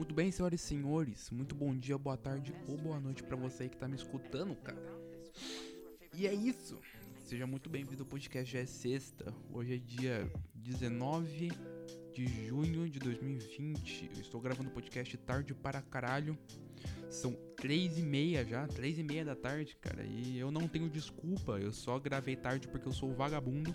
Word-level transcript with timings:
Muito 0.00 0.14
bem, 0.14 0.30
senhoras 0.30 0.58
e 0.58 0.64
senhores, 0.64 1.28
muito 1.30 1.54
bom 1.54 1.76
dia, 1.76 1.98
boa 1.98 2.16
tarde 2.16 2.54
ou 2.66 2.74
boa 2.78 2.98
noite 2.98 3.22
para 3.22 3.36
você 3.36 3.68
que 3.68 3.76
tá 3.76 3.86
me 3.86 3.96
escutando, 3.96 4.56
cara. 4.56 4.80
E 6.14 6.26
é 6.26 6.32
isso. 6.32 6.80
Seja 7.18 7.46
muito 7.46 7.68
bem-vindo 7.68 8.02
ao 8.04 8.08
podcast. 8.08 8.50
Já 8.50 8.60
é 8.60 8.64
sexta. 8.64 9.30
Hoje 9.52 9.74
é 9.74 9.76
dia 9.76 10.32
19 10.54 11.50
de 12.14 12.46
junho 12.46 12.88
de 12.88 12.98
2020. 12.98 14.12
Eu 14.14 14.22
estou 14.22 14.40
gravando 14.40 14.70
o 14.70 14.72
podcast 14.72 15.14
tarde 15.18 15.52
para 15.52 15.82
caralho. 15.82 16.34
São 17.10 17.34
três 17.54 17.98
e 17.98 18.02
meia 18.02 18.42
já, 18.42 18.66
três 18.66 18.98
e 18.98 19.02
meia 19.02 19.22
da 19.22 19.36
tarde, 19.36 19.76
cara. 19.76 20.02
E 20.02 20.38
eu 20.38 20.50
não 20.50 20.66
tenho 20.66 20.88
desculpa. 20.88 21.60
Eu 21.60 21.74
só 21.74 21.98
gravei 21.98 22.36
tarde 22.36 22.68
porque 22.68 22.88
eu 22.88 22.92
sou 22.92 23.12
vagabundo 23.12 23.74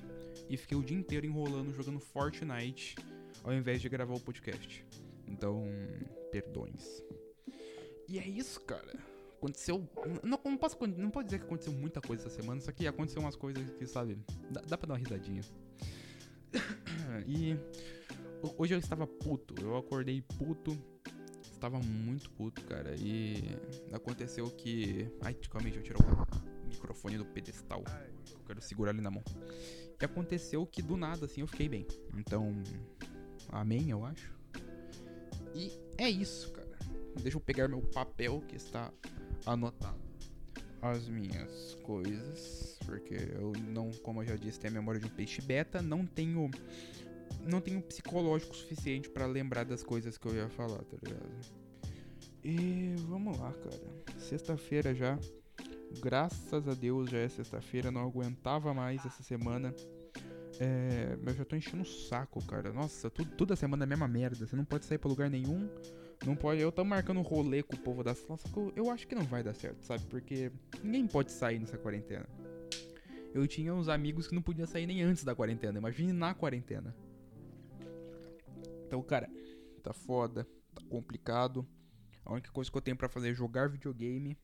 e 0.50 0.58
fiquei 0.58 0.76
o 0.76 0.82
dia 0.82 0.98
inteiro 0.98 1.24
enrolando 1.24 1.72
jogando 1.72 2.00
Fortnite 2.00 2.96
ao 3.44 3.54
invés 3.54 3.80
de 3.80 3.88
gravar 3.88 4.16
o 4.16 4.20
podcast. 4.20 4.84
Então, 5.28 5.66
perdões. 6.32 7.02
E 8.08 8.20
é 8.20 8.28
isso, 8.28 8.62
cara. 8.62 8.94
Aconteceu. 9.38 9.88
Não, 10.24 10.40
não, 10.44 10.58
posso, 10.58 10.78
não 10.88 11.10
pode 11.10 11.28
dizer 11.28 11.40
que 11.40 11.46
aconteceu 11.46 11.74
muita 11.74 12.02
coisa 12.02 12.26
essa 12.26 12.42
semana, 12.42 12.62
só 12.62 12.72
que 12.72 12.88
aconteceu 12.88 13.22
umas 13.22 13.36
coisas 13.36 13.70
que, 13.72 13.86
sabe, 13.86 14.18
dá, 14.50 14.62
dá 14.62 14.78
pra 14.78 14.88
dar 14.88 14.94
uma 14.94 15.00
risadinha. 15.00 15.42
e 17.28 17.58
hoje 18.58 18.74
eu 18.74 18.80
estava 18.80 19.06
puto. 19.06 19.56
Eu 19.62 19.78
acordei 19.78 20.22
puto. 20.22 20.78
Estava 21.44 21.80
muito 21.80 22.30
puto, 22.32 22.64
cara. 22.66 22.96
E 22.98 23.44
aconteceu 23.92 24.50
que. 24.52 25.10
Ai, 25.22 25.34
calma 25.50 25.70
deixa 25.70 25.80
eu 25.80 25.84
tirar 25.84 26.00
o 26.00 26.68
microfone 26.68 27.18
do 27.18 27.26
pedestal. 27.26 27.84
Eu 28.32 28.40
quero 28.46 28.62
segurar 28.62 28.92
ele 28.92 29.02
na 29.02 29.12
mão. 29.12 29.24
E 30.00 30.06
aconteceu 30.06 30.66
que 30.66 30.82
do 30.82 30.98
nada, 30.98 31.26
assim, 31.26 31.42
eu 31.42 31.48
fiquei 31.48 31.70
bem. 31.70 31.88
Então. 32.18 32.54
Amém, 33.50 33.90
eu 33.90 34.04
acho. 34.04 34.36
E 35.56 35.72
é 35.98 36.10
isso, 36.10 36.52
cara. 36.52 36.78
Deixa 37.22 37.38
eu 37.38 37.42
pegar 37.42 37.70
meu 37.70 37.82
papel 37.82 38.44
que 38.48 38.58
está 38.58 38.92
anotado. 39.46 40.04
As 40.82 41.08
minhas 41.08 41.76
coisas. 41.82 42.78
Porque 42.86 43.16
eu 43.34 43.54
não, 43.70 43.90
como 44.04 44.22
eu 44.22 44.28
já 44.28 44.36
disse, 44.36 44.60
tenho 44.60 44.74
a 44.74 44.76
memória 44.76 45.00
de 45.00 45.08
um 45.08 45.10
peixe 45.10 45.42
beta. 45.42 45.82
Não 45.82 46.06
tenho. 46.06 46.52
Não 47.42 47.62
tenho 47.62 47.82
psicológico 47.82 48.56
suficiente 48.56 49.10
para 49.10 49.26
lembrar 49.26 49.64
das 49.64 49.82
coisas 49.82 50.18
que 50.18 50.28
eu 50.28 50.36
ia 50.36 50.50
falar, 50.50 50.84
tá 50.84 50.98
ligado? 51.02 51.30
E 52.44 52.94
vamos 53.08 53.38
lá, 53.40 53.52
cara. 53.54 54.20
Sexta-feira 54.20 54.94
já. 54.94 55.18
Graças 56.02 56.68
a 56.68 56.74
Deus 56.74 57.10
já 57.10 57.20
é 57.20 57.30
sexta-feira. 57.30 57.92
Não 57.92 58.02
aguentava 58.02 58.74
mais 58.74 59.06
essa 59.06 59.24
semana. 59.24 59.74
É, 60.60 61.18
eu 61.26 61.34
já 61.34 61.44
tô 61.44 61.56
enchendo 61.56 61.84
o 61.84 61.86
saco, 61.86 62.44
cara. 62.46 62.72
Nossa, 62.72 63.10
tudo, 63.10 63.32
toda 63.36 63.56
semana 63.56 63.84
é 63.84 63.86
a 63.86 63.88
mesma 63.88 64.08
merda. 64.08 64.46
Você 64.46 64.56
não 64.56 64.66
pode 64.66 64.86
sair 64.86 64.98
pra 64.98 65.10
lugar 65.10 65.30
nenhum. 65.30 65.70
Não 66.26 66.36
pode. 66.36 66.62
Eu 66.62 66.72
tô 66.72 66.84
marcando 66.84 67.22
rolê 67.22 67.62
com 67.62 67.76
o 67.76 67.80
povo 67.80 68.04
da 68.04 68.16
sala, 68.16 68.38
só 68.38 68.48
que 68.48 68.58
eu, 68.58 68.74
eu 68.76 68.90
acho 68.90 69.08
que 69.08 69.16
não 69.16 69.24
vai 69.24 69.44
dar 69.44 69.54
certo, 69.54 69.84
sabe? 69.84 70.04
Porque 70.06 70.52
ninguém 70.82 71.08
pode 71.08 71.32
sair 71.32 71.60
nessa 71.60 71.78
quarentena. 71.78 72.28
Eu 73.34 73.46
tinha 73.48 73.74
uns 73.74 73.90
amigos 73.90 74.28
que 74.28 74.36
não 74.36 74.42
podiam 74.42 74.66
sair 74.66 74.88
nem 74.88 75.02
antes 75.02 75.24
da 75.24 75.36
quarentena. 75.36 75.78
Imagine 75.78 76.14
na 76.14 76.34
quarentena. 76.34 76.96
Então, 78.88 79.02
cara, 79.02 79.30
tá 79.84 79.92
foda, 79.92 80.48
tá 80.74 80.82
complicado. 80.90 81.68
A 82.24 82.32
única 82.32 82.52
coisa 82.52 82.72
que 82.72 82.78
eu 82.78 82.82
tenho 82.82 82.96
para 82.96 83.10
fazer 83.10 83.32
é 83.32 83.34
jogar 83.34 83.70
videogame 83.70 84.38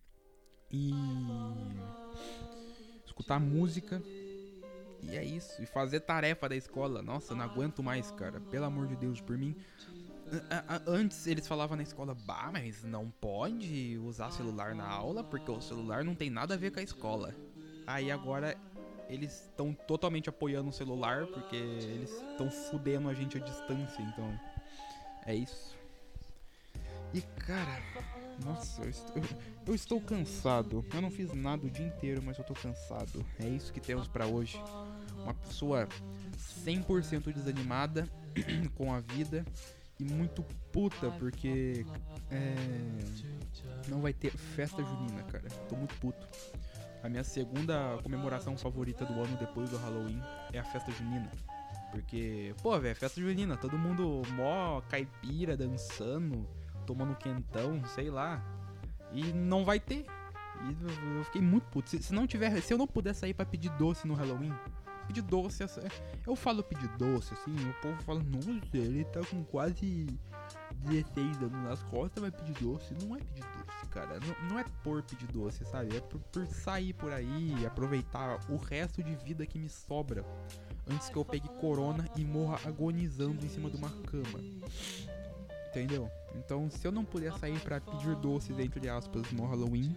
e 0.69 0.91
escutar 3.05 3.39
música 3.39 4.01
e 5.01 5.17
é 5.17 5.23
isso. 5.23 5.61
E 5.61 5.65
fazer 5.65 6.01
tarefa 6.01 6.47
da 6.47 6.55
escola. 6.55 7.01
Nossa, 7.01 7.35
não 7.35 7.45
aguento 7.45 7.81
mais, 7.81 8.11
cara. 8.11 8.39
Pelo 8.39 8.65
amor 8.65 8.87
de 8.87 8.95
Deus, 8.95 9.21
por 9.21 9.37
mim. 9.37 9.55
Antes 10.87 11.27
eles 11.27 11.45
falavam 11.45 11.75
na 11.75 11.83
escola, 11.83 12.15
bah, 12.15 12.49
mas 12.53 12.83
não 12.83 13.09
pode 13.09 13.97
usar 13.97 14.31
celular 14.31 14.73
na 14.73 14.87
aula 14.87 15.23
porque 15.23 15.51
o 15.51 15.59
celular 15.59 16.05
não 16.05 16.15
tem 16.15 16.29
nada 16.29 16.53
a 16.53 16.57
ver 16.57 16.71
com 16.71 16.79
a 16.79 16.83
escola. 16.83 17.35
Aí 17.85 18.09
agora 18.09 18.57
eles 19.09 19.41
estão 19.41 19.73
totalmente 19.73 20.29
apoiando 20.29 20.69
o 20.69 20.73
celular 20.73 21.27
porque 21.27 21.57
eles 21.57 22.09
estão 22.31 22.49
fudendo 22.49 23.09
a 23.09 23.13
gente 23.13 23.37
à 23.37 23.41
distância, 23.41 24.01
então 24.01 24.39
é 25.25 25.35
isso. 25.35 25.75
E 27.13 27.21
cara, 27.21 27.83
nossa, 28.45 28.83
eu 28.83 28.89
estou, 28.89 29.23
eu, 29.67 29.75
estou 29.75 29.99
cansado. 29.99 30.85
Eu 30.93 31.01
não 31.01 31.11
fiz 31.11 31.33
nada 31.33 31.65
o 31.65 31.69
dia 31.69 31.85
inteiro, 31.85 32.21
mas 32.23 32.37
eu 32.37 32.43
tô 32.45 32.53
cansado. 32.53 33.25
É 33.37 33.49
isso 33.49 33.73
que 33.73 33.81
temos 33.81 34.07
para 34.07 34.25
hoje 34.25 34.57
uma 35.23 35.33
pessoa 35.33 35.87
100% 36.65 37.33
desanimada 37.33 38.07
com 38.75 38.93
a 38.93 38.99
vida 38.99 39.45
e 39.99 40.03
muito 40.03 40.43
puta 40.71 41.11
porque 41.11 41.85
é, 42.29 42.55
não 43.87 44.01
vai 44.01 44.13
ter 44.13 44.31
festa 44.31 44.83
junina, 44.83 45.23
cara. 45.23 45.47
Tô 45.69 45.75
muito 45.75 45.95
puto. 45.95 46.27
A 47.03 47.09
minha 47.09 47.23
segunda 47.23 47.97
comemoração 48.03 48.57
favorita 48.57 49.05
do 49.05 49.13
ano 49.13 49.37
depois 49.37 49.69
do 49.69 49.77
Halloween 49.77 50.21
é 50.53 50.59
a 50.59 50.63
festa 50.63 50.91
junina. 50.91 51.29
Porque, 51.91 52.55
pô, 52.61 52.79
velho, 52.79 52.95
festa 52.95 53.19
junina, 53.19 53.57
todo 53.57 53.77
mundo 53.77 54.21
mó 54.33 54.81
caipira, 54.81 55.57
dançando, 55.57 56.47
tomando 56.85 57.15
quentão, 57.15 57.83
sei 57.85 58.09
lá. 58.09 58.41
E 59.11 59.33
não 59.33 59.65
vai 59.65 59.79
ter. 59.79 60.05
E 60.63 61.17
eu 61.17 61.23
fiquei 61.25 61.41
muito 61.41 61.65
puto. 61.65 61.89
Se, 61.89 62.01
se 62.01 62.13
não 62.13 62.25
tiver, 62.25 62.61
se 62.61 62.73
eu 62.73 62.77
não 62.77 62.87
puder 62.87 63.13
sair 63.13 63.33
para 63.33 63.45
pedir 63.45 63.69
doce 63.71 64.07
no 64.07 64.13
Halloween, 64.13 64.53
pedir 65.11 65.21
doce. 65.21 65.63
Eu 66.25 66.35
falo 66.35 66.63
pedir 66.63 66.87
doce, 66.97 67.33
assim, 67.33 67.53
o 67.69 67.73
povo 67.81 68.01
fala, 68.03 68.23
nossa, 68.23 68.77
ele 68.77 69.03
tá 69.05 69.19
com 69.25 69.43
quase 69.43 70.07
16 70.85 71.37
anos 71.37 71.63
nas 71.63 71.83
costas, 71.83 72.21
vai 72.21 72.31
pedir 72.31 72.53
doce. 72.63 72.93
Não 73.03 73.15
é 73.15 73.19
pedir 73.19 73.41
doce, 73.41 73.87
cara. 73.89 74.19
Não, 74.19 74.49
não 74.49 74.59
é 74.59 74.65
por 74.83 75.03
pedir 75.03 75.27
doce, 75.27 75.65
sabe? 75.65 75.97
É 75.97 75.99
por, 75.99 76.19
por 76.19 76.45
sair 76.47 76.93
por 76.93 77.11
aí 77.11 77.55
e 77.59 77.65
aproveitar 77.65 78.39
o 78.49 78.55
resto 78.55 79.03
de 79.03 79.15
vida 79.15 79.45
que 79.45 79.59
me 79.59 79.69
sobra. 79.69 80.25
Antes 80.89 81.09
que 81.09 81.17
eu 81.17 81.25
pegue 81.25 81.47
corona 81.59 82.09
e 82.15 82.23
morra 82.23 82.59
agonizando 82.65 83.45
em 83.45 83.49
cima 83.49 83.69
de 83.69 83.77
uma 83.77 83.89
cama. 83.89 84.39
Entendeu? 85.69 86.09
Então, 86.35 86.69
se 86.69 86.85
eu 86.85 86.91
não 86.91 87.05
puder 87.05 87.31
sair 87.37 87.59
para 87.59 87.79
pedir 87.79 88.15
doces, 88.15 88.57
entre 88.59 88.89
aspas, 88.89 89.31
no 89.31 89.45
Halloween, 89.45 89.95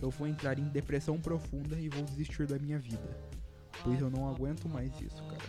eu 0.00 0.10
vou 0.10 0.26
entrar 0.26 0.58
em 0.58 0.64
depressão 0.68 1.20
profunda 1.20 1.78
e 1.78 1.88
vou 1.88 2.02
desistir 2.04 2.46
da 2.46 2.58
minha 2.58 2.78
vida. 2.78 3.29
Pois 3.82 4.00
eu 4.00 4.10
não 4.10 4.28
aguento 4.28 4.68
mais 4.68 4.92
isso, 5.00 5.22
cara. 5.24 5.42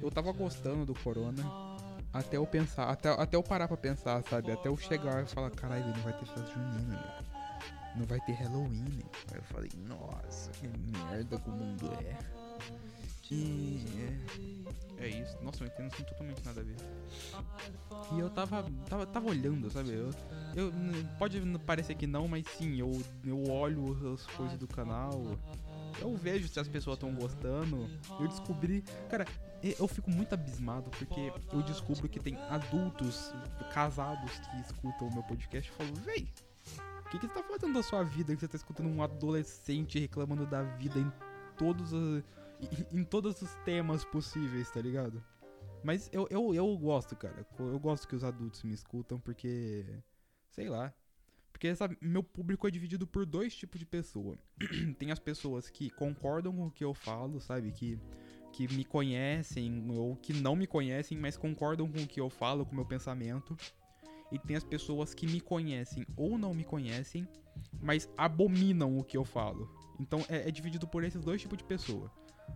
Eu 0.00 0.10
tava 0.10 0.32
gostando 0.32 0.86
do 0.86 0.94
Corona 0.94 1.42
até 2.12 2.36
eu 2.36 2.46
pensar, 2.46 2.88
até, 2.88 3.10
até 3.10 3.36
eu 3.36 3.42
parar 3.42 3.68
pra 3.68 3.76
pensar, 3.76 4.22
sabe? 4.24 4.50
Até 4.50 4.68
eu 4.68 4.76
chegar 4.76 5.22
e 5.22 5.26
falar, 5.26 5.50
caralho, 5.50 5.86
não 5.86 6.02
vai 6.02 6.12
ter 6.12 6.26
festa 6.26 6.52
junina, 6.52 6.96
né? 6.96 7.24
Não 7.96 8.06
vai 8.06 8.20
ter 8.20 8.32
Halloween. 8.32 8.82
Né? 8.82 9.02
Aí 9.30 9.36
eu 9.36 9.42
falei, 9.42 9.70
nossa, 9.76 10.50
que 10.52 10.68
merda 10.68 11.38
que 11.38 11.48
o 11.48 11.52
mundo 11.52 11.90
é. 12.00 12.16
E 13.30 13.84
é, 14.98 15.04
é 15.04 15.08
isso. 15.08 15.36
Nossa, 15.42 15.62
eu 15.62 15.66
entendo 15.66 15.92
assim 15.92 16.02
totalmente 16.04 16.42
nada 16.44 16.60
a 16.60 16.64
ver. 16.64 16.76
E 18.14 18.18
eu 18.18 18.30
tava, 18.30 18.64
tava, 18.88 19.06
tava 19.06 19.28
olhando, 19.28 19.70
sabe? 19.70 19.90
Eu, 19.90 20.10
eu, 20.56 20.72
pode 21.18 21.40
parecer 21.66 21.94
que 21.94 22.06
não, 22.06 22.26
mas 22.26 22.46
sim, 22.56 22.76
eu, 22.76 22.90
eu 23.22 23.50
olho 23.50 24.14
as 24.14 24.24
coisas 24.28 24.58
do 24.58 24.66
canal 24.66 25.38
eu 26.00 26.14
vejo 26.16 26.48
se 26.48 26.58
as 26.58 26.68
pessoas 26.68 26.96
estão 26.96 27.14
gostando. 27.14 27.88
Eu 28.20 28.28
descobri. 28.28 28.82
Cara, 29.08 29.26
eu 29.62 29.88
fico 29.88 30.10
muito 30.10 30.32
abismado 30.32 30.90
porque 30.90 31.32
eu 31.52 31.62
descubro 31.62 32.08
que 32.08 32.20
tem 32.20 32.36
adultos 32.48 33.32
casados 33.72 34.38
que 34.38 34.60
escutam 34.60 35.08
o 35.08 35.12
meu 35.12 35.22
podcast 35.22 35.70
e 35.70 35.74
falam, 35.74 35.94
véi, 35.94 36.28
o 37.04 37.10
que, 37.10 37.18
que 37.18 37.26
você 37.26 37.34
tá 37.34 37.42
fazendo 37.42 37.74
da 37.74 37.82
sua 37.82 38.02
vida 38.02 38.34
que 38.34 38.40
você 38.40 38.48
tá 38.48 38.56
escutando 38.56 38.88
um 38.88 39.02
adolescente 39.02 39.98
reclamando 39.98 40.46
da 40.46 40.62
vida 40.62 40.98
em 40.98 41.10
todos 41.56 41.92
os, 41.92 42.22
em, 42.60 43.00
em 43.00 43.04
todos 43.04 43.40
os 43.40 43.54
temas 43.64 44.04
possíveis, 44.04 44.70
tá 44.70 44.80
ligado? 44.80 45.22
Mas 45.82 46.08
eu, 46.12 46.26
eu, 46.30 46.54
eu 46.54 46.76
gosto, 46.76 47.16
cara. 47.16 47.46
Eu 47.58 47.78
gosto 47.78 48.06
que 48.06 48.16
os 48.16 48.24
adultos 48.24 48.62
me 48.62 48.74
escutam 48.74 49.18
porque. 49.18 49.84
Sei 50.50 50.68
lá. 50.68 50.92
Porque, 51.58 51.74
sabe, 51.74 51.98
meu 52.00 52.22
público 52.22 52.68
é 52.68 52.70
dividido 52.70 53.04
por 53.04 53.26
dois 53.26 53.52
tipos 53.52 53.80
de 53.80 53.84
pessoa. 53.84 54.38
Tem 54.96 55.10
as 55.10 55.18
pessoas 55.18 55.68
que 55.68 55.90
concordam 55.90 56.54
com 56.54 56.68
o 56.68 56.70
que 56.70 56.84
eu 56.84 56.94
falo, 56.94 57.40
sabe? 57.40 57.72
Que, 57.72 57.98
que 58.52 58.72
me 58.72 58.84
conhecem 58.84 59.84
ou 59.90 60.14
que 60.14 60.32
não 60.32 60.54
me 60.54 60.68
conhecem, 60.68 61.18
mas 61.18 61.36
concordam 61.36 61.90
com 61.90 61.98
o 61.98 62.06
que 62.06 62.20
eu 62.20 62.30
falo, 62.30 62.64
com 62.64 62.70
o 62.70 62.76
meu 62.76 62.86
pensamento. 62.86 63.56
E 64.30 64.38
tem 64.38 64.54
as 64.54 64.62
pessoas 64.62 65.12
que 65.12 65.26
me 65.26 65.40
conhecem 65.40 66.06
ou 66.16 66.38
não 66.38 66.54
me 66.54 66.62
conhecem, 66.62 67.26
mas 67.80 68.08
abominam 68.16 68.96
o 68.96 69.02
que 69.02 69.16
eu 69.16 69.24
falo. 69.24 69.68
Então 69.98 70.24
é, 70.28 70.48
é 70.48 70.52
dividido 70.52 70.86
por 70.86 71.02
esses 71.02 71.24
dois 71.24 71.42
tipos 71.42 71.58
de 71.58 71.64
pessoa. 71.64 72.08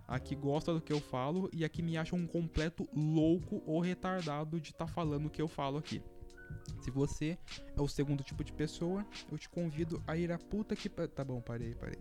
A 0.06 0.20
que 0.20 0.36
gosta 0.36 0.72
do 0.72 0.80
que 0.80 0.92
eu 0.92 1.00
falo 1.00 1.50
e 1.52 1.64
a 1.64 1.68
que 1.68 1.82
me 1.82 1.96
acha 1.96 2.14
um 2.14 2.24
completo 2.24 2.88
louco 2.94 3.64
ou 3.66 3.80
retardado 3.80 4.60
de 4.60 4.70
estar 4.70 4.86
tá 4.86 4.92
falando 4.92 5.26
o 5.26 5.30
que 5.30 5.42
eu 5.42 5.48
falo 5.48 5.78
aqui. 5.78 6.00
Se 6.80 6.90
você 6.90 7.38
é 7.76 7.80
o 7.80 7.88
segundo 7.88 8.22
tipo 8.22 8.42
de 8.42 8.52
pessoa, 8.52 9.06
eu 9.30 9.38
te 9.38 9.48
convido 9.48 10.02
a 10.06 10.16
ir 10.16 10.32
a 10.32 10.38
puta 10.38 10.74
que. 10.74 10.88
Tá 10.88 11.24
bom, 11.24 11.40
parei, 11.40 11.74
parei. 11.74 12.00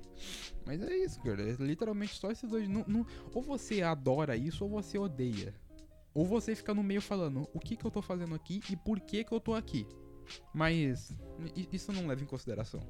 Mas 0.65 0.81
é 0.81 0.95
isso, 0.95 1.21
cara. 1.21 1.41
É 1.41 1.53
literalmente 1.59 2.15
só 2.15 2.31
esses 2.31 2.49
dois. 2.49 2.67
Não, 2.67 2.83
não... 2.87 3.05
Ou 3.33 3.41
você 3.41 3.81
adora 3.81 4.35
isso 4.35 4.63
ou 4.63 4.69
você 4.69 4.97
odeia. 4.97 5.53
Ou 6.13 6.25
você 6.25 6.55
fica 6.55 6.73
no 6.73 6.83
meio 6.83 7.01
falando 7.01 7.47
o 7.53 7.59
que, 7.59 7.75
que 7.75 7.85
eu 7.85 7.91
tô 7.91 8.01
fazendo 8.01 8.35
aqui 8.35 8.61
e 8.69 8.75
por 8.75 8.99
que, 8.99 9.23
que 9.23 9.31
eu 9.31 9.39
tô 9.39 9.53
aqui. 9.53 9.87
Mas 10.53 11.13
isso 11.71 11.91
não 11.91 12.07
leva 12.07 12.21
em 12.21 12.27
consideração. 12.27 12.81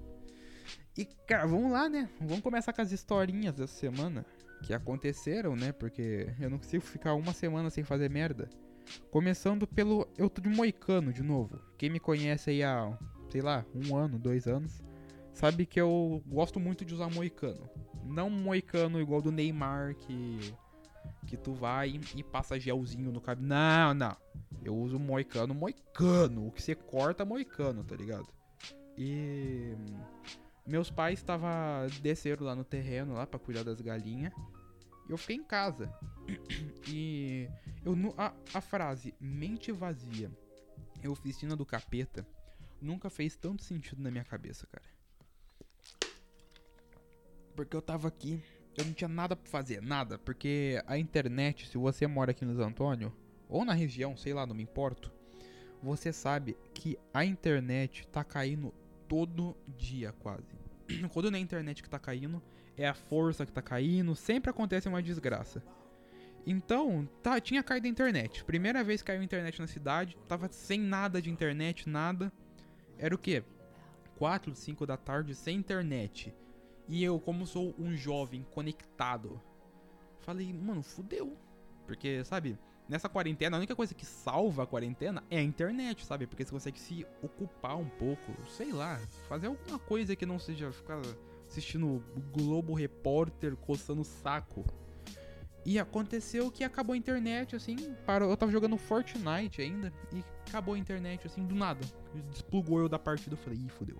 E, 0.98 1.06
cara, 1.28 1.46
vamos 1.46 1.72
lá, 1.72 1.88
né? 1.88 2.10
Vamos 2.20 2.42
começar 2.42 2.74
com 2.74 2.82
as 2.82 2.92
historinhas 2.92 3.56
dessa 3.56 3.74
semana 3.74 4.26
que 4.64 4.74
aconteceram, 4.74 5.56
né? 5.56 5.72
Porque 5.72 6.28
eu 6.40 6.50
não 6.50 6.58
consigo 6.58 6.84
ficar 6.84 7.14
uma 7.14 7.34
semana 7.34 7.70
sem 7.70 7.84
fazer 7.84 8.10
merda. 8.10 8.50
Começando 9.10 9.68
pelo. 9.68 10.08
Eu 10.18 10.30
tô 10.30 10.42
de 10.42 10.50
moicano 10.50 11.14
de 11.14 11.24
novo. 11.24 11.60
Quem 11.78 11.90
me 11.90 12.00
conhece 12.00 12.50
aí 12.50 12.64
há, 12.64 12.98
sei 13.30 13.42
lá, 13.42 13.66
um 13.74 13.96
ano, 13.96 14.20
dois 14.20 14.48
anos, 14.48 14.82
sabe 15.34 15.66
que 15.66 15.80
eu 15.80 16.22
gosto 16.28 16.60
muito 16.60 16.86
de 16.86 16.94
usar 16.94 17.10
moicano. 17.10 17.70
Não 18.04 18.30
moicano 18.30 19.00
igual 19.00 19.22
do 19.22 19.32
Neymar, 19.32 19.96
que. 19.96 20.54
Que 21.26 21.36
tu 21.36 21.54
vai 21.54 22.00
e 22.16 22.24
passa 22.24 22.60
gelzinho 22.60 23.12
no 23.12 23.22
cabelo. 23.22 23.48
Não, 23.48 23.94
não. 23.94 24.16
Eu 24.64 24.76
uso 24.76 25.00
moicano, 25.00 25.54
moicano. 25.54 26.48
O 26.48 26.52
que 26.52 26.62
você 26.62 26.76
corta, 26.76 27.26
moicano, 27.26 27.84
tá 27.84 27.96
ligado? 27.96 28.28
E. 28.98 29.74
Meus 30.66 30.92
pais 30.92 31.20
estavam 31.20 31.50
desceram 32.02 32.46
lá 32.46 32.56
no 32.56 32.64
terreno 32.64 33.14
lá 33.14 33.26
para 33.26 33.40
cuidar 33.40 33.64
das 33.64 33.82
galinhas. 33.82 34.34
Eu 35.12 35.18
fiquei 35.18 35.36
em 35.36 35.44
casa. 35.44 35.94
E 36.88 37.50
eu 37.84 37.94
a, 38.18 38.34
a 38.54 38.62
frase 38.62 39.14
mente 39.20 39.70
vazia 39.70 40.32
e 41.04 41.08
oficina 41.10 41.54
do 41.54 41.66
capeta 41.66 42.26
nunca 42.82 43.10
fez 43.10 43.36
tanto 43.36 43.62
sentido 43.62 44.02
na 44.02 44.10
minha 44.10 44.24
cabeça, 44.24 44.66
cara. 44.68 44.86
Porque 47.54 47.76
eu 47.76 47.82
tava 47.82 48.08
aqui, 48.08 48.42
eu 48.78 48.86
não 48.86 48.94
tinha 48.94 49.10
nada 49.10 49.36
pra 49.36 49.52
fazer, 49.52 49.82
nada. 49.82 50.18
Porque 50.18 50.82
a 50.88 50.98
internet, 50.98 51.68
se 51.68 51.78
você 51.78 52.08
mora 52.08 52.32
aqui 52.32 52.46
no 52.46 52.64
Antônio, 52.64 53.14
ou 53.50 53.66
na 53.66 53.74
região, 53.74 54.16
sei 54.16 54.34
lá, 54.34 54.46
não 54.46 54.56
me 54.56 54.64
importo, 54.64 55.12
você 55.84 56.14
sabe 56.14 56.58
que 56.74 56.98
a 57.14 57.26
internet 57.26 58.08
tá 58.08 58.24
caindo 58.24 58.74
todo 59.10 59.58
dia 59.78 60.14
quase. 60.14 60.71
Quando 61.14 61.32
não 61.32 61.38
é 61.38 61.40
a 61.40 61.44
internet 61.44 61.82
que 61.82 61.90
tá 61.90 62.00
caindo, 62.00 62.42
é 62.78 62.88
a 62.88 62.94
força 62.94 63.46
que 63.46 63.52
tá 63.52 63.62
caindo, 63.62 64.16
sempre 64.16 64.50
acontece 64.50 64.88
uma 64.88 65.02
desgraça. 65.02 65.64
Então, 66.46 67.08
tá, 67.22 67.40
tinha 67.40 67.62
caído 67.62 67.88
a 67.88 67.90
internet. 67.90 68.44
Primeira 68.44 68.84
vez 68.84 69.02
que 69.02 69.08
caiu 69.08 69.22
a 69.22 69.24
internet 69.24 69.60
na 69.60 69.68
cidade, 69.68 70.18
tava 70.28 70.48
sem 70.52 70.80
nada 70.80 71.22
de 71.22 71.30
internet, 71.30 71.88
nada. 71.88 72.32
Era 72.98 73.14
o 73.14 73.18
quê? 73.18 73.44
4, 74.18 74.54
5 74.56 74.86
da 74.86 74.98
tarde 74.98 75.36
sem 75.36 75.58
internet. 75.58 76.34
E 76.88 77.04
eu, 77.04 77.20
como 77.20 77.46
sou 77.46 77.76
um 77.78 77.96
jovem 77.96 78.46
conectado, 78.52 79.42
falei, 80.20 80.52
mano, 80.52 80.82
fudeu. 80.82 81.38
Porque, 81.86 82.24
sabe, 82.24 82.58
nessa 82.92 83.08
quarentena, 83.08 83.56
a 83.56 83.60
única 83.60 83.74
coisa 83.74 83.96
que 83.96 84.06
salva 84.06 84.64
a 84.64 84.68
quarentena 84.68 85.24
é 85.32 85.38
a 85.38 85.42
internet, 85.42 86.06
sabe? 86.06 86.28
Porque 86.28 86.44
você 86.44 86.52
consegue 86.52 86.78
se 86.78 87.06
ocupar 87.24 87.78
um 87.78 87.88
pouco, 87.88 88.34
sei 88.50 88.74
lá, 88.74 89.00
fazer 89.30 89.48
alguma 89.48 89.80
coisa 89.80 90.14
que 90.14 90.26
não 90.26 90.38
seja 90.38 90.74
ficar 90.74 91.02
assistindo 91.48 92.04
Globo 92.34 92.74
Repórter 92.74 93.56
coçando 93.56 94.02
o 94.02 94.06
saco. 94.06 94.66
E 95.66 95.80
aconteceu 95.80 96.52
que 96.52 96.66
acabou 96.66 96.94
a 96.94 96.98
internet, 96.98 97.56
assim, 97.56 97.78
parou, 98.06 98.30
eu 98.30 98.36
tava 98.36 98.52
jogando 98.52 98.76
Fortnite 98.78 99.62
ainda, 99.62 99.94
e 100.12 100.22
acabou 100.50 100.74
a 100.74 100.78
internet, 100.78 101.26
assim, 101.26 101.46
do 101.46 101.56
nada. 101.56 101.80
Desplugou 102.30 102.80
eu 102.80 102.90
da 102.90 103.00
partida, 103.00 103.36
eu 103.36 103.38
falei, 103.38 103.60
ih, 103.60 103.70
fudeu. 103.70 103.98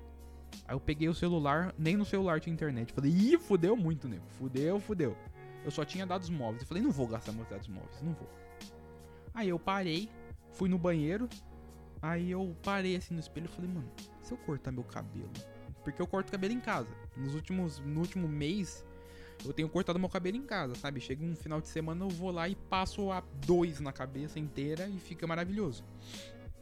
Aí 0.68 0.76
eu 0.76 0.82
peguei 0.82 1.08
o 1.08 1.14
celular, 1.14 1.74
nem 1.78 1.96
no 1.96 2.04
celular 2.04 2.42
tinha 2.42 2.54
internet. 2.54 2.92
Falei, 2.92 3.12
ih, 3.12 3.38
fudeu 3.38 3.78
muito, 3.78 4.10
nego. 4.10 4.26
Fudeu, 4.38 4.82
fudeu. 4.82 5.16
Eu 5.64 5.72
só 5.72 5.86
tinha 5.86 6.06
dados 6.06 6.30
móveis. 6.30 6.64
Eu 6.64 6.68
falei, 6.68 6.84
não 6.84 6.92
vou 6.92 7.08
gastar 7.08 7.32
meus 7.32 7.48
dados 7.48 7.70
móveis, 7.70 8.02
não 8.02 8.14
vou. 8.14 8.28
Aí 9.34 9.50
eu 9.50 9.60
parei, 9.60 10.10
fui 10.52 10.70
no 10.70 10.78
banheiro. 10.78 11.28
Aí 12.02 12.32
eu 12.32 12.56
parei 12.64 12.96
assim 12.96 13.14
no 13.14 13.20
espelho 13.20 13.46
e 13.46 13.56
falei, 13.56 13.70
mano, 13.70 13.90
se 14.22 14.34
eu 14.34 14.38
cortar 14.38 14.72
meu 14.72 14.84
cabelo? 14.84 15.32
Porque 15.84 16.02
eu 16.02 16.08
corto 16.08 16.32
cabelo 16.32 16.54
em 16.54 16.60
casa. 16.60 16.90
Nos 17.16 17.36
últimos, 17.36 17.80
no 17.80 18.00
último 18.00 18.28
mês, 18.28 18.86
eu 19.46 19.54
tenho 19.54 19.70
cortado 19.70 20.00
meu 20.00 20.10
cabelo 20.10 20.38
em 20.38 20.44
casa, 20.44 20.76
sabe? 20.76 21.00
Chega 21.00 21.24
um 21.24 21.36
final 21.36 21.62
de 21.62 21.68
semana, 21.68 22.06
eu 22.06 22.10
vou 22.10 22.32
lá 22.32 22.48
e 22.48 22.56
passo 22.56 23.12
a 23.12 23.22
dois 23.46 23.80
na 23.80 23.92
cabeça 23.92 24.40
inteira 24.40 24.88
e 24.88 25.00
fica 25.00 25.26
maravilhoso. 25.26 25.84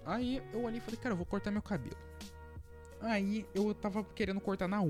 Aí 0.06 0.42
eu 0.54 0.64
olhei 0.64 0.80
e 0.80 0.82
falei, 0.82 1.00
cara, 1.00 1.14
eu 1.14 1.18
vou 1.18 1.26
cortar 1.26 1.52
meu 1.52 1.62
cabelo. 1.62 1.98
Aí 3.02 3.46
eu 3.54 3.74
tava 3.74 4.04
querendo 4.04 4.42
cortar 4.42 4.68
na 4.68 4.82
1 4.82 4.90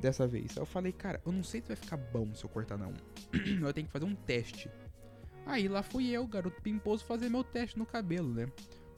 dessa 0.00 0.26
vez. 0.26 0.56
Aí 0.56 0.62
eu 0.62 0.66
falei, 0.66 0.92
cara, 0.92 1.20
eu 1.24 1.32
não 1.32 1.42
sei 1.42 1.60
se 1.60 1.68
vai 1.68 1.76
ficar 1.76 1.96
bom 1.96 2.34
se 2.34 2.44
eu 2.44 2.50
cortar 2.50 2.76
na 2.76 2.88
1. 2.88 2.92
eu 3.62 3.72
tenho 3.72 3.86
que 3.86 3.92
fazer 3.92 4.04
um 4.04 4.14
teste. 4.14 4.70
Aí 5.44 5.68
lá 5.68 5.82
fui 5.82 6.08
eu, 6.08 6.26
garoto 6.26 6.62
pimposo, 6.62 7.04
fazer 7.04 7.28
meu 7.28 7.44
teste 7.44 7.78
no 7.78 7.84
cabelo, 7.84 8.32
né? 8.32 8.46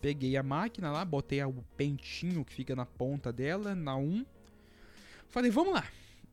Peguei 0.01 0.37
a 0.37 0.43
máquina 0.43 0.93
lá, 0.93 1.05
botei 1.05 1.43
o 1.43 1.65
pentinho 1.77 2.45
que 2.45 2.53
fica 2.53 2.77
na 2.77 2.85
ponta 2.85 3.33
dela, 3.33 3.75
na 3.75 3.97
1. 3.97 4.25
Falei, 5.29 5.51
vamos 5.51 5.75
lá. 5.75 5.87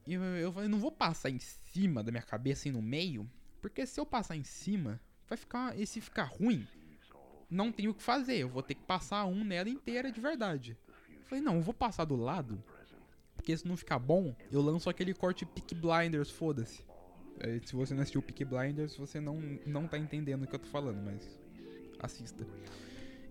Eu, 0.06 0.22
eu 0.22 0.52
falei, 0.52 0.68
não 0.68 0.80
vou 0.80 0.92
passar 0.92 1.30
em 1.30 1.40
cima 1.40 2.04
da 2.04 2.12
minha 2.12 2.24
cabeça 2.24 2.68
e 2.68 2.72
no 2.72 2.82
meio, 2.82 3.30
porque 3.62 3.86
se 3.86 4.00
eu 4.00 4.06
passar 4.06 4.36
em 4.36 4.44
cima, 4.44 5.00
vai 5.28 5.38
ficar. 5.38 5.80
E 5.80 5.88
se 5.88 6.02
ficar 6.02 6.26
ruim, 6.26 6.68
não 7.50 7.72
tenho 7.72 7.92
o 7.92 7.94
que 7.94 8.04
fazer. 8.04 8.38
Eu 8.38 8.50
vou 8.50 8.62
ter 8.62 8.76
que 8.76 8.84
passar 8.84 9.26
um 9.26 9.44
nela 9.44 9.70
inteira 9.70 10.12
de 10.12 10.20
verdade. 10.20 10.78
Falei, 11.24 11.42
não, 11.42 11.56
eu 11.56 11.62
vou 11.62 11.74
passar 11.74 12.04
do 12.04 12.16
lado. 12.16 12.62
Porque 13.36 13.56
se 13.56 13.68
não 13.68 13.78
ficar 13.78 14.00
bom, 14.00 14.36
eu 14.52 14.62
lanço 14.62 14.90
aquele 14.90 15.14
corte 15.14 15.46
Pick 15.46 15.74
Blinders, 15.74 16.30
foda-se. 16.30 16.84
É, 17.44 17.60
se 17.66 17.76
você 17.76 17.94
não 17.94 18.02
assistiu 18.02 18.22
Peak 18.22 18.46
Blinders, 18.46 18.96
você 18.96 19.20
não, 19.20 19.40
não 19.66 19.88
tá 19.88 19.98
entendendo 19.98 20.44
o 20.44 20.48
que 20.48 20.56
eu 20.56 20.60
tô 20.60 20.68
falando, 20.68 21.02
mas 21.04 21.40
assista. 22.00 22.46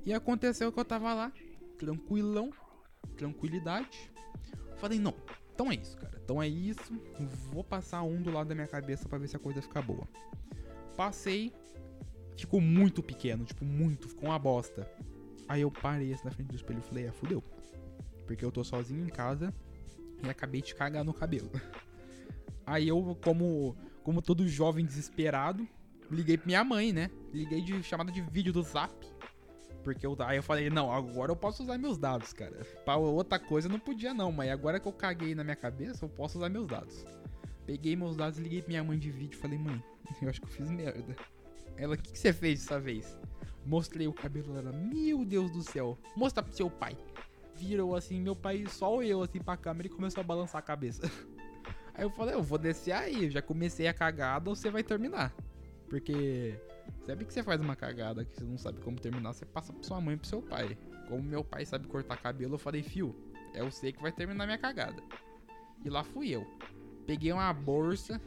E 0.04 0.12
aconteceu 0.12 0.72
que 0.72 0.80
eu 0.80 0.84
tava 0.84 1.14
lá, 1.14 1.32
tranquilão, 1.78 2.50
tranquilidade. 3.16 4.10
Falei, 4.76 4.98
não, 4.98 5.14
então 5.54 5.70
é 5.70 5.74
isso, 5.74 5.96
cara. 5.96 6.18
Então 6.24 6.42
é 6.42 6.48
isso. 6.48 6.92
Vou 7.52 7.62
passar 7.62 8.02
um 8.02 8.20
do 8.20 8.30
lado 8.30 8.48
da 8.48 8.54
minha 8.54 8.66
cabeça 8.66 9.08
para 9.08 9.18
ver 9.18 9.28
se 9.28 9.36
a 9.36 9.38
coisa 9.38 9.62
fica 9.62 9.80
boa. 9.80 10.08
Passei, 10.96 11.52
ficou 12.36 12.60
muito 12.60 13.02
pequeno, 13.02 13.44
tipo, 13.44 13.64
muito, 13.64 14.08
ficou 14.08 14.28
uma 14.30 14.38
bosta. 14.38 14.90
Aí 15.46 15.60
eu 15.60 15.70
parei 15.70 16.12
assim 16.12 16.24
na 16.24 16.30
frente 16.30 16.48
do 16.48 16.56
espelho 16.56 16.80
e 16.80 16.82
falei, 16.82 17.06
é, 17.06 17.12
fudeu. 17.12 17.42
Porque 18.26 18.44
eu 18.44 18.50
tô 18.50 18.64
sozinho 18.64 19.04
em 19.04 19.10
casa 19.10 19.54
e 20.24 20.28
acabei 20.28 20.62
de 20.62 20.74
cagar 20.74 21.04
no 21.04 21.12
cabelo. 21.12 21.50
Aí 22.64 22.88
eu, 22.88 23.18
como 23.22 23.76
como 24.02 24.22
todo 24.22 24.46
jovem 24.48 24.84
desesperado, 24.84 25.66
liguei 26.10 26.36
pra 26.36 26.46
minha 26.46 26.64
mãe, 26.64 26.92
né? 26.92 27.10
Liguei 27.32 27.60
de 27.60 27.82
chamada 27.82 28.10
de 28.10 28.20
vídeo 28.20 28.52
do 28.52 28.62
Zap. 28.62 28.94
Porque 29.82 30.06
eu, 30.06 30.16
aí 30.20 30.36
eu 30.36 30.42
falei, 30.42 30.68
não, 30.68 30.92
agora 30.92 31.32
eu 31.32 31.36
posso 31.36 31.62
usar 31.62 31.78
meus 31.78 31.96
dados, 31.96 32.32
cara. 32.32 32.66
Pra 32.84 32.96
outra 32.96 33.38
coisa 33.38 33.66
eu 33.66 33.72
não 33.72 33.78
podia 33.78 34.12
não, 34.12 34.30
mas 34.30 34.50
agora 34.50 34.78
que 34.78 34.86
eu 34.86 34.92
caguei 34.92 35.34
na 35.34 35.42
minha 35.42 35.56
cabeça, 35.56 36.04
eu 36.04 36.08
posso 36.08 36.38
usar 36.38 36.48
meus 36.48 36.66
dados. 36.66 37.04
Peguei 37.64 37.96
meus 37.96 38.16
dados, 38.16 38.38
liguei 38.38 38.60
pra 38.60 38.68
minha 38.68 38.84
mãe 38.84 38.98
de 38.98 39.10
vídeo 39.10 39.36
e 39.36 39.40
falei, 39.40 39.58
mãe, 39.58 39.82
eu 40.20 40.28
acho 40.28 40.40
que 40.40 40.46
eu 40.46 40.50
fiz 40.50 40.70
merda. 40.70 41.16
Ela, 41.76 41.94
o 41.94 41.98
que, 41.98 42.12
que 42.12 42.18
você 42.18 42.32
fez 42.32 42.60
dessa 42.60 42.78
vez? 42.78 43.18
Mostrei 43.64 44.06
o 44.06 44.12
cabelo 44.12 44.52
dela, 44.52 44.72
meu 44.72 45.24
Deus 45.24 45.50
do 45.50 45.62
céu. 45.62 45.98
Mostra 46.16 46.42
pro 46.42 46.54
seu 46.54 46.70
pai. 46.70 46.96
Virou 47.56 47.94
assim, 47.94 48.20
meu 48.20 48.34
pai 48.34 48.66
só 48.66 48.94
olhou 48.94 49.22
assim 49.22 49.38
pra 49.38 49.56
câmera 49.56 49.86
e 49.86 49.90
começou 49.90 50.20
a 50.20 50.24
balançar 50.24 50.58
a 50.58 50.62
cabeça. 50.62 51.02
Aí 52.00 52.06
eu 52.06 52.10
falei, 52.10 52.34
eu 52.34 52.42
vou 52.42 52.56
descer 52.56 52.92
aí, 52.92 53.24
eu 53.24 53.30
já 53.30 53.42
comecei 53.42 53.86
a 53.86 53.92
cagada, 53.92 54.48
você 54.48 54.70
vai 54.70 54.82
terminar. 54.82 55.34
Porque 55.86 56.58
sempre 57.04 57.26
que 57.26 57.34
você 57.34 57.42
faz 57.42 57.60
uma 57.60 57.76
cagada 57.76 58.24
que 58.24 58.34
você 58.34 58.42
não 58.42 58.56
sabe 58.56 58.80
como 58.80 58.98
terminar, 58.98 59.34
você 59.34 59.44
passa 59.44 59.70
pra 59.70 59.82
sua 59.82 60.00
mãe 60.00 60.14
e 60.14 60.16
pro 60.16 60.26
seu 60.26 60.40
pai. 60.40 60.78
Como 61.10 61.22
meu 61.22 61.44
pai 61.44 61.66
sabe 61.66 61.86
cortar 61.86 62.16
cabelo, 62.16 62.54
eu 62.54 62.58
falei, 62.58 62.82
fio, 62.82 63.14
é 63.52 63.62
você 63.62 63.92
que 63.92 64.00
vai 64.00 64.10
terminar 64.10 64.46
minha 64.46 64.56
cagada. 64.56 65.02
E 65.84 65.90
lá 65.90 66.02
fui 66.02 66.30
eu. 66.30 66.46
Peguei 67.06 67.34
uma 67.34 67.52
bolsa, 67.52 68.18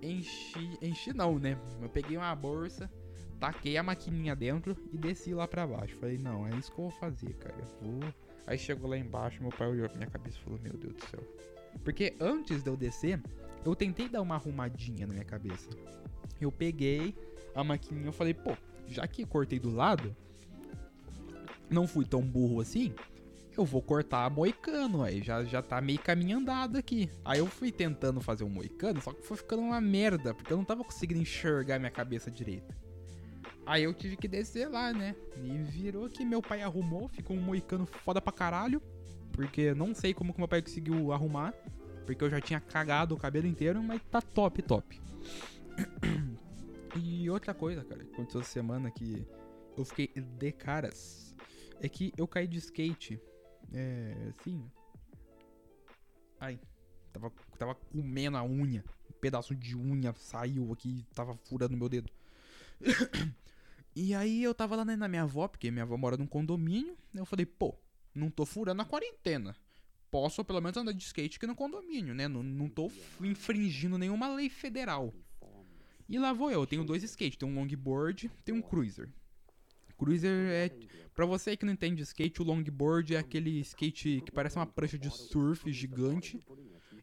enchi. 0.00 0.78
Enchi 0.80 1.12
não, 1.12 1.36
né? 1.36 1.58
Eu 1.82 1.88
peguei 1.88 2.16
uma 2.16 2.32
bolsa, 2.36 2.88
taquei 3.40 3.76
a 3.76 3.82
maquininha 3.82 4.36
dentro 4.36 4.76
e 4.92 4.96
desci 4.96 5.34
lá 5.34 5.48
pra 5.48 5.66
baixo. 5.66 5.96
Falei, 5.96 6.16
não, 6.16 6.46
é 6.46 6.50
isso 6.50 6.70
que 6.70 6.78
eu 6.78 6.90
vou 6.90 7.00
fazer, 7.00 7.34
cara. 7.38 7.56
Eu 7.58 7.90
vou. 7.90 8.14
Aí 8.46 8.56
chegou 8.56 8.88
lá 8.88 8.96
embaixo, 8.96 9.42
meu 9.42 9.50
pai 9.50 9.66
olhou 9.66 9.88
pra 9.88 9.98
minha 9.98 10.10
cabeça 10.10 10.38
e 10.38 10.44
falou, 10.44 10.60
meu 10.62 10.74
Deus 10.74 10.94
do 10.94 11.04
céu. 11.06 11.53
Porque 11.82 12.14
antes 12.20 12.62
de 12.62 12.70
eu 12.70 12.76
descer, 12.76 13.20
eu 13.64 13.74
tentei 13.74 14.08
dar 14.08 14.22
uma 14.22 14.34
arrumadinha 14.34 15.06
na 15.06 15.14
minha 15.14 15.24
cabeça. 15.24 15.68
Eu 16.40 16.52
peguei 16.52 17.14
a 17.54 17.64
maquininha 17.64 18.10
e 18.10 18.12
falei, 18.12 18.34
pô, 18.34 18.56
já 18.86 19.06
que 19.06 19.24
cortei 19.24 19.58
do 19.58 19.70
lado, 19.74 20.14
não 21.70 21.86
fui 21.86 22.04
tão 22.04 22.20
burro 22.20 22.60
assim, 22.60 22.94
eu 23.56 23.64
vou 23.64 23.80
cortar 23.80 24.28
moicano, 24.30 25.02
aí 25.02 25.22
já, 25.22 25.44
já 25.44 25.62
tá 25.62 25.80
meio 25.80 25.98
caminho 25.98 26.38
andado 26.38 26.76
aqui. 26.76 27.08
Aí 27.24 27.38
eu 27.38 27.46
fui 27.46 27.70
tentando 27.70 28.20
fazer 28.20 28.44
um 28.44 28.48
moicano, 28.48 29.00
só 29.00 29.12
que 29.12 29.24
foi 29.24 29.36
ficando 29.36 29.62
uma 29.62 29.80
merda, 29.80 30.34
porque 30.34 30.52
eu 30.52 30.56
não 30.56 30.64
tava 30.64 30.84
conseguindo 30.84 31.20
enxergar 31.20 31.78
minha 31.78 31.90
cabeça 31.90 32.30
direita. 32.30 32.76
Aí 33.66 33.84
eu 33.84 33.94
tive 33.94 34.16
que 34.16 34.28
descer 34.28 34.68
lá, 34.68 34.92
né? 34.92 35.14
E 35.42 35.56
virou 35.62 36.08
que 36.10 36.24
meu 36.24 36.42
pai 36.42 36.62
arrumou, 36.62 37.08
ficou 37.08 37.36
um 37.36 37.40
moicano 37.40 37.86
foda 37.86 38.20
pra 38.20 38.32
caralho. 38.32 38.82
Porque 39.34 39.74
não 39.74 39.92
sei 39.92 40.14
como 40.14 40.32
que 40.32 40.38
meu 40.38 40.46
pai 40.46 40.62
conseguiu 40.62 41.12
arrumar. 41.12 41.52
Porque 42.06 42.22
eu 42.22 42.30
já 42.30 42.40
tinha 42.40 42.60
cagado 42.60 43.14
o 43.14 43.18
cabelo 43.18 43.48
inteiro, 43.48 43.82
mas 43.82 44.00
tá 44.10 44.22
top, 44.22 44.62
top. 44.62 45.00
e 47.02 47.28
outra 47.28 47.52
coisa, 47.52 47.82
cara, 47.84 48.04
que 48.04 48.12
aconteceu 48.12 48.40
essa 48.40 48.50
semana 48.50 48.90
que 48.90 49.26
eu 49.76 49.84
fiquei 49.84 50.08
de 50.14 50.52
caras. 50.52 51.34
É 51.80 51.88
que 51.88 52.12
eu 52.16 52.28
caí 52.28 52.46
de 52.46 52.58
skate 52.58 53.20
É. 53.72 54.32
Sim. 54.44 54.70
Ai. 56.38 56.60
Tava, 57.12 57.32
tava 57.58 57.74
comendo 57.74 58.36
a 58.36 58.44
unha. 58.44 58.84
Um 59.08 59.18
pedaço 59.20 59.54
de 59.54 59.76
unha 59.76 60.12
saiu 60.14 60.72
aqui, 60.72 61.04
tava 61.12 61.36
furando 61.48 61.76
meu 61.76 61.88
dedo. 61.88 62.10
e 63.96 64.14
aí 64.14 64.42
eu 64.42 64.54
tava 64.54 64.76
lá 64.76 64.84
na 64.84 65.08
minha 65.08 65.22
avó, 65.22 65.48
porque 65.48 65.70
minha 65.70 65.84
avó 65.84 65.96
mora 65.96 66.16
num 66.16 66.26
condomínio. 66.26 66.96
Eu 67.14 67.24
falei, 67.24 67.46
pô, 67.46 67.76
não 68.14 68.30
tô 68.30 68.46
furando 68.46 68.82
a 68.82 68.84
quarentena. 68.84 69.56
Posso 70.10 70.44
pelo 70.44 70.60
menos 70.60 70.76
andar 70.76 70.92
de 70.92 71.02
skate 71.02 71.36
aqui 71.36 71.46
no 71.46 71.56
condomínio, 71.56 72.14
né? 72.14 72.28
Não, 72.28 72.42
não 72.42 72.68
tô 72.68 72.90
infringindo 73.20 73.98
nenhuma 73.98 74.32
lei 74.32 74.48
federal. 74.48 75.12
E 76.08 76.18
lá 76.18 76.32
vou 76.32 76.50
eu, 76.50 76.60
eu 76.60 76.66
tenho 76.66 76.84
dois 76.84 77.02
skates, 77.02 77.36
tem 77.36 77.48
um 77.48 77.54
longboard, 77.54 78.30
tem 78.44 78.54
um 78.54 78.62
cruiser. 78.62 79.08
Cruiser 79.96 80.30
é. 80.50 80.70
Pra 81.14 81.24
você 81.24 81.56
que 81.56 81.64
não 81.64 81.72
entende 81.72 82.02
skate, 82.02 82.42
o 82.42 82.44
longboard 82.44 83.14
é 83.14 83.18
aquele 83.18 83.60
skate 83.60 84.20
que 84.24 84.32
parece 84.32 84.56
uma 84.56 84.66
prancha 84.66 84.98
de 84.98 85.10
surf 85.10 85.72
gigante. 85.72 86.40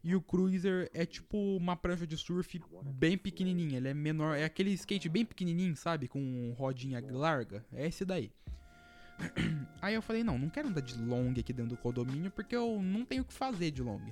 E 0.04 0.14
o 0.16 0.20
cruiser 0.20 0.90
é 0.92 1.06
tipo 1.06 1.38
uma 1.56 1.76
prancha 1.76 2.06
de 2.06 2.16
surf 2.16 2.60
bem 2.94 3.16
pequenininha. 3.16 3.78
Ele 3.78 3.88
é 3.88 3.94
menor, 3.94 4.36
é 4.36 4.44
aquele 4.44 4.72
skate 4.72 5.08
bem 5.08 5.24
pequenininho, 5.24 5.76
sabe? 5.76 6.08
Com 6.08 6.52
rodinha 6.56 7.02
larga. 7.10 7.64
É 7.72 7.86
esse 7.86 8.04
daí. 8.04 8.30
Aí 9.80 9.94
eu 9.94 10.02
falei: 10.02 10.22
não, 10.22 10.38
não 10.38 10.48
quero 10.48 10.68
andar 10.68 10.80
de 10.80 10.98
long 10.98 11.30
aqui 11.30 11.52
dentro 11.52 11.70
do 11.70 11.76
condomínio 11.76 12.30
porque 12.30 12.54
eu 12.54 12.80
não 12.82 13.04
tenho 13.04 13.22
o 13.22 13.24
que 13.24 13.32
fazer 13.32 13.70
de 13.70 13.82
long. 13.82 14.02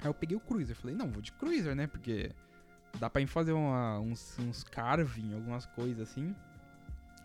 Aí 0.00 0.06
eu 0.06 0.14
peguei 0.14 0.36
o 0.36 0.40
cruiser. 0.40 0.76
Falei: 0.76 0.96
não, 0.96 1.10
vou 1.10 1.22
de 1.22 1.32
cruiser, 1.32 1.74
né? 1.74 1.86
Porque 1.86 2.32
dá 2.98 3.08
pra 3.10 3.22
ir 3.22 3.26
fazer 3.26 3.52
uma, 3.52 3.98
uns, 4.00 4.38
uns 4.38 4.64
carving, 4.64 5.34
algumas 5.34 5.66
coisas 5.66 6.08
assim. 6.08 6.34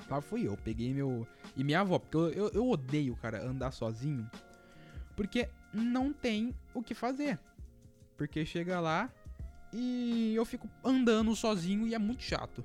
Lá 0.10 0.22
fui 0.22 0.48
eu, 0.48 0.58
peguei 0.58 0.94
meu. 0.94 1.28
E 1.56 1.64
minha 1.64 1.82
avó, 1.82 2.00
porque 2.00 2.18
eu, 2.18 2.30
eu, 2.30 2.50
eu 2.50 2.70
odeio, 2.70 3.16
cara, 3.16 3.44
andar 3.44 3.72
sozinho. 3.72 4.30
Porque 5.16 5.50
não 5.74 6.12
tem 6.12 6.56
o 6.74 6.82
que 6.82 6.94
fazer. 6.94 7.40
Porque 8.18 8.46
chega 8.46 8.80
lá 8.80 9.10
e 9.74 10.34
eu 10.36 10.46
fico 10.46 10.70
andando 10.84 11.36
sozinho 11.36 11.88
e 11.88 11.96
é 11.96 12.00
muito 12.00 12.24
chato. 12.24 12.64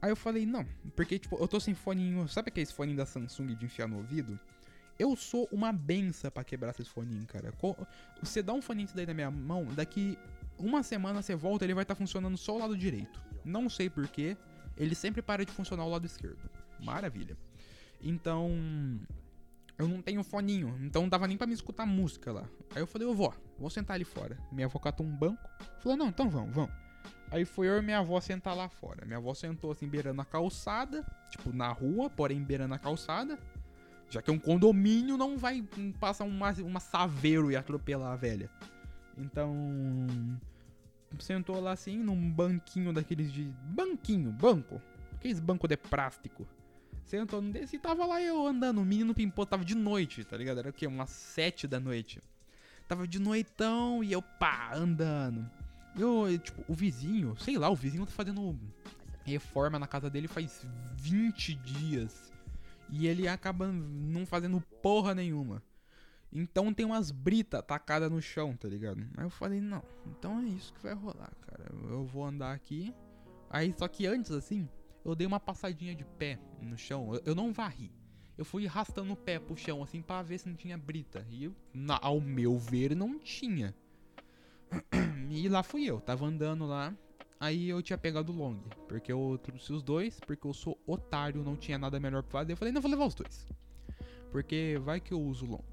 Aí 0.00 0.10
eu 0.10 0.16
falei, 0.16 0.46
não, 0.46 0.64
porque 0.94 1.18
tipo, 1.18 1.36
eu 1.36 1.48
tô 1.48 1.58
sem 1.58 1.74
foninho, 1.74 2.28
sabe 2.28 2.48
aqueles 2.48 2.70
fone 2.70 2.94
da 2.94 3.04
Samsung 3.04 3.54
de 3.54 3.64
enfiar 3.64 3.88
no 3.88 3.96
ouvido? 3.96 4.38
Eu 4.98 5.14
sou 5.16 5.48
uma 5.52 5.72
benção 5.72 6.30
para 6.30 6.44
quebrar 6.44 6.70
esses 6.70 6.88
foninhos, 6.88 7.26
cara. 7.26 7.52
Você 8.20 8.42
dá 8.42 8.52
um 8.52 8.60
foninho 8.60 8.88
daí 8.94 9.06
na 9.06 9.14
minha 9.14 9.30
mão, 9.30 9.64
daqui 9.66 10.18
uma 10.58 10.82
semana 10.82 11.22
você 11.22 11.36
volta, 11.36 11.64
ele 11.64 11.74
vai 11.74 11.84
estar 11.84 11.94
tá 11.94 11.98
funcionando 11.98 12.36
só 12.36 12.56
o 12.56 12.58
lado 12.58 12.76
direito. 12.76 13.22
Não 13.44 13.68
sei 13.68 13.88
porquê, 13.88 14.36
ele 14.76 14.94
sempre 14.94 15.22
para 15.22 15.44
de 15.44 15.52
funcionar 15.52 15.84
o 15.84 15.88
lado 15.88 16.04
esquerdo. 16.04 16.50
Maravilha. 16.80 17.36
Então, 18.00 18.50
eu 19.76 19.86
não 19.86 20.02
tenho 20.02 20.22
foninho, 20.24 20.76
então 20.80 21.02
não 21.02 21.08
dava 21.08 21.26
nem 21.28 21.36
para 21.36 21.46
me 21.46 21.54
escutar 21.54 21.86
música 21.86 22.32
lá. 22.32 22.48
Aí 22.74 22.82
eu 22.82 22.86
falei, 22.86 23.06
ô 23.06 23.14
vó, 23.14 23.32
vou 23.58 23.70
sentar 23.70 23.94
ali 23.94 24.04
fora. 24.04 24.36
Minha 24.50 24.66
avó 24.66 24.78
catou 24.78 25.06
um 25.06 25.16
banco, 25.16 25.48
falou, 25.80 25.96
não, 25.96 26.08
então 26.08 26.28
vamos, 26.28 26.54
vamos. 26.54 26.87
Aí 27.30 27.44
foi 27.44 27.68
eu 27.68 27.78
e 27.78 27.82
minha 27.82 27.98
avó 27.98 28.20
sentar 28.20 28.56
lá 28.56 28.68
fora. 28.68 29.04
Minha 29.04 29.18
avó 29.18 29.34
sentou 29.34 29.70
assim, 29.70 29.86
beirando 29.86 30.20
a 30.20 30.24
calçada, 30.24 31.04
tipo, 31.30 31.52
na 31.52 31.68
rua, 31.68 32.08
porém 32.08 32.42
beirando 32.42 32.74
a 32.74 32.78
calçada. 32.78 33.38
Já 34.10 34.22
que 34.22 34.30
é 34.30 34.32
um 34.32 34.38
condomínio, 34.38 35.18
não 35.18 35.36
vai 35.36 35.62
passar 36.00 36.24
uma, 36.24 36.50
uma 36.52 36.80
saveiro 36.80 37.50
e 37.50 37.56
atropelar 37.56 38.12
a 38.12 38.16
velha. 38.16 38.50
Então, 39.18 39.52
sentou 41.18 41.60
lá 41.60 41.72
assim, 41.72 41.98
num 41.98 42.30
banquinho 42.30 42.92
daqueles 42.92 43.30
de. 43.30 43.44
Banquinho, 43.64 44.32
banco. 44.32 44.80
Aqueles 45.14 45.40
banco 45.40 45.68
de 45.68 45.76
plástico. 45.76 46.46
Sentou 47.04 47.42
num 47.42 47.50
desse 47.50 47.76
e 47.76 47.78
tava 47.78 48.06
lá 48.06 48.22
eu 48.22 48.46
andando. 48.46 48.80
O 48.80 48.84
menino 48.84 49.14
pimpou, 49.14 49.44
tava 49.44 49.64
de 49.64 49.74
noite, 49.74 50.24
tá 50.24 50.36
ligado? 50.36 50.58
Era 50.58 50.70
o 50.70 50.72
quê? 50.72 50.86
Umas 50.86 51.10
sete 51.10 51.66
da 51.66 51.78
noite. 51.78 52.22
Tava 52.86 53.06
de 53.06 53.18
noitão 53.18 54.02
e 54.02 54.12
eu, 54.12 54.22
pá, 54.22 54.74
andando. 54.74 55.50
Eu, 55.96 56.38
tipo, 56.38 56.64
o 56.68 56.74
vizinho, 56.74 57.36
sei 57.38 57.58
lá, 57.58 57.68
o 57.68 57.76
vizinho 57.76 58.06
tá 58.06 58.12
fazendo 58.12 58.58
reforma 59.24 59.78
na 59.78 59.86
casa 59.86 60.08
dele 60.08 60.28
faz 60.28 60.64
20 60.96 61.54
dias. 61.54 62.32
E 62.90 63.06
ele 63.06 63.28
acaba 63.28 63.70
não 63.70 64.24
fazendo 64.24 64.60
porra 64.82 65.14
nenhuma. 65.14 65.62
Então 66.32 66.72
tem 66.72 66.84
umas 66.84 67.10
britas 67.10 67.62
tacadas 67.62 68.10
no 68.10 68.20
chão, 68.20 68.56
tá 68.56 68.68
ligado? 68.68 69.06
Aí 69.16 69.24
eu 69.24 69.30
falei, 69.30 69.60
não, 69.60 69.82
então 70.06 70.40
é 70.40 70.44
isso 70.44 70.72
que 70.74 70.82
vai 70.82 70.94
rolar, 70.94 71.32
cara. 71.46 71.66
Eu 71.88 72.04
vou 72.04 72.24
andar 72.24 72.52
aqui. 72.52 72.94
Aí, 73.50 73.74
só 73.78 73.88
que 73.88 74.06
antes, 74.06 74.30
assim, 74.30 74.68
eu 75.04 75.14
dei 75.14 75.26
uma 75.26 75.40
passadinha 75.40 75.94
de 75.94 76.04
pé 76.04 76.38
no 76.60 76.76
chão. 76.76 77.14
Eu, 77.14 77.22
eu 77.26 77.34
não 77.34 77.52
varri. 77.52 77.90
Eu 78.36 78.44
fui 78.44 78.66
arrastando 78.66 79.12
o 79.12 79.16
pé 79.16 79.38
pro 79.38 79.56
chão, 79.56 79.82
assim, 79.82 80.02
pra 80.02 80.22
ver 80.22 80.38
se 80.38 80.48
não 80.48 80.54
tinha 80.54 80.76
brita. 80.76 81.26
E, 81.30 81.50
na, 81.72 81.98
ao 82.00 82.20
meu 82.20 82.58
ver, 82.58 82.94
não 82.94 83.18
tinha. 83.18 83.74
E 85.30 85.48
lá 85.48 85.62
fui 85.62 85.84
eu, 85.84 86.00
tava 86.00 86.26
andando 86.26 86.66
lá. 86.66 86.94
Aí 87.38 87.68
eu 87.68 87.80
tinha 87.82 87.98
pegado 87.98 88.32
o 88.32 88.34
long, 88.34 88.58
porque 88.88 89.12
eu 89.12 89.38
trouxe 89.42 89.72
os 89.72 89.82
dois, 89.82 90.18
porque 90.20 90.46
eu 90.46 90.52
sou 90.52 90.76
otário, 90.86 91.44
não 91.44 91.54
tinha 91.54 91.78
nada 91.78 92.00
melhor 92.00 92.22
pra 92.22 92.40
fazer. 92.40 92.52
Eu 92.52 92.56
falei, 92.56 92.72
não, 92.72 92.80
vou 92.80 92.90
levar 92.90 93.06
os 93.06 93.14
dois. 93.14 93.46
Porque 94.32 94.76
vai 94.82 95.00
que 95.00 95.12
eu 95.12 95.20
uso 95.20 95.46
o 95.46 95.50
long. 95.50 95.64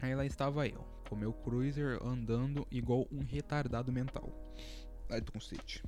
Aí 0.00 0.14
lá 0.14 0.24
estava 0.26 0.66
eu, 0.66 0.84
com 1.08 1.14
meu 1.14 1.32
cruiser 1.32 2.02
andando 2.02 2.66
igual 2.70 3.06
um 3.12 3.22
retardado 3.22 3.92
mental. 3.92 4.32
Ai, 5.08 5.20
tô 5.20 5.32
com 5.32 5.40
sede. 5.40 5.82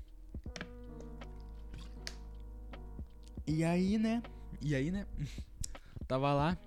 E 3.46 3.64
aí, 3.64 3.98
né? 3.98 4.22
E 4.60 4.74
aí, 4.74 4.90
né? 4.90 5.06
Tava 6.06 6.32
lá 6.32 6.58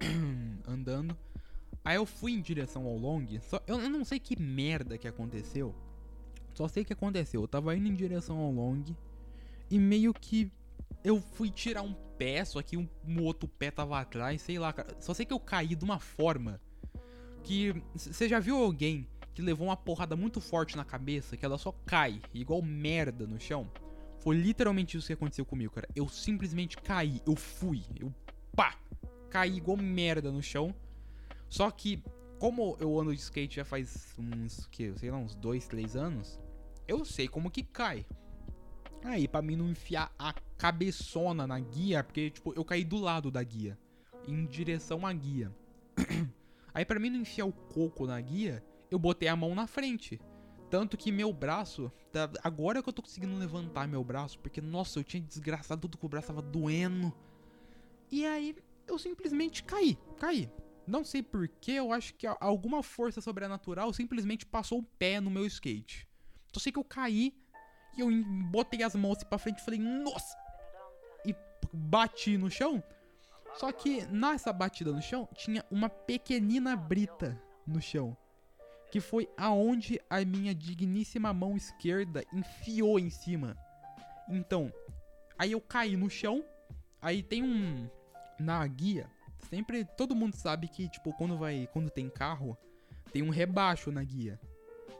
andando. 0.68 1.16
Aí 1.84 1.96
eu 1.96 2.04
fui 2.04 2.32
em 2.32 2.40
direção 2.40 2.86
ao 2.86 2.96
long. 2.96 3.26
Só, 3.40 3.60
eu 3.66 3.78
não 3.88 4.04
sei 4.04 4.18
que 4.18 4.40
merda 4.40 4.98
que 4.98 5.08
aconteceu. 5.08 5.74
Só 6.54 6.68
sei 6.68 6.84
que 6.84 6.92
aconteceu. 6.92 7.40
Eu 7.42 7.48
tava 7.48 7.74
indo 7.76 7.88
em 7.88 7.94
direção 7.94 8.38
ao 8.38 8.50
long. 8.50 8.84
E 9.70 9.78
meio 9.78 10.12
que 10.12 10.50
eu 11.02 11.20
fui 11.20 11.50
tirar 11.50 11.82
um 11.82 11.94
pé, 12.18 12.44
só 12.44 12.60
que 12.60 12.76
um, 12.76 12.88
um 13.06 13.22
outro 13.22 13.48
pé 13.48 13.70
tava 13.70 13.98
atrás, 13.98 14.42
sei 14.42 14.58
lá, 14.58 14.72
cara. 14.72 14.94
Só 15.00 15.14
sei 15.14 15.24
que 15.24 15.32
eu 15.32 15.40
caí 15.40 15.74
de 15.74 15.84
uma 15.84 15.98
forma 15.98 16.60
que. 17.42 17.82
Você 17.94 18.28
já 18.28 18.38
viu 18.38 18.56
alguém 18.56 19.08
que 19.34 19.40
levou 19.40 19.68
uma 19.68 19.76
porrada 19.76 20.16
muito 20.16 20.40
forte 20.40 20.76
na 20.76 20.84
cabeça, 20.84 21.36
que 21.36 21.44
ela 21.44 21.56
só 21.56 21.72
cai, 21.86 22.20
igual 22.34 22.60
merda 22.60 23.26
no 23.26 23.40
chão? 23.40 23.70
Foi 24.18 24.36
literalmente 24.36 24.98
isso 24.98 25.06
que 25.06 25.14
aconteceu 25.14 25.46
comigo, 25.46 25.72
cara. 25.72 25.88
Eu 25.96 26.08
simplesmente 26.08 26.76
caí, 26.76 27.22
eu 27.26 27.34
fui, 27.34 27.82
eu 27.98 28.12
pá, 28.54 28.76
caí 29.30 29.56
igual 29.56 29.78
merda 29.78 30.30
no 30.30 30.42
chão. 30.42 30.74
Só 31.50 31.68
que, 31.70 32.02
como 32.38 32.76
eu 32.80 32.98
ando 32.98 33.12
de 33.12 33.20
skate 33.20 33.56
já 33.56 33.64
faz 33.64 34.14
uns, 34.16 34.66
que, 34.68 34.96
sei 34.96 35.10
lá, 35.10 35.18
uns 35.18 35.34
dois, 35.34 35.66
três 35.66 35.96
anos, 35.96 36.38
eu 36.86 37.04
sei 37.04 37.26
como 37.28 37.50
que 37.50 37.64
cai. 37.64 38.06
Aí, 39.02 39.26
pra 39.26 39.42
mim 39.42 39.56
não 39.56 39.68
enfiar 39.68 40.14
a 40.16 40.32
cabeçona 40.56 41.46
na 41.46 41.58
guia, 41.58 42.04
porque, 42.04 42.30
tipo, 42.30 42.54
eu 42.54 42.64
caí 42.64 42.84
do 42.84 42.98
lado 42.98 43.30
da 43.30 43.42
guia, 43.42 43.76
em 44.28 44.46
direção 44.46 45.04
à 45.04 45.12
guia. 45.12 45.54
Aí, 46.72 46.84
pra 46.84 47.00
mim 47.00 47.10
não 47.10 47.18
enfiar 47.18 47.46
o 47.46 47.52
coco 47.52 48.06
na 48.06 48.20
guia, 48.20 48.64
eu 48.90 48.98
botei 48.98 49.28
a 49.28 49.34
mão 49.34 49.54
na 49.54 49.66
frente. 49.66 50.20
Tanto 50.70 50.96
que 50.96 51.10
meu 51.10 51.32
braço, 51.32 51.90
tá, 52.12 52.30
agora 52.44 52.80
que 52.80 52.88
eu 52.88 52.92
tô 52.92 53.02
conseguindo 53.02 53.36
levantar 53.36 53.88
meu 53.88 54.04
braço, 54.04 54.38
porque, 54.38 54.60
nossa, 54.60 55.00
eu 55.00 55.04
tinha 55.04 55.20
desgraçado 55.20 55.80
tudo 55.80 55.98
que 55.98 56.06
o 56.06 56.08
braço 56.08 56.28
tava 56.28 56.42
doendo. 56.42 57.12
E 58.08 58.24
aí, 58.24 58.54
eu 58.86 58.98
simplesmente 58.98 59.64
caí, 59.64 59.98
caí. 60.16 60.48
Não 60.86 61.04
sei 61.04 61.22
porquê, 61.22 61.72
eu 61.72 61.92
acho 61.92 62.14
que 62.14 62.26
alguma 62.26 62.82
força 62.82 63.20
sobrenatural 63.20 63.92
simplesmente 63.92 64.44
passou 64.44 64.80
o 64.80 64.82
pé 64.82 65.20
no 65.20 65.30
meu 65.30 65.46
skate. 65.46 66.08
Só 66.52 66.60
sei 66.60 66.72
que 66.72 66.78
eu 66.78 66.84
caí 66.84 67.34
e 67.96 68.00
eu 68.00 68.08
botei 68.50 68.82
as 68.82 68.94
mãos 68.94 69.18
assim 69.18 69.26
pra 69.26 69.38
frente 69.38 69.58
e 69.58 69.64
falei, 69.64 69.80
nossa! 69.80 70.36
E 71.24 71.34
bati 71.72 72.36
no 72.36 72.50
chão. 72.50 72.82
Só 73.54 73.72
que 73.72 74.06
nessa 74.06 74.52
batida 74.52 74.92
no 74.92 75.02
chão 75.02 75.28
tinha 75.34 75.64
uma 75.70 75.88
pequenina 75.88 76.76
brita 76.76 77.40
no 77.66 77.80
chão. 77.80 78.16
Que 78.90 79.00
foi 79.00 79.28
aonde 79.36 80.00
a 80.08 80.24
minha 80.24 80.54
digníssima 80.54 81.32
mão 81.32 81.56
esquerda 81.56 82.24
enfiou 82.32 82.98
em 82.98 83.10
cima. 83.10 83.56
Então, 84.28 84.72
aí 85.38 85.52
eu 85.52 85.60
caí 85.60 85.96
no 85.96 86.10
chão. 86.10 86.44
Aí 87.00 87.22
tem 87.22 87.42
um. 87.42 87.88
Na 88.38 88.66
guia, 88.66 89.10
sempre. 89.48 89.84
Todo 89.84 90.14
mundo 90.14 90.34
sabe 90.34 90.68
que, 90.68 90.88
tipo, 90.88 91.12
quando 91.12 91.36
vai. 91.36 91.68
Quando 91.72 91.90
tem 91.90 92.08
carro, 92.08 92.56
tem 93.12 93.22
um 93.22 93.30
rebaixo 93.30 93.90
na 93.90 94.02
guia. 94.02 94.40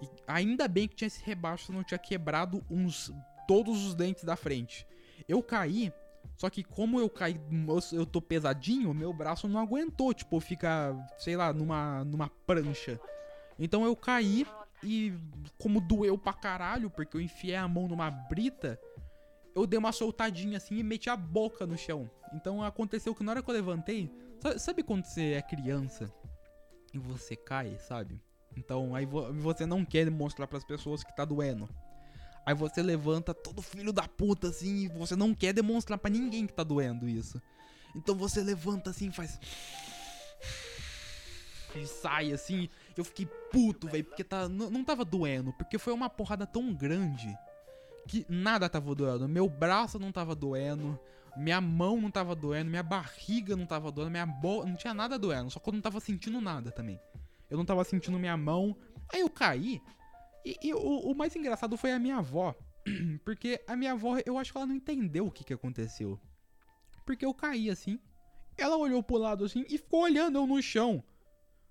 E 0.03 0.09
ainda 0.27 0.67
bem 0.67 0.89
que 0.89 0.97
tinha 0.97 1.07
esse 1.07 1.23
rebaixo, 1.23 1.73
não 1.73 1.85
tinha 1.85 1.99
quebrado 1.99 2.65
uns 2.71 3.13
todos 3.47 3.85
os 3.85 3.95
dentes 3.95 4.25
da 4.25 4.37
frente. 4.37 4.87
Eu 5.29 5.43
caí, 5.43 5.93
só 6.37 6.49
que 6.49 6.65
como 6.65 6.99
eu 6.99 7.11
caí, 7.11 7.39
eu, 7.93 8.07
tô 8.07 8.21
pesadinho, 8.21 8.95
meu 8.95 9.13
braço 9.13 9.49
não 9.49 9.61
aguentou, 9.61 10.15
tipo, 10.15 10.41
ficar, 10.41 10.95
sei 11.19 11.37
lá, 11.37 11.53
numa, 11.53 12.05
numa 12.05 12.29
prancha. 12.47 12.99
Então 13.59 13.85
eu 13.85 13.95
caí 13.95 14.47
e 14.83 15.13
como 15.59 15.81
doeu 15.81 16.17
pra 16.17 16.33
caralho, 16.33 16.89
porque 16.89 17.17
eu 17.17 17.21
enfiei 17.21 17.57
a 17.57 17.69
mão 17.69 17.87
numa 17.87 18.11
brita, 18.11 18.81
eu 19.55 19.67
dei 19.67 19.79
uma 19.79 19.93
soltadinha 19.93 20.57
assim 20.57 20.77
e 20.77 20.83
meti 20.83 21.11
a 21.11 21.17
boca 21.17 21.67
no 21.67 21.77
chão. 21.77 22.11
Então 22.33 22.63
aconteceu 22.63 23.15
que 23.15 23.23
na 23.23 23.33
hora 23.33 23.43
que 23.43 23.51
eu 23.51 23.55
levantei, 23.55 24.11
sabe, 24.59 24.83
quando 24.83 25.05
você 25.05 25.33
é 25.33 25.43
criança 25.43 26.13
e 26.93 26.99
você 26.99 27.37
cai, 27.37 27.79
sabe? 27.79 28.21
Então 28.57 28.95
aí 28.95 29.07
vo 29.07 29.33
você 29.33 29.65
não 29.67 29.85
quer 29.85 30.11
mostrar 30.11 30.47
para 30.47 30.59
as 30.59 30.65
pessoas 30.65 31.03
que 31.03 31.15
tá 31.15 31.25
doendo. 31.25 31.69
Aí 32.45 32.55
você 32.55 32.83
levanta 32.83 33.35
todo 33.35 33.63
filho 33.63 33.93
da 33.93 34.09
puta 34.09 34.49
assim 34.49 34.85
e 34.85 34.89
você 34.89 35.15
não 35.15 35.35
quer 35.35 35.53
demonstrar 35.53 35.99
para 35.99 36.11
ninguém 36.11 36.47
que 36.47 36.53
tá 36.53 36.65
doendo 36.65 37.09
isso. 37.09 37.41
Então 37.95 38.15
você 38.15 38.43
levanta 38.43 38.91
assim, 38.91 39.11
faz 39.11 39.39
e 41.77 41.87
sai 41.87 42.33
assim. 42.33 42.69
Eu 42.97 43.05
fiquei 43.05 43.27
puto, 43.53 43.89
velho, 43.89 44.05
porque 44.05 44.25
tá 44.25 44.49
não 44.49 44.85
tava 44.85 45.05
doendo, 45.05 45.53
porque 45.53 45.79
foi 45.79 45.93
uma 45.93 46.11
porrada 46.11 46.47
tão 46.47 46.75
grande 46.75 47.37
que 48.09 48.27
nada 48.29 48.69
tava 48.69 48.95
doendo. 48.95 49.29
Meu 49.29 49.49
braço 49.49 49.99
não 49.99 50.11
tava 50.11 50.35
doendo, 50.35 50.99
minha 51.37 51.61
mão 51.61 52.01
não 52.01 52.11
tava 52.11 52.35
doendo, 52.35 52.71
minha 52.71 52.83
barriga 52.83 53.57
não 53.57 53.67
tava 53.67 53.91
doendo, 53.91 54.11
minha 54.11 54.27
boca. 54.27 54.67
Não 54.67 54.77
tinha 54.77 54.95
nada 54.95 55.19
doendo, 55.19 55.51
só 55.51 55.61
que 55.61 55.69
eu 55.69 55.73
não 55.73 55.81
tava 55.81 56.01
sentindo 56.01 56.41
nada 56.41 56.71
também. 56.71 57.01
Eu 57.49 57.59
não 57.59 57.65
tava 57.65 57.83
sentindo 57.85 58.19
minha 58.19 58.37
mão. 58.37 58.77
Aí 59.13 59.21
eu 59.21 59.31
caí. 59.31 59.83
E, 60.45 60.57
e 60.63 60.75
o, 60.75 61.11
o, 61.11 61.15
mais 61.15 61.35
engraçado 61.35 61.77
foi 61.77 61.93
a 61.93 61.99
minha 61.99 62.17
avó. 62.17 62.55
Porque 63.25 63.63
a 63.67 63.77
minha 63.77 63.93
avó, 63.93 64.17
eu 64.25 64.39
acho 64.39 64.53
que 64.53 64.59
ela 64.59 64.67
não 64.67 64.75
entendeu 64.75 65.27
o 65.27 65.31
que, 65.31 65.45
que 65.45 65.53
aconteceu. 65.53 66.19
Porque 67.05 67.25
eu 67.25 67.35
caí 67.35 67.69
assim. 67.69 67.99
Ela 68.57 68.77
olhou 68.77 69.03
pro 69.03 69.17
lado 69.17 69.45
assim 69.45 69.65
e 69.69 69.79
ficou 69.79 70.03
olhando 70.03 70.39
eu 70.39 70.47
no 70.47 70.63
chão. 70.63 71.03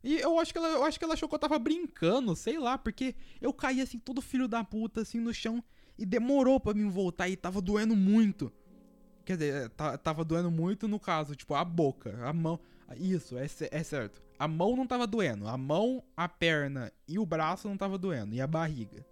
E 0.04 0.18
eu 0.20 0.39
acho 0.39 0.54
que 0.54 0.58
ela, 0.58 0.68
eu 0.70 0.84
acho 0.84 0.98
que 0.98 1.04
ela 1.04 1.13
achou 1.13 1.28
que 1.28 1.36
eu 1.36 1.39
tava 1.39 1.60
brincando, 1.60 2.36
sei 2.36 2.58
lá, 2.58 2.78
porque 2.78 3.16
eu 3.42 3.54
caí 3.54 3.82
assim, 3.82 4.00
todo 4.00 4.22
filho 4.22 4.48
da 4.48 4.63
puta, 4.63 5.01
assim, 5.01 5.20
no 5.20 5.34
chão. 5.34 5.63
E 5.98 6.06
demorou 6.06 6.60
para 6.60 6.74
mim 6.74 6.89
voltar 6.89 7.28
e 7.28 7.36
tava 7.36 7.62
doendo 7.62 7.96
muito. 7.96 8.51
Quer 9.25 9.38
dizer, 9.38 9.69
tava 10.03 10.23
doendo 10.25 10.49
muito 10.49 10.88
no 10.88 10.99
caso, 10.99 11.35
tipo, 11.35 11.53
a 11.53 11.63
boca, 11.63 12.17
a 12.25 12.33
mão. 12.33 12.59
Isso, 12.97 13.38
é, 13.38 13.45
é 13.71 13.83
certo. 13.83 14.21
A 14.38 14.47
mão 14.47 14.75
não 14.75 14.88
tava 14.88 15.05
doendo. 15.05 15.47
A 15.47 15.57
mão, 15.57 16.03
a 16.15 16.27
perna 16.27 16.91
e 17.07 17.19
o 17.19 17.25
braço 17.25 17.67
não 17.67 17.77
tava 17.77 17.97
doendo. 17.97 18.33
E 18.33 18.41
a 18.41 18.47
barriga. 18.47 19.05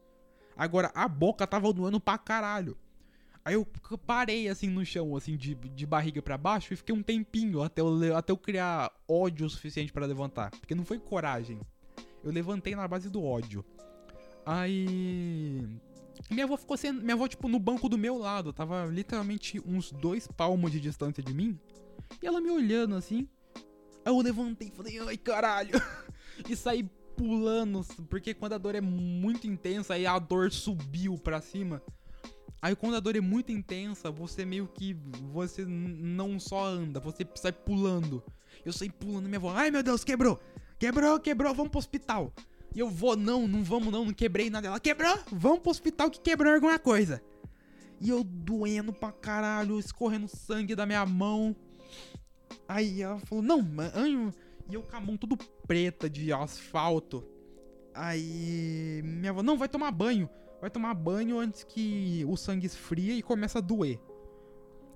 Agora, 0.55 0.91
a 0.95 1.07
boca 1.07 1.45
tava 1.45 1.71
doendo 1.71 1.99
pra 1.99 2.17
caralho. 2.17 2.77
Aí 3.45 3.53
eu 3.53 3.65
parei 4.05 4.49
assim 4.49 4.69
no 4.69 4.85
chão, 4.85 5.15
assim, 5.15 5.37
de, 5.37 5.55
de 5.55 5.85
barriga 5.85 6.21
para 6.21 6.37
baixo 6.37 6.73
e 6.73 6.75
fiquei 6.75 6.93
um 6.93 7.01
tempinho 7.01 7.61
até 7.61 7.81
eu, 7.81 8.17
até 8.17 8.33
eu 8.33 8.37
criar 8.37 8.91
ódio 9.07 9.45
o 9.45 9.49
suficiente 9.49 9.93
para 9.93 10.05
levantar. 10.05 10.51
Porque 10.51 10.75
não 10.75 10.83
foi 10.83 10.99
coragem. 10.99 11.61
Eu 12.23 12.31
levantei 12.31 12.75
na 12.75 12.87
base 12.87 13.09
do 13.09 13.23
ódio. 13.23 13.63
Aí. 14.45 15.65
Minha 16.29 16.45
avó 16.45 16.57
ficou 16.57 16.77
sendo. 16.77 17.01
Minha 17.01 17.13
avó, 17.13 17.27
tipo, 17.27 17.47
no 17.47 17.59
banco 17.59 17.87
do 17.89 17.97
meu 17.97 18.17
lado. 18.17 18.53
Tava 18.53 18.85
literalmente 18.85 19.61
uns 19.65 19.91
dois 19.91 20.27
palmos 20.27 20.71
de 20.71 20.79
distância 20.79 21.23
de 21.23 21.33
mim. 21.33 21.59
E 22.21 22.27
ela 22.27 22.41
me 22.41 22.49
olhando 22.49 22.95
assim. 22.95 23.27
Aí 24.05 24.13
eu 24.13 24.19
levantei 24.21 24.69
e 24.69 24.71
falei, 24.71 24.99
ai 24.99 25.17
caralho. 25.17 25.71
e 26.49 26.55
saí 26.55 26.83
pulando. 27.15 27.85
Porque 28.09 28.33
quando 28.33 28.53
a 28.53 28.57
dor 28.57 28.75
é 28.75 28.81
muito 28.81 29.47
intensa, 29.47 29.95
aí 29.95 30.05
a 30.05 30.17
dor 30.19 30.51
subiu 30.51 31.17
pra 31.17 31.41
cima. 31.41 31.81
Aí 32.61 32.75
quando 32.75 32.95
a 32.95 32.99
dor 32.99 33.15
é 33.15 33.21
muito 33.21 33.51
intensa, 33.51 34.09
você 34.09 34.45
meio 34.45 34.67
que. 34.67 34.93
Você 35.31 35.65
não 35.65 36.39
só 36.39 36.65
anda, 36.65 36.99
você 36.99 37.27
sai 37.35 37.51
pulando. 37.51 38.23
Eu 38.65 38.73
saí 38.73 38.89
pulando, 38.89 39.27
minha 39.27 39.37
avó, 39.37 39.51
ai 39.51 39.69
meu 39.69 39.83
Deus, 39.83 40.03
quebrou! 40.03 40.39
Quebrou, 40.79 41.19
quebrou, 41.19 41.53
vamos 41.53 41.71
pro 41.71 41.79
hospital. 41.79 42.31
E 42.77 42.79
eu 42.79 42.91
vou, 42.91 43.17
não, 43.17 43.47
não 43.47 43.63
vamos 43.63 43.91
não, 43.91 44.05
não 44.05 44.13
quebrei 44.13 44.51
nada. 44.51 44.67
Ela 44.67 44.79
quebrou, 44.79 45.17
vamos 45.31 45.61
pro 45.61 45.71
hospital 45.71 46.11
que 46.11 46.19
quebrou 46.19 46.53
alguma 46.53 46.77
coisa. 46.77 47.19
E 47.99 48.07
eu 48.07 48.23
doendo 48.23 48.93
pra 48.93 49.11
caralho, 49.11 49.79
escorrendo 49.79 50.27
sangue 50.27 50.75
da 50.75 50.85
minha 50.85 51.03
mão. 51.03 51.55
Aí 52.67 53.01
ela 53.01 53.17
falou, 53.21 53.43
não, 53.43 53.63
mano. 53.63 54.31
E 54.69 54.75
eu 54.75 54.83
com 54.83 54.95
a 54.95 55.01
mão 55.01 55.17
tudo 55.17 55.35
preta 55.65 56.07
de 56.07 56.31
asfalto. 56.31 57.27
Aí 57.95 59.01
minha 59.03 59.31
avó, 59.31 59.41
não, 59.41 59.57
vai 59.57 59.67
tomar 59.67 59.89
banho. 59.89 60.29
Vai 60.61 60.69
tomar 60.69 60.93
banho 60.93 61.39
antes 61.39 61.63
que 61.63 62.23
o 62.27 62.37
sangue 62.37 62.67
esfria 62.67 63.15
e 63.15 63.23
começa 63.23 63.57
a 63.57 63.61
doer. 63.61 63.99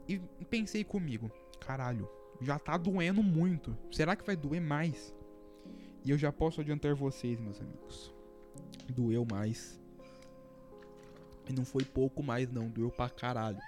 E 0.08 0.20
pensei 0.52 0.84
comigo, 0.84 1.32
caralho, 1.60 2.08
já 2.40 2.60
tá 2.60 2.78
doendo 2.78 3.24
muito. 3.24 3.76
Será 3.92 4.16
que 4.16 4.24
vai 4.24 4.36
doer 4.36 4.62
mais? 4.62 5.16
E 6.04 6.10
eu 6.10 6.18
já 6.18 6.32
posso 6.32 6.62
adiantar 6.62 6.96
vocês, 6.96 7.40
meus 7.40 7.60
amigos. 7.60 8.14
Doeu 8.90 9.26
mais. 9.30 9.80
E 11.48 11.54
não 11.54 11.64
foi 11.64 11.84
pouco 11.84 12.24
mais, 12.24 12.52
não. 12.52 12.70
Doeu 12.70 12.90
pra 12.90 13.10
caralho. 13.10 13.60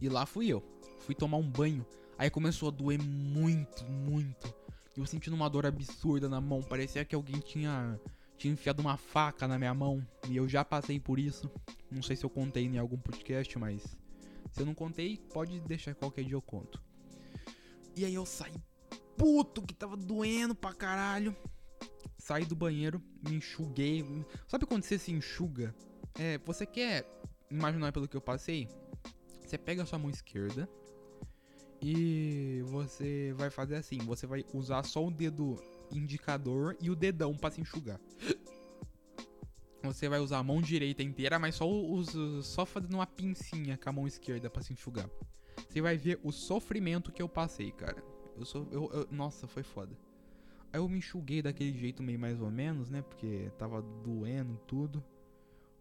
E 0.00 0.08
lá 0.08 0.26
fui 0.26 0.48
eu. 0.48 0.62
Fui 0.98 1.14
tomar 1.14 1.36
um 1.36 1.48
banho. 1.48 1.86
Aí 2.18 2.28
começou 2.28 2.68
a 2.68 2.72
doer 2.72 3.00
muito, 3.00 3.84
muito. 3.84 4.52
Eu 4.96 5.06
sentindo 5.06 5.36
uma 5.36 5.48
dor 5.48 5.64
absurda 5.64 6.28
na 6.28 6.40
mão. 6.40 6.62
Parecia 6.62 7.04
que 7.04 7.14
alguém 7.14 7.38
tinha, 7.38 8.00
tinha 8.36 8.52
enfiado 8.52 8.80
uma 8.80 8.96
faca 8.96 9.46
na 9.46 9.58
minha 9.58 9.74
mão. 9.74 10.04
E 10.28 10.36
eu 10.36 10.48
já 10.48 10.64
passei 10.64 10.98
por 10.98 11.20
isso. 11.20 11.48
Não 11.90 12.02
sei 12.02 12.16
se 12.16 12.24
eu 12.24 12.30
contei 12.30 12.64
em 12.64 12.78
algum 12.78 12.98
podcast, 12.98 13.56
mas. 13.58 13.96
Se 14.50 14.62
eu 14.62 14.66
não 14.66 14.74
contei, 14.74 15.18
pode 15.32 15.60
deixar 15.60 15.94
qualquer 15.94 16.24
dia 16.24 16.34
eu 16.34 16.42
conto. 16.42 16.82
E 17.94 18.04
aí 18.04 18.14
eu 18.14 18.26
saí 18.26 18.54
puto 19.16 19.62
que 19.62 19.74
tava 19.74 19.96
doendo 19.96 20.54
pra 20.54 20.72
caralho. 20.72 21.36
Saí 22.18 22.44
do 22.44 22.56
banheiro, 22.56 23.02
me 23.26 23.36
enxuguei. 23.36 24.04
Sabe 24.48 24.66
quando 24.66 24.82
você 24.82 24.98
se 24.98 25.12
enxuga? 25.12 25.74
É, 26.18 26.38
você 26.38 26.66
quer 26.66 27.04
imaginar 27.50 27.92
pelo 27.92 28.08
que 28.08 28.16
eu 28.16 28.20
passei? 28.20 28.68
Você 29.44 29.56
pega 29.56 29.82
a 29.82 29.86
sua 29.86 29.98
mão 29.98 30.10
esquerda 30.10 30.68
e 31.80 32.62
você 32.66 33.32
vai 33.36 33.50
fazer 33.50 33.76
assim: 33.76 33.98
você 33.98 34.26
vai 34.26 34.44
usar 34.52 34.82
só 34.82 35.06
o 35.06 35.10
dedo 35.10 35.56
indicador 35.92 36.76
e 36.80 36.90
o 36.90 36.96
dedão 36.96 37.36
para 37.36 37.52
se 37.52 37.60
enxugar. 37.60 38.00
Você 39.82 40.08
vai 40.08 40.18
usar 40.18 40.38
a 40.38 40.42
mão 40.42 40.60
direita 40.60 41.02
inteira, 41.02 41.38
mas 41.38 41.54
só, 41.54 41.68
usa, 41.68 42.42
só 42.42 42.66
fazendo 42.66 42.94
uma 42.94 43.06
pincinha 43.06 43.78
com 43.78 43.88
a 43.88 43.92
mão 43.92 44.06
esquerda 44.06 44.50
para 44.50 44.62
se 44.62 44.72
enxugar. 44.72 45.08
Você 45.68 45.80
vai 45.80 45.96
ver 45.96 46.18
o 46.24 46.32
sofrimento 46.32 47.12
que 47.12 47.22
eu 47.22 47.28
passei, 47.28 47.70
cara. 47.70 48.02
Eu 48.38 48.44
sou. 48.44 48.66
Eu, 48.70 48.90
eu, 48.92 49.08
nossa, 49.10 49.46
foi 49.46 49.62
foda. 49.62 49.96
Aí 50.72 50.80
eu 50.80 50.88
me 50.88 50.98
enxuguei 50.98 51.42
daquele 51.42 51.72
jeito 51.76 52.02
meio 52.02 52.18
mais 52.18 52.40
ou 52.40 52.50
menos, 52.50 52.90
né? 52.90 53.02
Porque 53.02 53.50
tava 53.58 53.82
doendo 53.82 54.56
tudo. 54.66 55.02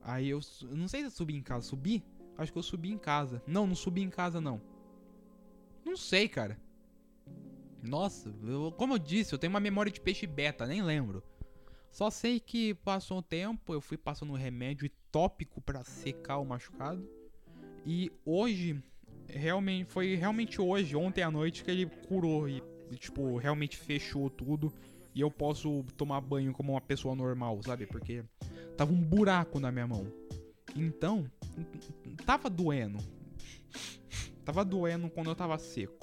Aí 0.02 0.30
eu. 0.30 0.40
eu 0.64 0.76
não 0.76 0.88
sei 0.88 1.02
se 1.02 1.08
eu 1.08 1.12
subi 1.12 1.36
em 1.36 1.42
casa. 1.42 1.68
Subi? 1.68 2.04
Acho 2.38 2.52
que 2.52 2.58
eu 2.58 2.64
subi 2.64 2.92
em 2.92 2.98
casa. 2.98 3.42
Não, 3.48 3.66
não 3.66 3.76
subi 3.76 4.02
em 4.02 4.10
casa, 4.10 4.42
não. 4.42 4.62
Não 5.84 5.96
sei, 5.96 6.28
cara. 6.28 6.60
Nossa, 7.82 8.34
eu, 8.44 8.74
como 8.76 8.96
eu 8.96 9.00
disse, 9.00 9.34
eu 9.34 9.40
tenho 9.40 9.52
uma 9.54 9.60
memória 9.60 9.92
de 9.92 10.02
peixe 10.02 10.26
beta, 10.26 10.66
nem 10.66 10.82
lembro. 10.82 11.24
Só 11.92 12.10
sei 12.10 12.40
que 12.40 12.74
passou 12.74 13.20
um 13.20 13.22
tempo, 13.22 13.74
eu 13.74 13.80
fui 13.80 13.98
passando 13.98 14.34
um 14.34 14.36
remédio 14.36 14.90
tópico 15.12 15.62
para 15.62 15.84
secar 15.84 16.40
o 16.40 16.46
machucado. 16.46 17.08
E 17.86 18.12
hoje 18.26 18.84
realmente 19.28 19.92
foi 19.92 20.16
realmente 20.16 20.62
hoje, 20.62 20.96
ontem 20.96 21.22
à 21.22 21.32
noite 21.32 21.64
que 21.64 21.72
ele 21.72 21.86
curou 22.08 22.48
e 22.48 22.62
tipo, 22.98 23.38
realmente 23.38 23.78
fechou 23.78 24.30
tudo 24.30 24.72
e 25.14 25.22
eu 25.22 25.32
posso 25.32 25.84
tomar 25.98 26.22
banho 26.22 26.54
como 26.54 26.74
uma 26.74 26.82
pessoa 26.82 27.16
normal, 27.16 27.62
sabe? 27.64 27.86
Porque 27.86 28.24
tava 28.78 28.92
um 28.92 29.02
buraco 29.02 29.60
na 29.60 29.72
minha 29.72 29.88
mão. 29.88 30.06
Então, 30.76 31.30
tava 32.26 32.50
doendo. 32.50 33.00
Tava 34.44 34.66
doendo 34.66 35.10
quando 35.10 35.30
eu 35.30 35.36
tava 35.36 35.58
seco. 35.58 35.98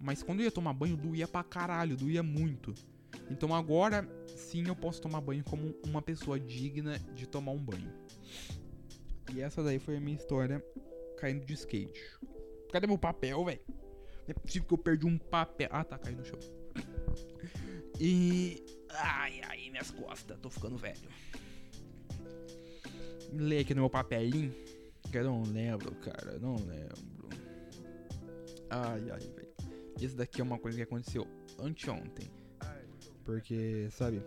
Mas 0.00 0.22
quando 0.22 0.40
eu 0.40 0.44
ia 0.44 0.50
tomar 0.50 0.72
banho, 0.72 0.96
doía 0.96 1.28
pra 1.28 1.44
caralho, 1.44 1.96
doía 1.96 2.22
muito. 2.22 2.74
Então 3.30 3.54
agora 3.54 4.08
sim 4.26 4.66
eu 4.66 4.74
posso 4.74 5.02
tomar 5.02 5.20
banho 5.20 5.44
como 5.44 5.74
uma 5.86 6.00
pessoa 6.00 6.38
digna 6.40 6.98
de 7.14 7.26
tomar 7.26 7.52
um 7.52 7.58
banho. 7.58 7.92
E 9.34 9.40
essa 9.40 9.62
daí 9.62 9.78
foi 9.78 9.96
a 9.96 10.00
minha 10.00 10.16
história 10.16 10.64
caindo 11.18 11.44
de 11.44 11.52
skate. 11.52 12.00
Cadê 12.72 12.86
meu 12.86 12.98
papel, 12.98 13.44
velho? 13.44 13.60
Não 13.68 13.76
é 14.28 14.34
possível 14.34 14.68
que 14.68 14.74
eu 14.74 14.78
perdi 14.78 15.06
um 15.06 15.18
papel. 15.18 15.68
Ah, 15.70 15.84
tá 15.84 15.98
caindo 15.98 16.18
no 16.18 16.24
chão. 16.24 16.38
E. 17.98 18.62
Ai, 18.90 19.40
ai, 19.44 19.70
minhas 19.70 19.90
costas. 19.90 20.38
Tô 20.38 20.50
ficando 20.50 20.76
velho. 20.76 21.08
Lê 23.32 23.60
aqui 23.60 23.74
no 23.74 23.82
meu 23.82 23.90
papelinho. 23.90 24.54
Que 25.10 25.18
eu 25.18 25.24
não 25.24 25.42
lembro, 25.42 25.94
cara. 25.96 26.38
Não 26.38 26.56
lembro. 26.56 27.28
Ai, 28.70 29.10
ai, 29.10 29.20
velho. 29.20 29.48
Isso 30.00 30.16
daqui 30.16 30.40
é 30.40 30.44
uma 30.44 30.58
coisa 30.58 30.76
que 30.76 30.82
aconteceu 30.82 31.26
anteontem. 31.58 32.30
Porque, 33.24 33.88
sabe? 33.90 34.22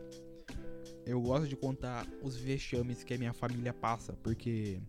Eu 1.05 1.21
gosto 1.21 1.47
de 1.47 1.55
contar 1.55 2.07
os 2.21 2.35
vexames 2.37 3.03
que 3.03 3.13
a 3.13 3.17
minha 3.17 3.33
família 3.33 3.73
passa. 3.73 4.13
Porque 4.13 4.81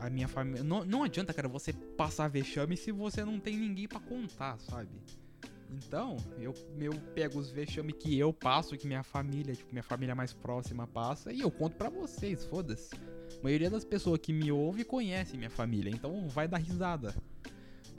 a 0.00 0.08
minha 0.08 0.26
família. 0.26 0.64
Não, 0.64 0.84
não 0.84 1.04
adianta, 1.04 1.32
cara, 1.32 1.48
você 1.48 1.72
passar 1.72 2.28
vexame 2.28 2.76
se 2.76 2.90
você 2.90 3.24
não 3.24 3.38
tem 3.38 3.56
ninguém 3.56 3.86
para 3.86 4.00
contar, 4.00 4.58
sabe? 4.58 4.90
Então, 5.72 6.16
eu, 6.38 6.52
eu 6.80 6.92
pego 7.14 7.38
os 7.38 7.50
vexames 7.50 7.94
que 7.96 8.18
eu 8.18 8.32
passo, 8.32 8.76
que 8.76 8.88
minha 8.88 9.04
família, 9.04 9.54
tipo, 9.54 9.70
minha 9.70 9.84
família 9.84 10.14
mais 10.14 10.32
próxima 10.32 10.86
passa, 10.86 11.32
e 11.32 11.40
eu 11.40 11.50
conto 11.50 11.76
para 11.76 11.88
vocês, 11.88 12.44
foda-se. 12.44 12.90
A 12.94 13.42
maioria 13.42 13.70
das 13.70 13.84
pessoas 13.84 14.18
que 14.18 14.32
me 14.32 14.50
ouve 14.50 14.84
conhece 14.84 15.36
minha 15.36 15.50
família, 15.50 15.90
então 15.90 16.26
vai 16.28 16.48
dar 16.48 16.58
risada. 16.58 17.14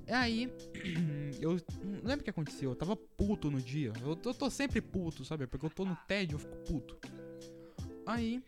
Aí, 0.07 0.51
eu 1.39 1.51
não 1.81 1.99
lembro 2.03 2.19
o 2.19 2.23
que 2.23 2.29
aconteceu, 2.29 2.71
eu 2.71 2.75
tava 2.75 2.97
puto 2.97 3.49
no 3.49 3.61
dia. 3.61 3.93
Eu 4.01 4.19
eu 4.25 4.33
tô, 4.33 4.49
sempre 4.49 4.81
puto, 4.81 5.23
sabe? 5.23 5.47
Porque 5.47 5.65
eu 5.65 5.69
tô 5.69 5.85
no 5.85 5.95
tédio, 6.07 6.35
eu 6.35 6.39
fico 6.39 6.57
puto. 6.65 6.97
Aí, 8.05 8.43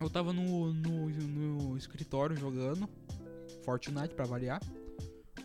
eu 0.00 0.08
tava 0.08 0.32
no, 0.32 0.72
no, 0.72 1.08
no 1.08 1.76
escritório 1.76 2.36
jogando 2.36 2.88
Fortnite 3.64 4.14
pra 4.14 4.24
variar. 4.24 4.60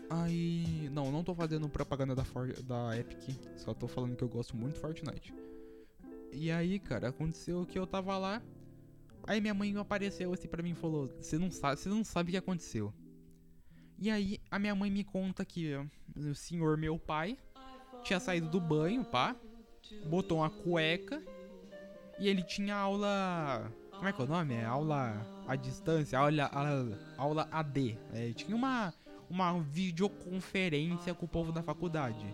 Aí, 0.10 0.90
não, 0.92 1.12
não 1.12 1.24
tô 1.24 1.34
fazendo 1.34 1.68
propaganda 1.68 2.14
da, 2.14 2.24
For 2.24 2.54
da 2.62 2.98
Epic, 2.98 3.36
só 3.58 3.74
tô 3.74 3.88
falando 3.88 4.16
que 4.16 4.24
eu 4.24 4.30
gosto 4.30 4.56
muito 4.56 4.76
de 4.76 4.80
Fortnite. 4.80 5.34
E 6.32 6.52
aí, 6.52 6.80
cara, 6.80 7.10
aconteceu 7.10 7.66
que 7.66 7.78
eu 7.78 7.88
tava 7.88 8.18
lá. 8.18 8.42
Aí 9.26 9.40
minha 9.40 9.54
mãe 9.54 9.76
apareceu 9.78 10.34
assim 10.34 10.48
pra 10.48 10.62
mim 10.62 10.72
e 10.72 10.76
falou: 10.76 11.08
Você 11.20 11.38
não 11.38 11.50
sabe, 11.50 11.80
você 11.80 11.90
não 11.90 12.04
sabe 12.04 12.30
o 12.30 12.32
que 12.32 12.38
aconteceu. 12.38 12.94
E 13.98 14.10
aí 14.10 14.40
a 14.52 14.60
minha 14.60 14.76
mãe 14.76 14.92
me 14.92 15.04
conta 15.04 15.46
que 15.46 15.74
o 16.16 16.36
senhor 16.36 16.78
meu 16.78 17.00
pai 17.00 17.38
tinha 18.04 18.20
saído 18.20 18.50
do 18.50 18.60
banho, 18.60 19.06
pá, 19.06 19.36
botou 20.10 20.40
uma 20.40 20.50
cueca 20.50 21.24
e 22.20 22.28
ele 22.28 22.44
tinha 22.44 22.76
aula. 22.76 23.72
Como 24.04 24.10
é 24.10 24.12
que 24.12 24.22
é 24.22 24.26
o 24.26 24.28
nome? 24.28 24.54
É 24.56 24.66
aula 24.66 25.26
à 25.48 25.56
distância, 25.56 26.20
aula, 26.20 26.50
aula, 26.52 27.00
aula 27.18 27.48
AD. 27.50 27.98
É, 28.14 28.34
tinha 28.34 28.54
uma, 28.54 28.94
uma 29.30 29.62
videoconferência 29.62 31.14
com 31.14 31.26
o 31.26 31.30
povo 31.30 31.54
da 31.54 31.64
faculdade. 31.64 32.26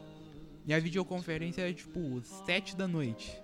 E 0.66 0.74
a 0.74 0.80
videoconferência 0.80 1.70
é 1.70 1.72
tipo 1.72 2.20
7 2.24 2.76
da 2.76 2.88
noite. 2.88 3.40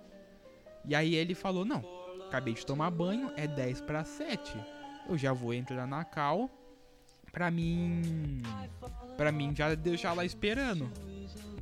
E 0.84 0.92
aí 0.92 1.14
ele 1.14 1.36
falou: 1.36 1.64
Não, 1.64 1.84
acabei 2.26 2.52
de 2.52 2.66
tomar 2.66 2.90
banho, 2.90 3.30
é 3.36 3.46
10 3.46 3.82
para 3.82 4.02
7. 4.02 4.58
Eu 5.08 5.16
já 5.16 5.32
vou 5.32 5.54
entrar 5.54 5.86
na 5.86 6.02
cal 6.02 6.50
pra 7.30 7.48
mim. 7.48 8.42
Pra 9.16 9.30
mim 9.30 9.54
já 9.54 9.72
deixar 9.76 10.14
lá 10.14 10.24
esperando. 10.24 10.90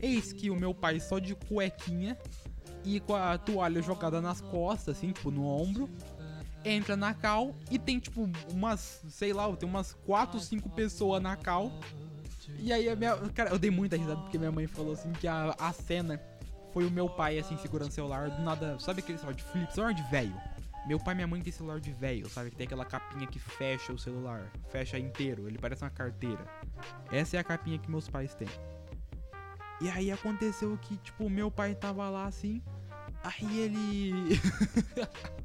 Eis 0.01 0.33
que 0.33 0.49
o 0.49 0.57
meu 0.57 0.73
pai 0.73 0.99
só 0.99 1.19
de 1.19 1.35
cuequinha 1.35 2.17
e 2.85 3.01
com 3.01 3.15
a 3.15 3.37
toalha 3.39 3.83
jogada 3.83 4.21
nas 4.21 4.41
costas, 4.41 4.97
assim, 4.97 5.13
tipo, 5.13 5.31
no 5.31 5.47
ombro. 5.47 5.89
Entra 6.65 6.97
na 6.97 7.13
cal 7.13 7.55
e 7.71 7.79
tem, 7.79 7.99
tipo, 7.99 8.29
umas, 8.51 9.05
sei 9.09 9.33
lá, 9.33 9.55
tem 9.55 9.69
umas 9.69 9.93
4, 10.07 10.41
5 10.41 10.71
pessoas 10.71 11.23
na 11.23 11.37
cal. 11.37 11.71
E 12.59 12.73
aí 12.73 12.89
a 12.89 12.97
minha. 12.97 13.17
Cara, 13.35 13.51
eu 13.51 13.59
dei 13.59 13.71
muita 13.71 13.97
risada 13.97 14.21
porque 14.21 14.39
minha 14.39 14.53
mãe 14.53 14.67
falou 14.67 14.95
assim 14.95 15.13
que 15.13 15.29
a, 15.29 15.55
a 15.59 15.73
cena 15.73 16.21
foi 16.73 16.87
o 16.87 16.91
meu 16.91 17.09
pai, 17.09 17.39
assim, 17.39 17.57
segurando 17.59 17.91
o 17.91 17.93
celular, 17.93 18.31
do 18.31 18.43
nada. 18.43 18.79
Sabe 18.79 19.01
aquele 19.01 19.19
celular 19.19 19.37
de 19.37 19.45
flip? 19.45 19.73
Celular 19.73 19.93
de 19.93 20.03
velho. 20.11 20.35
Meu 20.87 20.99
pai 20.99 21.15
e 21.15 21.17
minha 21.17 21.27
mãe 21.27 21.41
tem 21.41 21.53
celular 21.53 21.81
de 21.81 21.93
velho, 21.93 22.29
sabe? 22.29 22.51
Que 22.51 22.57
tem 22.57 22.67
aquela 22.67 22.85
capinha 22.85 23.27
que 23.27 23.39
fecha 23.39 23.93
o 23.93 23.99
celular. 23.99 24.51
Fecha 24.69 24.99
inteiro, 24.99 25.49
ele 25.49 25.57
parece 25.57 25.83
uma 25.83 25.91
carteira. 25.91 26.45
Essa 27.11 27.37
é 27.37 27.41
a 27.41 27.45
capinha 27.45 27.79
que 27.79 27.91
meus 27.91 28.09
pais 28.09 28.35
têm. 28.35 28.49
E 29.81 29.89
aí 29.89 30.11
aconteceu 30.11 30.77
que, 30.79 30.97
tipo, 30.99 31.29
meu 31.31 31.51
pai 31.51 31.75
tava 31.75 32.09
lá 32.11 32.27
assim. 32.27 32.63
Aí 33.23 33.61
ele. 33.61 34.41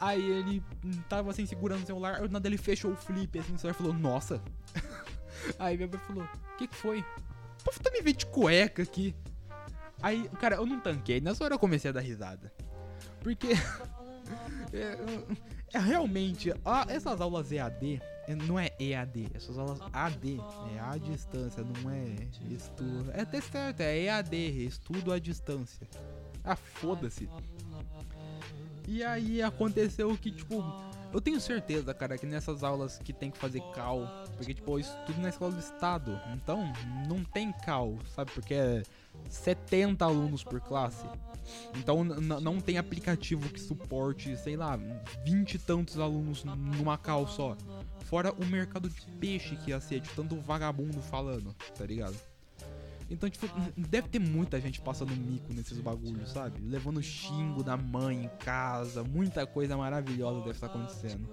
aí 0.00 0.30
ele 0.30 0.62
tava 1.08 1.30
assim 1.30 1.44
segurando 1.44 1.82
o 1.82 1.86
celular. 1.86 2.28
Nada 2.28 2.48
ele 2.48 2.56
fechou 2.56 2.92
o 2.92 2.96
flip 2.96 3.38
assim. 3.38 3.54
O 3.54 3.58
celular 3.58 3.74
falou: 3.74 3.92
Nossa. 3.92 4.42
aí 5.58 5.76
meu 5.76 5.88
pai 5.88 6.00
falou: 6.00 6.24
O 6.24 6.56
que, 6.56 6.66
que 6.66 6.74
foi? 6.74 7.00
O 7.00 7.64
povo 7.64 7.80
tá 7.80 7.90
me 7.90 8.00
vendo 8.00 8.16
de 8.16 8.26
cueca 8.26 8.82
aqui. 8.82 9.14
Aí, 10.02 10.28
cara, 10.40 10.56
eu 10.56 10.66
não 10.66 10.80
tanquei. 10.80 11.20
Nessa 11.20 11.44
hora 11.44 11.54
eu 11.54 11.58
comecei 11.58 11.90
a 11.90 11.92
dar 11.92 12.00
risada. 12.00 12.50
Porque. 13.20 13.48
é, 14.72 14.96
é, 15.74 15.78
realmente. 15.78 16.52
Ah, 16.64 16.86
essas 16.88 17.20
aulas 17.20 17.52
EAD. 17.52 18.00
Não 18.46 18.58
é 18.58 18.70
EAD, 18.78 19.28
essas 19.34 19.58
aulas 19.58 19.80
AD. 19.92 20.38
É 20.74 20.78
à 20.78 20.96
distância, 20.96 21.64
não 21.64 21.90
é 21.90 22.04
estudo. 22.48 23.10
É 23.12 23.22
até 23.22 23.40
certo, 23.40 23.80
é 23.80 24.04
EAD, 24.04 24.36
estudo 24.66 25.12
à 25.12 25.18
distância. 25.18 25.88
Ah, 26.44 26.54
foda-se. 26.54 27.28
E 28.90 29.04
aí 29.04 29.40
aconteceu 29.40 30.18
que, 30.18 30.32
tipo. 30.32 30.64
Eu 31.12 31.20
tenho 31.20 31.40
certeza, 31.40 31.92
cara, 31.92 32.16
que 32.16 32.26
nessas 32.26 32.62
aulas 32.62 32.98
que 32.98 33.12
tem 33.12 33.32
que 33.32 33.38
fazer 33.38 33.60
cal, 33.74 34.24
porque 34.36 34.54
tipo, 34.54 34.70
eu 34.70 34.78
estudo 34.78 35.20
na 35.20 35.28
escola 35.28 35.50
do 35.50 35.58
estado, 35.58 36.20
então 36.32 36.72
não 37.08 37.24
tem 37.24 37.50
cal, 37.50 37.98
sabe? 38.14 38.30
Porque 38.30 38.54
é 38.54 38.84
70 39.28 40.04
alunos 40.04 40.44
por 40.44 40.60
classe. 40.60 41.04
Então 41.76 42.04
não 42.04 42.60
tem 42.60 42.78
aplicativo 42.78 43.48
que 43.48 43.58
suporte, 43.58 44.36
sei 44.36 44.56
lá, 44.56 44.78
20 45.24 45.54
e 45.54 45.58
tantos 45.58 45.98
alunos 45.98 46.44
numa 46.44 46.96
cal 46.96 47.26
só. 47.26 47.56
Fora 48.04 48.32
o 48.32 48.46
mercado 48.46 48.88
de 48.88 49.00
peixe 49.18 49.56
que 49.56 49.70
ia 49.70 49.80
ser, 49.80 49.98
de 49.98 50.10
tanto 50.10 50.36
vagabundo 50.36 51.02
falando, 51.02 51.52
tá 51.76 51.84
ligado? 51.84 52.16
Então, 53.10 53.28
tipo, 53.28 53.46
deve 53.76 54.08
ter 54.08 54.20
muita 54.20 54.60
gente 54.60 54.80
passando 54.80 55.10
mico 55.10 55.52
nesses 55.52 55.78
bagulhos, 55.78 56.30
sabe? 56.30 56.60
Levando 56.60 57.02
xingo 57.02 57.64
da 57.64 57.76
mãe 57.76 58.24
em 58.24 58.28
casa, 58.38 59.02
muita 59.02 59.44
coisa 59.44 59.76
maravilhosa 59.76 60.38
deve 60.38 60.52
estar 60.52 60.68
acontecendo. 60.68 61.28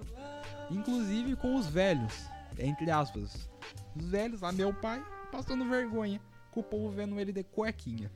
Inclusive 0.70 1.36
com 1.36 1.54
os 1.54 1.66
velhos, 1.66 2.12
entre 2.58 2.90
aspas. 2.90 3.48
Os 3.94 4.10
velhos, 4.10 4.40
lá 4.40 4.50
meu 4.50 4.74
pai, 4.74 5.00
passando 5.30 5.68
vergonha 5.68 6.20
com 6.50 6.60
o 6.60 6.64
povo 6.64 6.90
vendo 6.90 7.18
ele 7.20 7.32
de 7.32 7.44
cuequinha. 7.44 8.10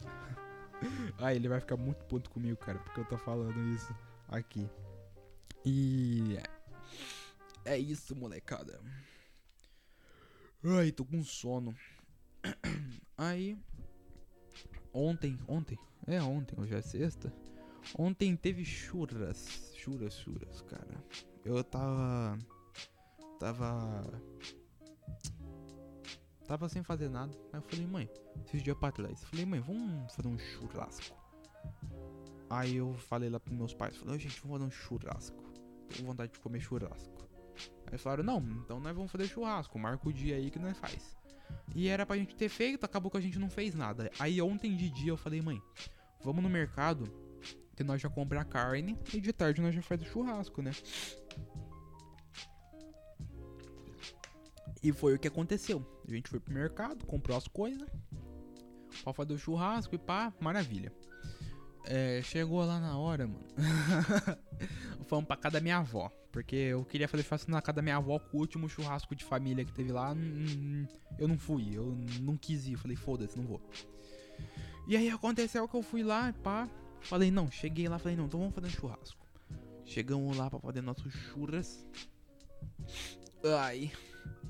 ah, 1.20 1.34
ele 1.34 1.48
vai 1.48 1.60
ficar 1.60 1.76
muito 1.76 2.02
puto 2.06 2.30
comigo, 2.30 2.56
cara, 2.56 2.78
porque 2.78 3.00
eu 3.00 3.04
tô 3.04 3.18
falando 3.18 3.60
isso 3.74 3.94
aqui. 4.28 4.66
E. 5.64 6.38
É 7.64 7.76
isso, 7.78 8.16
molecada. 8.16 8.80
Ai, 10.64 10.90
tô 10.90 11.04
com 11.04 11.22
sono. 11.22 11.76
Aí. 13.22 13.56
Ontem, 14.92 15.38
ontem, 15.46 15.78
é 16.08 16.20
ontem, 16.20 16.60
hoje 16.60 16.74
é 16.74 16.82
sexta. 16.82 17.32
Ontem 17.96 18.34
teve 18.34 18.64
churras, 18.64 19.72
churras, 19.76 20.14
churras, 20.18 20.60
cara. 20.62 21.04
Eu 21.44 21.62
tava. 21.62 22.36
Tava 23.38 24.20
Tava 26.48 26.68
sem 26.68 26.82
fazer 26.82 27.08
nada. 27.08 27.32
Aí 27.52 27.60
eu 27.60 27.62
falei, 27.62 27.86
mãe, 27.86 28.10
esses 28.44 28.60
dias 28.60 28.76
pra 28.76 28.90
trás. 28.90 29.22
Eu 29.22 29.28
falei, 29.28 29.46
mãe, 29.46 29.60
vamos 29.60 30.12
fazer 30.12 30.28
um 30.28 30.36
churrasco. 30.36 31.16
Aí 32.50 32.76
eu 32.76 32.92
falei 32.94 33.30
lá 33.30 33.38
pros 33.38 33.56
meus 33.56 33.72
pais, 33.72 33.96
falei, 33.96 34.18
gente, 34.18 34.40
vamos 34.40 34.58
fazer 34.58 34.64
um 34.64 34.70
churrasco. 34.70 35.42
Tô 35.88 35.98
com 35.98 36.06
vontade 36.06 36.32
de 36.32 36.40
comer 36.40 36.60
churrasco. 36.60 37.28
Aí 37.86 37.96
falaram, 37.96 38.24
não, 38.24 38.40
então 38.64 38.80
nós 38.80 38.94
vamos 38.96 39.12
fazer 39.12 39.28
churrasco, 39.28 39.78
marca 39.78 40.08
o 40.08 40.12
dia 40.12 40.34
aí 40.34 40.50
que 40.50 40.58
nós 40.58 40.76
faz. 40.76 41.21
E 41.74 41.88
era 41.88 42.04
pra 42.04 42.16
gente 42.16 42.34
ter 42.34 42.48
feito, 42.48 42.84
acabou 42.84 43.10
que 43.10 43.16
a 43.16 43.20
gente 43.20 43.38
não 43.38 43.48
fez 43.48 43.74
nada. 43.74 44.10
Aí 44.18 44.40
ontem 44.42 44.76
de 44.76 44.90
dia 44.90 45.10
eu 45.10 45.16
falei, 45.16 45.40
mãe, 45.40 45.60
vamos 46.22 46.42
no 46.42 46.48
mercado, 46.48 47.04
que 47.74 47.82
nós 47.82 48.00
já 48.00 48.08
compramos 48.08 48.46
a 48.46 48.48
carne, 48.48 48.98
e 49.12 49.20
de 49.20 49.32
tarde 49.32 49.62
nós 49.62 49.74
já 49.74 49.82
faz 49.82 50.02
o 50.02 50.04
churrasco, 50.04 50.60
né? 50.60 50.72
E 54.82 54.92
foi 54.92 55.14
o 55.14 55.18
que 55.18 55.28
aconteceu. 55.28 55.86
A 56.06 56.10
gente 56.10 56.28
foi 56.28 56.40
pro 56.40 56.52
mercado, 56.52 57.06
comprou 57.06 57.36
as 57.36 57.46
coisas. 57.46 57.88
Pra 59.04 59.12
fazer 59.12 59.32
o 59.32 59.38
churrasco 59.38 59.94
e 59.94 59.98
pá, 59.98 60.32
maravilha. 60.40 60.92
É, 61.84 62.20
chegou 62.22 62.64
lá 62.64 62.80
na 62.80 62.98
hora, 62.98 63.26
mano. 63.26 63.46
Fomos 65.06 65.26
pra 65.26 65.36
casa 65.36 65.54
da 65.54 65.60
minha 65.60 65.78
avó. 65.78 66.10
Porque 66.32 66.56
eu 66.56 66.84
queria 66.84 67.06
fazer 67.06 67.22
churrasco 67.22 67.50
na 67.50 67.60
casa 67.60 67.76
da 67.76 67.82
minha 67.82 67.96
avó 67.96 68.18
com 68.18 68.38
o 68.38 68.40
último 68.40 68.68
churrasco 68.68 69.14
de 69.14 69.24
família 69.24 69.64
que 69.64 69.72
teve 69.72 69.92
lá. 69.92 70.14
Eu 71.18 71.28
não 71.28 71.38
fui, 71.38 71.76
eu 71.76 71.96
não 72.20 72.36
quis 72.36 72.66
ir. 72.66 72.76
falei, 72.76 72.96
foda-se, 72.96 73.36
não 73.36 73.46
vou. 73.46 73.60
E 74.88 74.96
aí 74.96 75.10
aconteceu 75.10 75.68
que 75.68 75.76
eu 75.76 75.82
fui 75.82 76.02
lá, 76.02 76.32
pá. 76.42 76.68
Falei, 77.02 77.30
não, 77.30 77.50
cheguei 77.50 77.88
lá, 77.88 77.98
falei, 77.98 78.16
não, 78.16 78.26
então 78.26 78.40
vamos 78.40 78.54
fazer 78.54 78.68
um 78.68 78.70
churrasco. 78.70 79.26
Chegamos 79.84 80.36
lá 80.36 80.48
pra 80.48 80.58
fazer 80.58 80.80
nossos 80.80 81.12
churras. 81.12 81.86
Ai, 83.44 83.90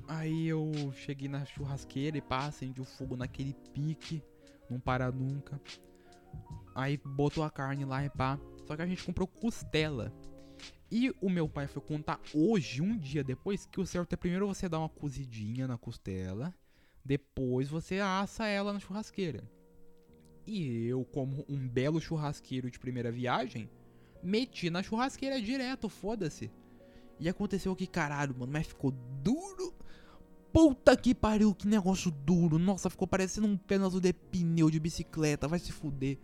Aí 0.08 0.48
eu 0.48 0.92
cheguei 0.94 1.28
na 1.28 1.44
churrasqueira 1.44 2.18
e 2.18 2.20
pá, 2.20 2.46
acendi 2.46 2.80
o 2.80 2.84
fogo 2.84 3.16
naquele 3.16 3.54
pique, 3.72 4.22
não 4.68 4.78
para 4.78 5.10
nunca. 5.10 5.60
Aí 6.74 6.98
botou 6.98 7.44
a 7.44 7.50
carne 7.50 7.84
lá 7.84 8.04
e 8.04 8.10
pá. 8.10 8.38
Só 8.66 8.76
que 8.76 8.82
a 8.82 8.86
gente 8.86 9.04
comprou 9.04 9.26
costela. 9.26 10.12
E 10.94 11.10
o 11.22 11.30
meu 11.30 11.48
pai 11.48 11.66
foi 11.66 11.80
contar 11.80 12.20
hoje, 12.34 12.82
um 12.82 12.98
dia 12.98 13.24
depois, 13.24 13.64
que 13.64 13.80
o 13.80 13.86
certo 13.86 14.12
é 14.12 14.16
primeiro 14.16 14.46
você 14.46 14.68
dar 14.68 14.78
uma 14.78 14.90
cozidinha 14.90 15.66
na 15.66 15.78
costela, 15.78 16.54
depois 17.02 17.70
você 17.70 17.98
assa 17.98 18.46
ela 18.46 18.74
na 18.74 18.78
churrasqueira. 18.78 19.42
E 20.46 20.84
eu, 20.84 21.02
como 21.02 21.46
um 21.48 21.66
belo 21.66 21.98
churrasqueiro 21.98 22.70
de 22.70 22.78
primeira 22.78 23.10
viagem, 23.10 23.70
meti 24.22 24.68
na 24.68 24.82
churrasqueira 24.82 25.40
direto, 25.40 25.88
foda-se. 25.88 26.50
E 27.18 27.26
aconteceu 27.26 27.74
que, 27.74 27.86
caralho, 27.86 28.36
mano, 28.38 28.52
mas 28.52 28.66
ficou 28.66 28.90
duro 28.90 29.74
Puta 30.52 30.94
que 30.94 31.14
pariu, 31.14 31.54
que 31.54 31.66
negócio 31.66 32.10
duro. 32.10 32.58
Nossa, 32.58 32.90
ficou 32.90 33.08
parecendo 33.08 33.46
um 33.46 33.56
pedaço 33.56 33.98
de 33.98 34.12
pneu 34.12 34.68
de 34.68 34.78
bicicleta. 34.78 35.48
Vai 35.48 35.58
se 35.58 35.72
fuder. 35.72 36.18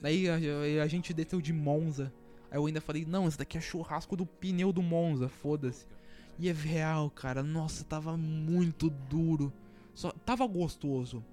Daí 0.00 0.28
a, 0.28 0.36
a, 0.36 0.84
a 0.84 0.86
gente 0.86 1.12
desceu 1.12 1.40
de 1.40 1.52
Monza. 1.52 2.14
Aí 2.50 2.58
eu 2.58 2.66
ainda 2.66 2.80
falei, 2.80 3.04
não, 3.04 3.26
esse 3.26 3.38
daqui 3.38 3.58
é 3.58 3.60
churrasco 3.60 4.16
do 4.16 4.26
pneu 4.26 4.72
do 4.72 4.82
Monza, 4.82 5.28
foda-se. 5.28 5.86
E 6.38 6.48
é 6.48 6.52
real, 6.52 7.10
cara. 7.10 7.42
Nossa, 7.42 7.84
tava 7.84 8.16
muito 8.16 8.90
duro. 8.90 9.52
Só 9.94 10.10
tava 10.10 10.46
gostoso. 10.46 11.24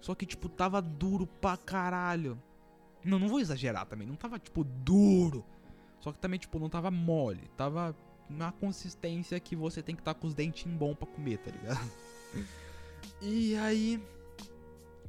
Só 0.00 0.14
que 0.14 0.26
tipo 0.26 0.48
tava 0.48 0.82
duro 0.82 1.26
pra 1.26 1.56
caralho. 1.56 2.40
Não, 3.02 3.18
não 3.18 3.28
vou 3.28 3.40
exagerar 3.40 3.86
também, 3.86 4.06
não 4.06 4.16
tava 4.16 4.38
tipo 4.38 4.62
duro. 4.62 5.44
Só 6.00 6.12
que 6.12 6.18
também 6.18 6.38
tipo 6.38 6.58
não 6.58 6.68
tava 6.68 6.90
mole, 6.90 7.48
tava 7.56 7.96
na 8.28 8.52
consistência 8.52 9.40
que 9.40 9.56
você 9.56 9.82
tem 9.82 9.94
que 9.94 10.02
estar 10.02 10.14
tá 10.14 10.20
com 10.20 10.26
os 10.26 10.34
dentinhos 10.34 10.76
bons 10.78 10.94
pra 10.94 11.06
comer, 11.06 11.38
tá 11.38 11.50
ligado? 11.50 11.90
E 13.20 13.54
aí 13.56 14.02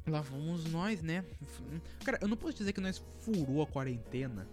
lá 0.06 0.20
vamos 0.20 0.64
nós, 0.70 1.02
né? 1.02 1.24
Cara, 2.04 2.18
eu 2.20 2.28
não 2.28 2.36
posso 2.36 2.54
dizer 2.54 2.72
que 2.72 2.80
nós 2.80 3.02
furou 3.20 3.62
a 3.62 3.66
quarentena, 3.66 4.46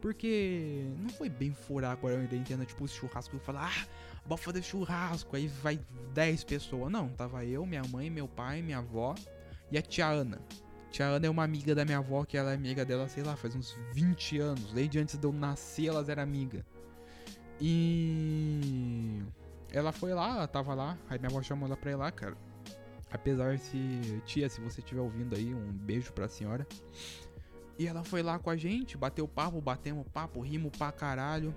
porque 0.00 0.84
não 0.98 1.10
foi 1.10 1.28
bem 1.28 1.52
furar 1.52 1.92
a 1.92 1.96
quarentena, 1.96 2.64
tipo, 2.64 2.84
esse 2.84 2.94
churrasco 2.94 3.36
e 3.36 3.40
falar, 3.40 3.70
ah, 3.70 3.86
bora 4.26 4.40
fazer 4.40 4.62
churrasco, 4.62 5.36
aí 5.36 5.46
vai 5.46 5.78
10 6.14 6.44
pessoas. 6.44 6.90
Não, 6.90 7.08
tava 7.08 7.44
eu, 7.44 7.66
minha 7.66 7.82
mãe, 7.84 8.08
meu 8.10 8.26
pai, 8.26 8.62
minha 8.62 8.78
avó 8.78 9.14
e 9.70 9.78
a 9.78 9.82
tia 9.82 10.06
Ana. 10.06 10.40
Tia 10.90 11.06
Ana 11.06 11.26
é 11.26 11.30
uma 11.30 11.44
amiga 11.44 11.74
da 11.74 11.84
minha 11.84 11.98
avó, 11.98 12.24
que 12.24 12.36
ela 12.36 12.50
é 12.50 12.54
amiga 12.54 12.84
dela, 12.84 13.08
sei 13.08 13.22
lá, 13.22 13.36
faz 13.36 13.54
uns 13.54 13.76
20 13.92 14.38
anos. 14.38 14.72
Desde 14.72 14.98
antes 14.98 15.16
de 15.16 15.24
eu 15.24 15.32
nascer, 15.32 15.86
elas 15.86 16.08
eram 16.08 16.22
amigas. 16.22 16.64
E. 17.60 19.22
Ela 19.72 19.92
foi 19.92 20.12
lá, 20.12 20.36
ela 20.36 20.48
tava 20.48 20.74
lá, 20.74 20.98
aí 21.08 21.18
minha 21.18 21.30
avó 21.30 21.40
chamou 21.42 21.66
ela 21.66 21.76
pra 21.76 21.92
ir 21.92 21.94
lá, 21.94 22.10
cara. 22.10 22.36
Apesar 23.12 23.58
se. 23.58 24.20
Tia, 24.24 24.48
se 24.48 24.60
você 24.60 24.80
estiver 24.80 25.00
ouvindo 25.00 25.36
aí, 25.36 25.54
um 25.54 25.72
beijo 25.72 26.12
pra 26.12 26.28
senhora. 26.28 26.66
E 27.80 27.86
ela 27.86 28.04
foi 28.04 28.22
lá 28.22 28.38
com 28.38 28.50
a 28.50 28.56
gente, 28.58 28.94
bateu 28.94 29.26
papo, 29.26 29.58
batemos 29.58 30.06
papo, 30.12 30.38
rimos 30.42 30.70
pra 30.76 30.92
caralho. 30.92 31.56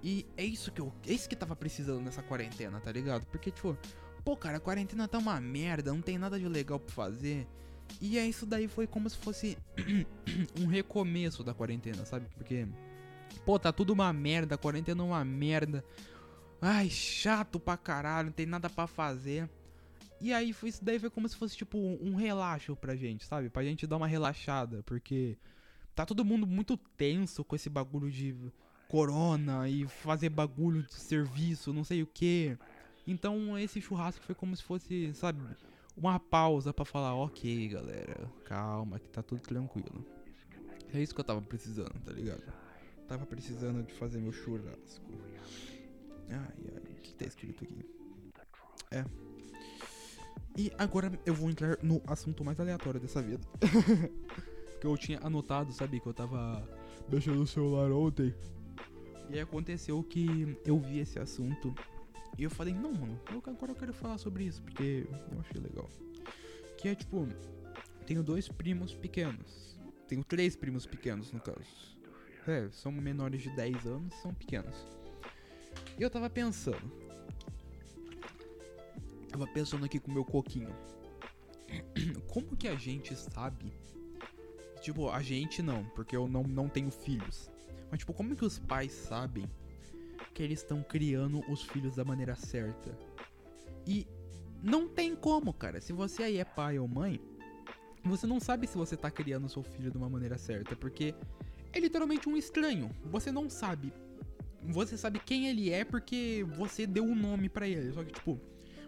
E 0.00 0.24
é 0.36 0.44
isso 0.44 0.70
que 0.70 0.80
eu. 0.80 0.92
É 1.04 1.12
isso 1.12 1.28
que 1.28 1.34
tava 1.34 1.56
precisando 1.56 2.00
nessa 2.00 2.22
quarentena, 2.22 2.78
tá 2.78 2.92
ligado? 2.92 3.26
Porque, 3.26 3.50
tipo, 3.50 3.76
pô, 4.24 4.36
cara, 4.36 4.58
a 4.58 4.60
quarentena 4.60 5.08
tá 5.08 5.18
uma 5.18 5.40
merda, 5.40 5.92
não 5.92 6.00
tem 6.00 6.18
nada 6.18 6.38
de 6.38 6.46
legal 6.46 6.78
pra 6.78 6.94
fazer. 6.94 7.48
E 8.00 8.16
é 8.16 8.24
isso 8.24 8.46
daí 8.46 8.68
foi 8.68 8.86
como 8.86 9.10
se 9.10 9.16
fosse 9.16 9.58
um 10.56 10.66
recomeço 10.66 11.42
da 11.42 11.52
quarentena, 11.52 12.06
sabe? 12.06 12.28
Porque, 12.36 12.68
pô, 13.44 13.58
tá 13.58 13.72
tudo 13.72 13.92
uma 13.92 14.12
merda, 14.12 14.54
a 14.54 14.58
quarentena 14.58 15.02
é 15.02 15.04
uma 15.04 15.24
merda. 15.24 15.84
Ai, 16.62 16.88
chato 16.88 17.58
pra 17.58 17.76
caralho, 17.76 18.26
não 18.26 18.32
tem 18.32 18.46
nada 18.46 18.70
pra 18.70 18.86
fazer. 18.86 19.50
E 20.20 20.32
aí 20.32 20.52
foi, 20.52 20.68
isso 20.68 20.84
daí 20.84 20.98
foi 20.98 21.08
como 21.08 21.28
se 21.28 21.36
fosse 21.36 21.56
tipo 21.56 21.78
um 21.78 22.14
relaxo 22.14 22.76
pra 22.76 22.94
gente, 22.94 23.24
sabe? 23.24 23.48
Pra 23.48 23.64
gente 23.64 23.86
dar 23.86 23.96
uma 23.96 24.06
relaxada, 24.06 24.82
porque 24.84 25.38
tá 25.94 26.04
todo 26.04 26.24
mundo 26.24 26.46
muito 26.46 26.76
tenso 26.76 27.42
com 27.42 27.56
esse 27.56 27.70
bagulho 27.70 28.10
de 28.10 28.36
corona 28.88 29.68
e 29.68 29.86
fazer 29.86 30.28
bagulho 30.28 30.82
de 30.82 30.94
serviço, 30.94 31.72
não 31.72 31.84
sei 31.84 32.02
o 32.02 32.06
que. 32.06 32.58
Então 33.06 33.58
esse 33.58 33.80
churrasco 33.80 34.22
foi 34.24 34.34
como 34.34 34.54
se 34.54 34.62
fosse, 34.62 35.14
sabe, 35.14 35.42
uma 35.96 36.20
pausa 36.20 36.72
para 36.72 36.84
falar, 36.84 37.14
ok, 37.14 37.68
galera, 37.68 38.30
calma, 38.44 38.98
que 38.98 39.08
tá 39.08 39.22
tudo 39.22 39.40
tranquilo. 39.40 40.04
É 40.92 41.00
isso 41.00 41.14
que 41.14 41.20
eu 41.20 41.24
tava 41.24 41.40
precisando, 41.40 41.94
tá 42.04 42.12
ligado? 42.12 42.42
Tava 43.08 43.24
precisando 43.24 43.82
de 43.82 43.92
fazer 43.94 44.18
meu 44.18 44.32
churrasco. 44.32 45.04
Ai, 46.28 46.36
ai, 46.36 46.92
o 46.92 47.00
que 47.00 47.14
tá 47.14 47.24
escrito 47.24 47.64
aqui? 47.64 47.84
É, 48.90 49.04
e 50.60 50.70
agora 50.76 51.10
eu 51.24 51.32
vou 51.32 51.48
entrar 51.48 51.78
no 51.82 52.02
assunto 52.06 52.44
mais 52.44 52.60
aleatório 52.60 53.00
dessa 53.00 53.22
vida. 53.22 53.42
que 54.78 54.86
eu 54.86 54.94
tinha 54.94 55.18
anotado, 55.22 55.72
sabe? 55.72 55.98
Que 55.98 56.06
eu 56.06 56.12
tava 56.12 56.62
mexendo 57.10 57.36
no 57.36 57.46
celular 57.46 57.90
ontem. 57.90 58.34
E 59.30 59.40
aconteceu 59.40 60.02
que 60.02 60.58
eu 60.66 60.78
vi 60.78 60.98
esse 60.98 61.18
assunto. 61.18 61.74
E 62.36 62.42
eu 62.42 62.50
falei, 62.50 62.74
não, 62.74 62.92
mano, 62.92 63.18
agora 63.46 63.72
eu 63.72 63.74
quero 63.74 63.94
falar 63.94 64.18
sobre 64.18 64.44
isso, 64.44 64.62
porque 64.62 65.06
eu 65.32 65.40
achei 65.40 65.58
legal. 65.62 65.88
Que 66.76 66.88
é 66.88 66.94
tipo, 66.94 67.26
tenho 68.06 68.22
dois 68.22 68.46
primos 68.46 68.92
pequenos. 68.92 69.78
Tenho 70.06 70.22
três 70.22 70.56
primos 70.56 70.84
pequenos, 70.84 71.32
no 71.32 71.40
caso. 71.40 71.96
É, 72.46 72.68
são 72.70 72.92
menores 72.92 73.40
de 73.40 73.48
10 73.56 73.86
anos, 73.86 74.14
são 74.16 74.34
pequenos. 74.34 74.76
E 75.98 76.02
eu 76.02 76.10
tava 76.10 76.28
pensando, 76.28 76.92
Tava 79.30 79.46
pensando 79.46 79.84
aqui 79.84 79.98
com 79.98 80.10
o 80.10 80.14
meu 80.14 80.24
coquinho. 80.24 80.74
Como 82.28 82.56
que 82.56 82.66
a 82.66 82.74
gente 82.74 83.14
sabe? 83.14 83.72
Tipo, 84.80 85.10
a 85.10 85.22
gente 85.22 85.62
não, 85.62 85.84
porque 85.94 86.16
eu 86.16 86.26
não, 86.26 86.42
não 86.42 86.68
tenho 86.68 86.90
filhos. 86.90 87.50
Mas, 87.90 88.00
tipo, 88.00 88.14
como 88.14 88.36
que 88.36 88.44
os 88.44 88.58
pais 88.58 88.92
sabem 88.92 89.44
que 90.32 90.42
eles 90.42 90.60
estão 90.60 90.82
criando 90.82 91.40
os 91.50 91.62
filhos 91.62 91.96
da 91.96 92.04
maneira 92.04 92.34
certa? 92.34 92.96
E 93.86 94.06
não 94.62 94.88
tem 94.88 95.14
como, 95.14 95.52
cara. 95.52 95.80
Se 95.80 95.92
você 95.92 96.22
aí 96.22 96.38
é 96.38 96.44
pai 96.44 96.78
ou 96.78 96.88
mãe, 96.88 97.20
você 98.04 98.26
não 98.26 98.40
sabe 98.40 98.66
se 98.66 98.76
você 98.76 98.96
tá 98.96 99.10
criando 99.10 99.48
seu 99.48 99.62
filho 99.62 99.90
de 99.90 99.98
uma 99.98 100.08
maneira 100.08 100.38
certa, 100.38 100.74
porque 100.76 101.14
é 101.72 101.80
literalmente 101.80 102.28
um 102.28 102.36
estranho. 102.36 102.90
Você 103.04 103.30
não 103.30 103.50
sabe. 103.50 103.92
Você 104.62 104.96
sabe 104.96 105.18
quem 105.18 105.48
ele 105.48 105.70
é 105.70 105.84
porque 105.84 106.46
você 106.56 106.86
deu 106.86 107.04
um 107.04 107.14
nome 107.14 107.48
para 107.48 107.68
ele. 107.68 107.92
Só 107.92 108.04
que, 108.04 108.12
tipo, 108.12 108.40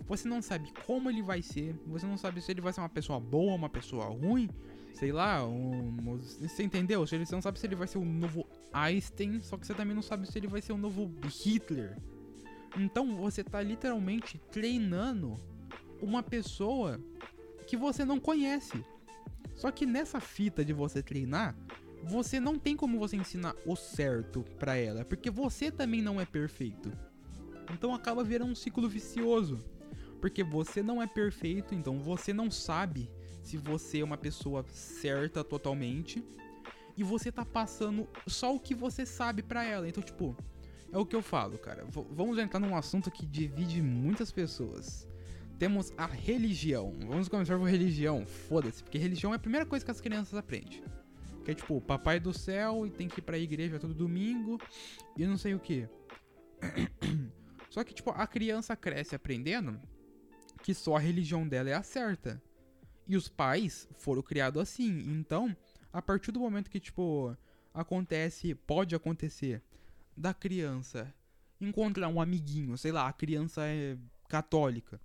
você 0.07 0.29
não 0.29 0.43
sabe 0.43 0.73
como 0.87 1.09
ele 1.09 1.23
vai 1.23 1.43
ser, 1.43 1.75
você 1.87 2.07
não 2.07 2.17
sabe 2.17 2.41
se 2.41 2.51
ele 2.51 2.61
vai 2.61 2.73
ser 2.73 2.81
uma 2.81 2.89
pessoa 2.89 3.19
boa, 3.21 3.55
uma 3.55 3.69
pessoa 3.69 4.07
ruim, 4.07 4.49
sei 4.95 5.13
lá, 5.13 5.47
um, 5.47 6.19
você 6.41 6.63
entendeu? 6.63 7.07
Você 7.07 7.19
não 7.31 7.43
sabe 7.43 7.59
se 7.59 7.67
ele 7.67 7.75
vai 7.75 7.89
ser 7.89 7.99
o 7.99 8.05
novo 8.05 8.47
Einstein, 8.73 9.41
só 9.41 9.57
que 9.57 9.67
você 9.67 9.75
também 9.75 9.95
não 9.95 10.03
sabe 10.03 10.27
se 10.31 10.39
ele 10.39 10.47
vai 10.47 10.61
ser 10.61 10.73
o 10.73 10.79
novo 10.79 11.11
Hitler. 11.25 11.97
Então 12.77 13.17
você 13.17 13.45
tá 13.45 13.63
literalmente 13.63 14.39
treinando 14.51 15.39
uma 16.01 16.23
pessoa 16.23 17.01
que 17.67 17.77
você 17.77 18.05
não 18.05 18.19
conhece. 18.19 18.85
Só 19.55 19.71
que 19.71 19.87
nessa 19.87 20.21
fita 20.21 20.65
de 20.65 20.73
você 20.73 21.03
treinar, 21.03 21.55
você 22.03 22.41
não 22.41 22.59
tem 22.59 22.77
como 22.77 22.99
você 22.99 23.17
ensinar 23.17 23.55
o 23.65 23.77
certo 23.77 24.45
para 24.59 24.77
ela, 24.77 25.05
porque 25.05 25.31
você 25.31 25.71
também 25.71 26.03
não 26.03 26.21
é 26.21 26.25
perfeito. 26.25 26.93
Então 27.73 27.95
acaba 27.95 28.25
virando 28.25 28.53
um 28.53 28.57
ciclo 28.57 28.89
vicioso. 28.89 29.65
Porque 30.23 30.45
você 30.45 30.85
não 30.85 31.03
é 31.03 31.07
perfeito, 31.07 31.75
então 31.75 31.99
você 31.99 32.33
não 32.33 32.49
sabe 32.49 33.11
se 33.43 33.57
você 33.57 33.99
é 33.99 34.05
uma 34.05 34.17
pessoa 34.17 34.65
certa 34.73 35.43
totalmente. 35.43 36.25
E 36.97 37.03
você 37.03 37.33
tá 37.33 37.45
passando 37.45 38.09
só 38.29 38.55
o 38.55 38.61
que 38.61 38.73
você 38.73 39.05
sabe 39.05 39.43
para 39.43 39.65
ela. 39.65 39.89
Então, 39.89 40.01
tipo, 40.01 40.37
é 40.93 40.97
o 40.97 41.05
que 41.05 41.17
eu 41.17 41.23
falo, 41.23 41.59
cara. 41.59 41.85
V 41.87 42.07
vamos 42.13 42.39
entrar 42.39 42.61
num 42.61 42.77
assunto 42.77 43.11
que 43.11 43.27
divide 43.27 43.83
muitas 43.83 44.31
pessoas. 44.31 45.09
Temos 45.59 45.93
a 45.97 46.07
religião. 46.07 46.95
Vamos 47.05 47.29
começar 47.29 47.59
com 47.59 47.65
religião. 47.65 48.25
Foda-se, 48.25 48.81
porque 48.81 48.99
religião 48.99 49.33
é 49.33 49.37
a 49.37 49.41
primeira 49.41 49.67
coisa 49.67 49.85
que 49.85 49.91
as 49.91 50.01
crianças 50.01 50.35
aprendem. 50.35 50.85
Que 51.45 51.51
é 51.51 51.55
tipo, 51.55 51.81
papai 51.81 52.21
do 52.21 52.33
céu 52.33 52.87
e 52.87 52.91
tem 52.91 53.09
que 53.09 53.19
ir 53.19 53.23
pra 53.23 53.37
igreja 53.37 53.77
todo 53.77 53.93
domingo 53.93 54.61
e 55.17 55.27
não 55.27 55.37
sei 55.37 55.53
o 55.53 55.59
que. 55.59 55.89
Só 57.71 57.83
que, 57.83 57.93
tipo, 57.93 58.11
a 58.11 58.25
criança 58.25 58.77
cresce 58.77 59.17
aprendendo 59.17 59.81
que 60.63 60.73
só 60.73 60.97
a 60.97 61.01
religião 61.01 61.47
dela 61.47 61.69
é 61.69 61.75
a 61.75 61.83
certa. 61.83 62.41
E 63.07 63.17
os 63.17 63.29
pais 63.29 63.89
foram 63.97 64.23
criados 64.23 64.63
assim. 64.63 65.05
Então, 65.11 65.55
a 65.93 66.01
partir 66.01 66.31
do 66.31 66.41
momento 66.41 66.71
que, 66.71 66.81
tipo, 66.81 67.37
acontece, 67.75 68.55
pode 68.55 68.95
acontecer, 68.95 69.63
da 70.17 70.33
criança 70.33 71.13
encontrar 71.61 72.09
um 72.09 72.21
amiguinho, 72.21 72.77
sei 72.77 72.93
lá, 72.93 73.09
a 73.09 73.13
criança 73.13 73.67
é 73.67 73.97
católica. 74.29 75.01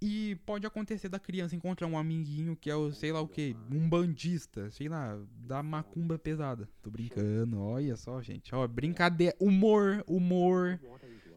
E 0.00 0.34
pode 0.44 0.66
acontecer 0.66 1.08
da 1.08 1.18
criança 1.18 1.56
encontrar 1.56 1.86
um 1.86 1.96
amiguinho 1.96 2.56
que 2.56 2.68
é 2.68 2.76
o, 2.76 2.92
sei 2.92 3.10
lá 3.10 3.20
o 3.20 3.28
que, 3.28 3.56
um 3.70 3.88
bandista, 3.88 4.70
sei 4.70 4.88
lá, 4.88 5.18
da 5.46 5.62
macumba 5.62 6.18
pesada. 6.18 6.68
Tô 6.82 6.90
brincando, 6.90 7.58
olha 7.58 7.96
só, 7.96 8.20
gente. 8.20 8.54
Ó, 8.54 8.66
brincadeira, 8.68 9.34
humor, 9.40 10.04
humor. 10.06 10.78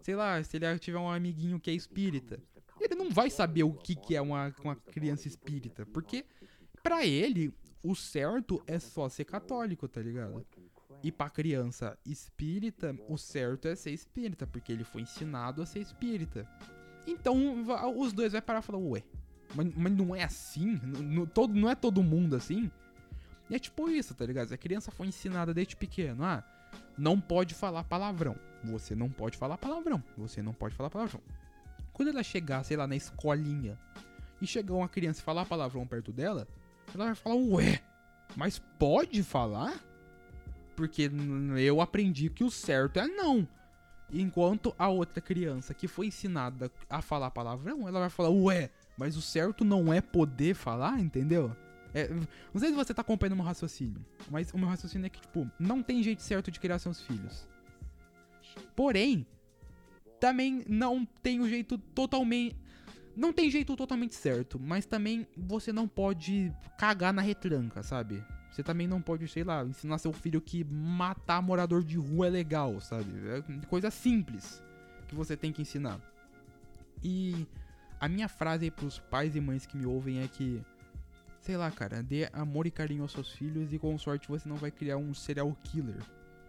Sei 0.02 0.16
lá, 0.16 0.44
se 0.44 0.58
ele 0.58 0.80
tiver 0.80 1.00
um 1.00 1.10
amiguinho 1.10 1.60
que 1.60 1.70
é 1.70 1.74
espírita 1.74 2.42
ele 2.80 2.96
não 2.96 3.10
vai 3.10 3.30
saber 3.30 3.64
o 3.64 3.74
que, 3.74 3.96
que 3.96 4.16
é 4.16 4.22
uma, 4.22 4.54
uma 4.64 4.76
criança 4.76 5.28
espírita. 5.28 5.86
Porque, 5.86 6.26
para 6.84 7.06
ele, 7.06 7.54
o 7.84 7.96
certo 7.96 8.62
é 8.68 8.80
só 8.80 9.10
ser 9.10 9.26
católico, 9.26 9.88
tá 9.88 10.02
ligado? 10.02 10.46
E 11.04 11.12
pra 11.12 11.30
criança 11.30 11.98
espírita, 12.06 12.96
o 13.08 13.18
certo 13.18 13.68
é 13.68 13.76
ser 13.76 13.92
espírita, 13.92 14.48
porque 14.48 14.72
ele 14.72 14.84
foi 14.84 15.02
ensinado 15.02 15.62
a 15.62 15.66
ser 15.66 15.80
espírita. 15.80 16.48
Então, 17.06 17.38
os 17.96 18.12
dois 18.12 18.34
vai 18.34 18.42
parar 18.42 18.60
e 18.60 18.64
falar, 18.64 18.80
ué, 18.80 19.04
mas, 19.56 19.74
mas 19.76 19.94
não 19.94 20.16
é 20.16 20.24
assim? 20.24 20.80
Não, 20.84 21.26
todo, 21.26 21.54
não 21.54 21.70
é 21.70 21.76
todo 21.76 22.04
mundo 22.04 22.36
assim? 22.36 22.70
E 23.50 23.56
é 23.56 23.60
tipo 23.60 23.90
isso, 23.90 24.14
tá 24.14 24.26
ligado? 24.26 24.52
A 24.52 24.58
criança 24.58 24.92
foi 24.92 25.08
ensinada 25.08 25.54
desde 25.54 25.76
pequeno, 25.76 26.24
ah, 26.24 26.44
não 26.98 27.20
pode 27.20 27.54
falar 27.54 27.84
palavrão. 27.84 28.36
Você 28.64 28.96
não 28.96 29.10
pode 29.10 29.38
falar 29.38 29.58
palavrão. 29.58 30.04
Você 30.18 30.42
não 30.42 30.54
pode 30.54 30.76
falar 30.76 30.90
palavrão. 30.90 31.22
Quando 31.98 32.10
ela 32.10 32.22
chegar, 32.22 32.64
sei 32.64 32.78
lá, 32.78 32.86
na 32.86 32.96
escolinha 32.96 33.76
e 34.40 34.46
chegar 34.46 34.76
uma 34.76 34.88
criança 34.88 35.20
e 35.20 35.24
falar 35.24 35.48
palavrão 35.48 35.88
perto 35.88 36.12
dela, 36.12 36.48
ela 36.94 37.06
vai 37.06 37.16
falar, 37.16 37.36
ué, 37.38 37.82
mas 38.36 38.60
pode 38.78 39.24
falar? 39.24 39.84
Porque 40.76 41.10
eu 41.58 41.82
aprendi 41.82 42.30
que 42.30 42.44
o 42.44 42.52
certo 42.52 43.00
é 43.00 43.08
não. 43.08 43.48
Enquanto 44.14 44.76
a 44.78 44.88
outra 44.90 45.20
criança 45.20 45.74
que 45.74 45.88
foi 45.88 46.06
ensinada 46.06 46.72
a 46.88 47.02
falar 47.02 47.32
palavrão, 47.32 47.88
ela 47.88 48.02
vai 48.02 48.12
falar, 48.12 48.30
ué, 48.30 48.70
mas 48.96 49.18
o 49.18 49.22
certo 49.22 49.66
não 49.66 49.92
é 49.92 50.00
poder 50.00 50.54
falar, 50.54 51.00
entendeu? 51.00 51.52
É, 51.96 52.10
não 52.10 52.60
sei 52.60 52.70
se 52.70 52.76
você 52.76 52.94
tá 52.94 53.02
acompanhando 53.02 53.34
o 53.34 53.38
meu 53.38 53.46
raciocínio, 53.46 54.06
mas 54.30 54.54
o 54.54 54.58
meu 54.60 54.70
raciocínio 54.70 55.08
é 55.08 55.10
que, 55.10 55.20
tipo, 55.20 55.50
não 55.58 55.82
tem 55.82 56.04
jeito 56.04 56.22
certo 56.22 56.52
de 56.52 56.60
criar 56.60 56.78
seus 56.78 57.02
filhos. 57.02 57.48
Porém, 58.76 59.26
também 60.20 60.64
não 60.68 61.06
tem 61.06 61.40
o 61.40 61.48
jeito 61.48 61.78
totalmente. 61.78 62.56
Não 63.16 63.34
tem 63.34 63.50
jeito 63.50 63.76
totalmente 63.76 64.14
certo, 64.14 64.60
mas 64.60 64.86
também 64.86 65.26
você 65.36 65.74
não 65.74 65.88
pode 65.88 66.54
cagar 66.78 67.12
na 67.12 67.22
retranca, 67.22 67.82
sabe? 67.82 68.24
Você 68.52 68.62
também 68.62 68.88
não 68.88 69.02
pode, 69.02 69.28
sei 69.28 69.44
lá, 69.44 69.64
ensinar 69.64 69.98
seu 69.98 70.14
filho 70.14 70.40
que 70.40 70.64
matar 70.64 71.42
morador 71.42 71.84
de 71.84 71.98
rua 71.98 72.28
é 72.28 72.30
legal, 72.30 72.80
sabe? 72.80 73.10
É 73.30 73.66
coisa 73.68 73.90
simples 73.90 74.62
que 75.08 75.16
você 75.16 75.36
tem 75.36 75.52
que 75.52 75.62
ensinar. 75.62 76.00
E 77.04 77.48
a 78.00 78.08
minha 78.08 78.28
frase 78.28 78.66
aí 78.66 78.72
pros 78.72 79.00
pais 79.00 79.36
e 79.36 79.42
mães 79.42 79.66
que 79.66 79.78
me 79.78 79.86
ouvem 79.86 80.20
é 80.20 80.28
que, 80.28 80.62
sei 81.42 81.58
lá, 81.58 81.72
cara, 81.72 82.04
dê 82.04 82.30
amor 82.34 82.68
e 82.68 82.72
carinho 82.72 83.04
aos 83.04 83.12
seus 83.12 83.32
filhos 83.32 83.74
e 83.74 83.80
com 83.80 83.98
sorte 83.98 84.28
você 84.28 84.48
não 84.48 84.58
vai 84.58 84.72
criar 84.72 84.98
um 84.98 85.14
serial 85.14 85.56
killer. 85.64 86.02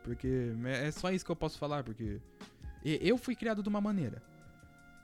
Porque 0.02 0.52
é 0.64 0.90
só 0.90 1.10
isso 1.10 1.24
que 1.24 1.30
eu 1.30 1.36
posso 1.36 1.58
falar, 1.58 1.84
porque 1.84 2.20
eu 2.84 3.18
fui 3.18 3.34
criado 3.34 3.62
de 3.62 3.68
uma 3.68 3.80
maneira. 3.80 4.22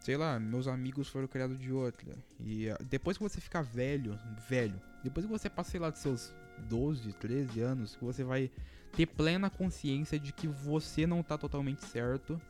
Sei 0.00 0.16
lá, 0.16 0.38
meus 0.38 0.68
amigos 0.68 1.08
foram 1.08 1.26
criados 1.26 1.58
de 1.58 1.72
outra. 1.72 2.14
E 2.40 2.68
ah, 2.68 2.78
depois 2.82 3.16
que 3.16 3.22
você 3.22 3.40
ficar 3.40 3.62
velho, 3.62 4.18
velho, 4.48 4.80
depois 5.02 5.24
que 5.24 5.32
você 5.32 5.48
passa, 5.48 5.70
sei 5.70 5.80
lá, 5.80 5.88
dos 5.88 6.00
seus 6.00 6.34
12, 6.68 7.12
13 7.14 7.60
anos, 7.60 7.96
que 7.96 8.04
você 8.04 8.22
vai 8.22 8.50
ter 8.92 9.06
plena 9.06 9.48
consciência 9.48 10.18
de 10.18 10.32
que 10.32 10.46
você 10.46 11.06
não 11.06 11.22
tá 11.22 11.38
totalmente 11.38 11.84
certo, 11.86 12.40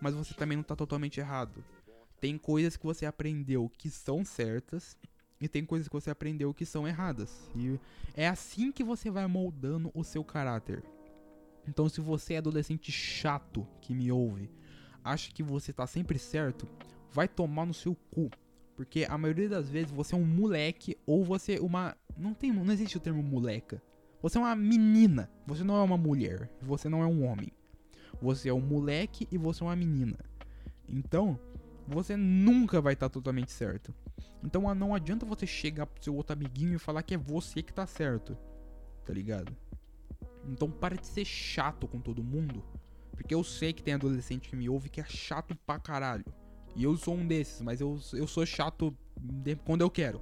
mas 0.00 0.14
você 0.14 0.34
também 0.34 0.56
não 0.56 0.64
tá 0.64 0.74
totalmente 0.74 1.20
errado. 1.20 1.62
Tem 2.20 2.38
coisas 2.38 2.76
que 2.76 2.84
você 2.84 3.04
aprendeu 3.04 3.70
que 3.76 3.90
são 3.90 4.24
certas 4.24 4.96
e 5.40 5.48
tem 5.48 5.64
coisas 5.64 5.88
que 5.88 5.94
você 5.94 6.10
aprendeu 6.10 6.54
que 6.54 6.64
são 6.64 6.86
erradas. 6.86 7.50
E 7.54 7.78
é 8.14 8.28
assim 8.28 8.72
que 8.72 8.82
você 8.82 9.10
vai 9.10 9.26
moldando 9.26 9.90
o 9.94 10.02
seu 10.02 10.24
caráter. 10.24 10.82
Então, 11.68 11.88
se 11.88 12.00
você 12.00 12.34
é 12.34 12.38
adolescente 12.38 12.90
chato 12.90 13.66
que 13.80 13.94
me 13.94 14.10
ouve, 14.10 14.50
acha 15.04 15.32
que 15.32 15.42
você 15.42 15.72
tá 15.72 15.86
sempre 15.86 16.18
certo, 16.18 16.68
vai 17.10 17.28
tomar 17.28 17.66
no 17.66 17.74
seu 17.74 17.94
cu. 18.10 18.30
Porque 18.76 19.06
a 19.08 19.18
maioria 19.18 19.48
das 19.48 19.68
vezes 19.68 19.90
você 19.90 20.14
é 20.14 20.18
um 20.18 20.24
moleque 20.24 20.96
ou 21.06 21.24
você 21.24 21.56
é 21.56 21.60
uma. 21.60 21.96
Não 22.16 22.34
tem. 22.34 22.52
Não 22.52 22.72
existe 22.72 22.96
o 22.96 23.00
termo 23.00 23.22
moleca. 23.22 23.82
Você 24.22 24.38
é 24.38 24.40
uma 24.40 24.56
menina. 24.56 25.30
Você 25.46 25.62
não 25.62 25.76
é 25.76 25.82
uma 25.82 25.98
mulher. 25.98 26.50
Você 26.60 26.88
não 26.88 27.02
é 27.02 27.06
um 27.06 27.24
homem. 27.24 27.52
Você 28.20 28.48
é 28.48 28.54
um 28.54 28.60
moleque 28.60 29.28
e 29.30 29.36
você 29.36 29.62
é 29.62 29.66
uma 29.66 29.76
menina. 29.76 30.18
Então, 30.88 31.38
você 31.86 32.16
nunca 32.16 32.80
vai 32.80 32.94
estar 32.94 33.08
tá 33.08 33.12
totalmente 33.12 33.52
certo. 33.52 33.94
Então 34.42 34.74
não 34.74 34.94
adianta 34.94 35.26
você 35.26 35.46
chegar 35.46 35.86
pro 35.86 36.02
seu 36.02 36.14
outro 36.14 36.32
amiguinho 36.32 36.74
e 36.74 36.78
falar 36.78 37.02
que 37.02 37.14
é 37.14 37.18
você 37.18 37.62
que 37.62 37.72
tá 37.72 37.86
certo. 37.86 38.36
Tá 39.04 39.12
ligado? 39.12 39.54
Então 40.48 40.70
para 40.70 40.96
de 40.96 41.06
ser 41.06 41.24
chato 41.24 41.86
com 41.86 42.00
todo 42.00 42.22
mundo 42.22 42.62
porque 43.22 43.34
eu 43.34 43.44
sei 43.44 43.72
que 43.72 43.82
tem 43.82 43.94
adolescente 43.94 44.48
que 44.48 44.56
me 44.56 44.68
ouve 44.68 44.88
que 44.88 45.00
é 45.00 45.04
chato 45.04 45.56
pra 45.64 45.78
caralho. 45.78 46.24
E 46.74 46.82
eu 46.82 46.96
sou 46.96 47.14
um 47.14 47.26
desses, 47.26 47.60
mas 47.60 47.80
eu, 47.80 47.98
eu 48.14 48.26
sou 48.26 48.44
chato 48.44 48.96
quando 49.64 49.82
eu 49.82 49.90
quero. 49.90 50.20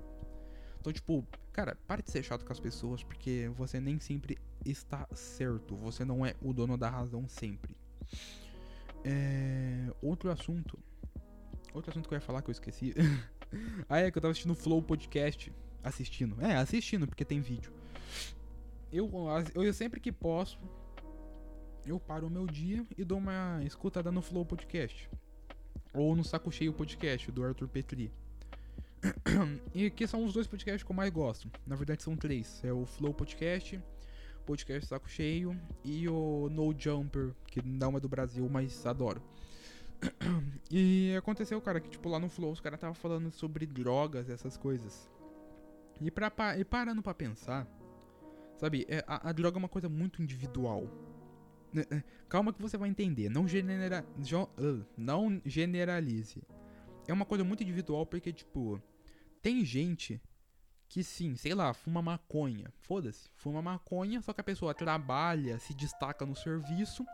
Então, 0.78 0.92
tipo, 0.92 1.26
cara, 1.52 1.76
pare 1.86 2.02
de 2.02 2.10
ser 2.10 2.22
chato 2.22 2.44
com 2.44 2.52
as 2.52 2.60
pessoas, 2.60 3.02
porque 3.02 3.50
você 3.56 3.80
nem 3.80 3.98
sempre 3.98 4.36
está 4.64 5.08
certo. 5.14 5.74
Você 5.76 6.04
não 6.04 6.26
é 6.26 6.34
o 6.42 6.52
dono 6.52 6.76
da 6.76 6.90
razão 6.90 7.26
sempre. 7.26 7.74
É... 9.02 9.90
Outro 10.02 10.30
assunto. 10.30 10.78
Outro 11.72 11.90
assunto 11.90 12.08
que 12.08 12.14
eu 12.14 12.16
ia 12.16 12.20
falar 12.20 12.42
que 12.42 12.50
eu 12.50 12.52
esqueci. 12.52 12.94
ah, 13.88 13.98
é 13.98 14.10
que 14.10 14.18
eu 14.18 14.22
tava 14.22 14.32
assistindo 14.32 14.52
o 14.52 14.56
Flow 14.56 14.82
Podcast. 14.82 15.52
Assistindo. 15.82 16.36
É, 16.40 16.56
assistindo, 16.56 17.06
porque 17.06 17.24
tem 17.24 17.40
vídeo. 17.40 17.72
Eu, 18.92 19.08
eu 19.54 19.72
sempre 19.72 20.00
que 20.00 20.10
posso, 20.10 20.58
eu 21.86 21.98
paro 21.98 22.26
o 22.26 22.30
meu 22.30 22.46
dia 22.46 22.84
e 22.96 23.04
dou 23.04 23.18
uma 23.18 23.60
escutada 23.64 24.10
no 24.12 24.22
Flow 24.22 24.44
Podcast. 24.44 25.10
Ou 25.92 26.14
no 26.14 26.22
Saco 26.22 26.52
Cheio 26.52 26.72
Podcast, 26.72 27.30
do 27.32 27.44
Arthur 27.44 27.68
Petri. 27.68 28.12
e 29.74 29.90
que 29.90 30.06
são 30.06 30.24
os 30.24 30.32
dois 30.32 30.46
podcasts 30.46 30.82
que 30.82 30.90
eu 30.90 30.96
mais 30.96 31.10
gosto. 31.10 31.50
Na 31.66 31.74
verdade 31.74 32.02
são 32.02 32.16
três. 32.16 32.62
É 32.64 32.72
o 32.72 32.84
Flow 32.86 33.14
Podcast, 33.14 33.80
Podcast 34.46 34.86
Saco 34.86 35.08
Cheio 35.08 35.58
e 35.84 36.08
o 36.08 36.48
No 36.50 36.74
Jumper, 36.78 37.34
que 37.46 37.62
não 37.64 37.96
é 37.96 38.00
do 38.00 38.08
Brasil, 38.08 38.48
mas 38.48 38.86
adoro. 38.86 39.22
e 40.70 41.14
aconteceu, 41.16 41.60
cara, 41.60 41.80
que 41.80 41.88
tipo 41.88 42.08
lá 42.08 42.18
no 42.18 42.28
Flow 42.28 42.52
os 42.52 42.60
caras 42.60 42.78
estavam 42.78 42.94
falando 42.94 43.30
sobre 43.30 43.66
drogas, 43.66 44.28
essas 44.28 44.56
coisas. 44.56 45.10
E, 46.00 46.10
pra, 46.10 46.32
e 46.58 46.64
parando 46.64 47.02
pra 47.02 47.12
pensar, 47.12 47.66
sabe, 48.56 48.86
é, 48.88 49.04
a, 49.06 49.28
a 49.28 49.32
droga 49.32 49.58
é 49.58 49.60
uma 49.60 49.68
coisa 49.68 49.88
muito 49.88 50.22
individual. 50.22 50.88
Calma 52.28 52.52
que 52.52 52.62
você 52.62 52.76
vai 52.76 52.88
entender. 52.88 53.28
Não, 53.28 53.46
genera, 53.46 54.04
não 54.96 55.40
generalize. 55.44 56.42
É 57.06 57.12
uma 57.12 57.24
coisa 57.24 57.42
muito 57.42 57.62
individual 57.62 58.06
porque, 58.06 58.32
tipo, 58.32 58.80
tem 59.42 59.64
gente 59.64 60.20
que 60.88 61.04
sim, 61.04 61.36
sei 61.36 61.54
lá, 61.54 61.72
fuma 61.72 62.02
maconha. 62.02 62.72
Foda-se, 62.80 63.30
fuma 63.34 63.62
maconha, 63.62 64.20
só 64.22 64.32
que 64.32 64.40
a 64.40 64.44
pessoa 64.44 64.74
trabalha, 64.74 65.58
se 65.58 65.72
destaca 65.72 66.26
no 66.26 66.34
serviço. 66.34 67.04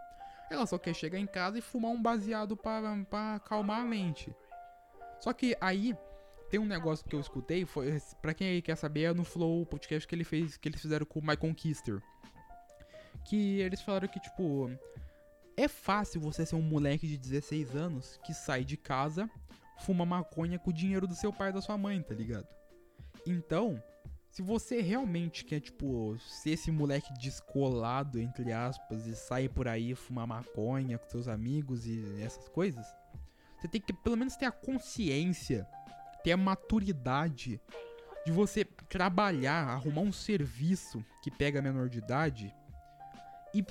Ela 0.50 0.66
só 0.66 0.78
quer 0.78 0.94
chegar 0.94 1.18
em 1.18 1.26
casa 1.26 1.58
e 1.58 1.62
fumar 1.62 1.90
um 1.90 2.00
baseado 2.00 2.56
para 2.56 3.34
acalmar 3.34 3.80
a 3.80 3.84
mente. 3.84 4.34
Só 5.20 5.32
que 5.32 5.56
aí 5.60 5.94
tem 6.50 6.60
um 6.60 6.66
negócio 6.66 7.06
que 7.06 7.14
eu 7.14 7.20
escutei, 7.20 7.64
foi 7.66 8.00
para 8.22 8.32
quem 8.32 8.48
aí 8.48 8.62
quer 8.62 8.76
saber, 8.76 9.02
é 9.02 9.12
no 9.12 9.24
Flow 9.24 9.66
podcast 9.66 10.06
que 10.06 10.14
ele 10.14 10.24
fez, 10.24 10.56
que 10.56 10.68
eles 10.68 10.80
fizeram 10.80 11.04
com 11.04 11.18
o 11.18 11.26
My 11.26 11.36
Conquister 11.36 12.00
que 13.26 13.60
eles 13.60 13.80
falaram 13.80 14.08
que, 14.08 14.20
tipo, 14.20 14.70
é 15.56 15.66
fácil 15.66 16.20
você 16.20 16.46
ser 16.46 16.54
um 16.54 16.62
moleque 16.62 17.06
de 17.06 17.18
16 17.18 17.74
anos 17.74 18.20
que 18.24 18.32
sai 18.32 18.64
de 18.64 18.76
casa, 18.76 19.28
fuma 19.80 20.06
maconha 20.06 20.58
com 20.58 20.70
o 20.70 20.72
dinheiro 20.72 21.06
do 21.06 21.14
seu 21.14 21.32
pai 21.32 21.50
e 21.50 21.52
da 21.52 21.60
sua 21.60 21.76
mãe, 21.76 22.00
tá 22.00 22.14
ligado? 22.14 22.46
Então, 23.26 23.82
se 24.30 24.42
você 24.42 24.80
realmente 24.80 25.44
quer, 25.44 25.60
tipo, 25.60 26.16
ser 26.20 26.50
esse 26.50 26.70
moleque 26.70 27.12
descolado, 27.14 28.20
entre 28.20 28.52
aspas, 28.52 29.06
e 29.06 29.16
sair 29.16 29.48
por 29.48 29.66
aí 29.66 29.94
fumar 29.94 30.26
maconha 30.26 30.98
com 30.98 31.08
seus 31.08 31.26
amigos 31.26 31.86
e 31.86 32.22
essas 32.22 32.48
coisas, 32.48 32.86
você 33.58 33.66
tem 33.66 33.80
que 33.80 33.92
pelo 33.92 34.16
menos 34.16 34.36
ter 34.36 34.46
a 34.46 34.52
consciência, 34.52 35.66
ter 36.22 36.32
a 36.32 36.36
maturidade 36.36 37.60
de 38.24 38.30
você 38.30 38.64
trabalhar, 38.64 39.68
arrumar 39.68 40.02
um 40.02 40.12
serviço 40.12 41.04
que 41.22 41.30
pega 41.30 41.62
menor 41.62 41.88
de 41.88 41.98
idade 41.98 42.54
e, 43.54 43.64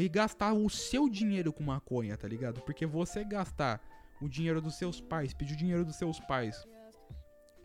e 0.00 0.08
gastar 0.08 0.52
o 0.52 0.68
seu 0.68 1.08
dinheiro 1.08 1.52
com 1.52 1.62
maconha, 1.62 2.16
tá 2.16 2.28
ligado? 2.28 2.60
Porque 2.62 2.86
você 2.86 3.24
gastar 3.24 3.80
o 4.20 4.28
dinheiro 4.28 4.60
dos 4.60 4.76
seus 4.76 5.00
pais, 5.00 5.34
pedir 5.34 5.54
o 5.54 5.56
dinheiro 5.56 5.84
dos 5.84 5.96
seus 5.96 6.20
pais 6.20 6.66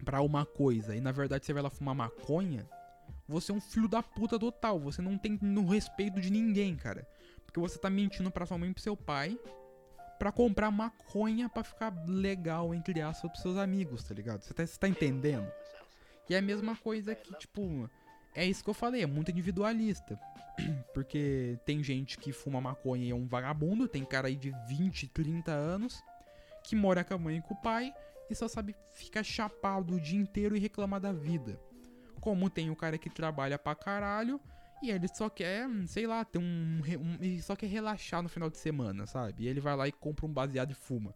para 0.03 0.21
uma 0.21 0.45
coisa 0.45 0.95
e 0.95 1.01
na 1.01 1.11
verdade 1.11 1.45
você 1.45 1.53
vai 1.53 1.61
lá 1.61 1.69
fumar 1.69 1.93
maconha, 1.93 2.67
você 3.27 3.51
é 3.51 3.55
um 3.55 3.61
filho 3.61 3.87
da 3.87 4.01
puta 4.01 4.39
total. 4.39 4.79
Você 4.79 5.01
não 5.01 5.17
tem 5.17 5.37
no 5.41 5.67
respeito 5.67 6.19
de 6.19 6.31
ninguém, 6.31 6.75
cara. 6.75 7.07
Porque 7.45 7.59
você 7.59 7.77
tá 7.77 7.89
mentindo 7.89 8.31
pra 8.31 8.45
sua 8.45 8.57
mãe 8.57 8.71
e 8.71 8.73
pro 8.73 8.81
seu 8.81 8.97
pai 8.97 9.37
para 10.17 10.31
comprar 10.31 10.69
maconha 10.69 11.47
para 11.47 11.63
ficar 11.63 11.93
legal, 12.05 12.73
entre 12.73 13.01
aspas, 13.01 13.31
pros 13.31 13.41
seus 13.41 13.57
amigos, 13.57 14.03
tá 14.03 14.13
ligado? 14.13 14.41
Você 14.41 14.53
tá, 14.53 14.65
você 14.65 14.77
tá 14.77 14.87
entendendo? 14.87 15.49
E 16.29 16.35
é 16.35 16.39
a 16.39 16.41
mesma 16.41 16.75
coisa 16.75 17.15
que, 17.15 17.33
tipo, 17.37 17.89
é 18.35 18.45
isso 18.45 18.63
que 18.63 18.69
eu 18.69 18.73
falei, 18.73 19.03
é 19.03 19.07
muito 19.07 19.31
individualista. 19.31 20.19
Porque 20.93 21.57
tem 21.65 21.83
gente 21.83 22.17
que 22.17 22.31
fuma 22.31 22.61
maconha 22.61 23.05
e 23.05 23.11
é 23.11 23.15
um 23.15 23.27
vagabundo, 23.27 23.87
tem 23.87 24.03
cara 24.05 24.27
aí 24.27 24.35
de 24.35 24.51
20, 24.67 25.07
30 25.07 25.51
anos, 25.51 26.01
que 26.63 26.75
mora 26.75 27.03
com 27.03 27.13
a 27.13 27.17
mãe 27.17 27.37
e 27.37 27.41
com 27.41 27.53
o 27.53 27.61
pai 27.61 27.93
e 28.29 28.35
só 28.35 28.47
sabe 28.47 28.75
ficar 28.93 29.23
chapado 29.23 29.95
o 29.95 29.99
dia 29.99 30.19
inteiro 30.19 30.55
e 30.55 30.59
reclamar 30.59 30.99
da 30.99 31.11
vida. 31.11 31.59
Como 32.21 32.49
tem 32.49 32.69
o 32.69 32.75
cara 32.75 32.97
que 32.97 33.09
trabalha 33.09 33.57
pra 33.57 33.73
caralho 33.73 34.39
e 34.81 34.91
ele 34.91 35.07
só 35.07 35.29
quer, 35.29 35.67
sei 35.87 36.05
lá, 36.05 36.23
ter 36.23 36.37
um, 36.37 36.81
um. 36.81 37.13
Ele 37.19 37.41
só 37.41 37.55
quer 37.55 37.67
relaxar 37.67 38.21
no 38.21 38.29
final 38.29 38.49
de 38.49 38.57
semana, 38.57 39.05
sabe? 39.05 39.43
E 39.43 39.47
ele 39.47 39.59
vai 39.59 39.75
lá 39.75 39.87
e 39.87 39.91
compra 39.91 40.25
um 40.25 40.31
baseado 40.31 40.71
e 40.71 40.75
fuma. 40.75 41.13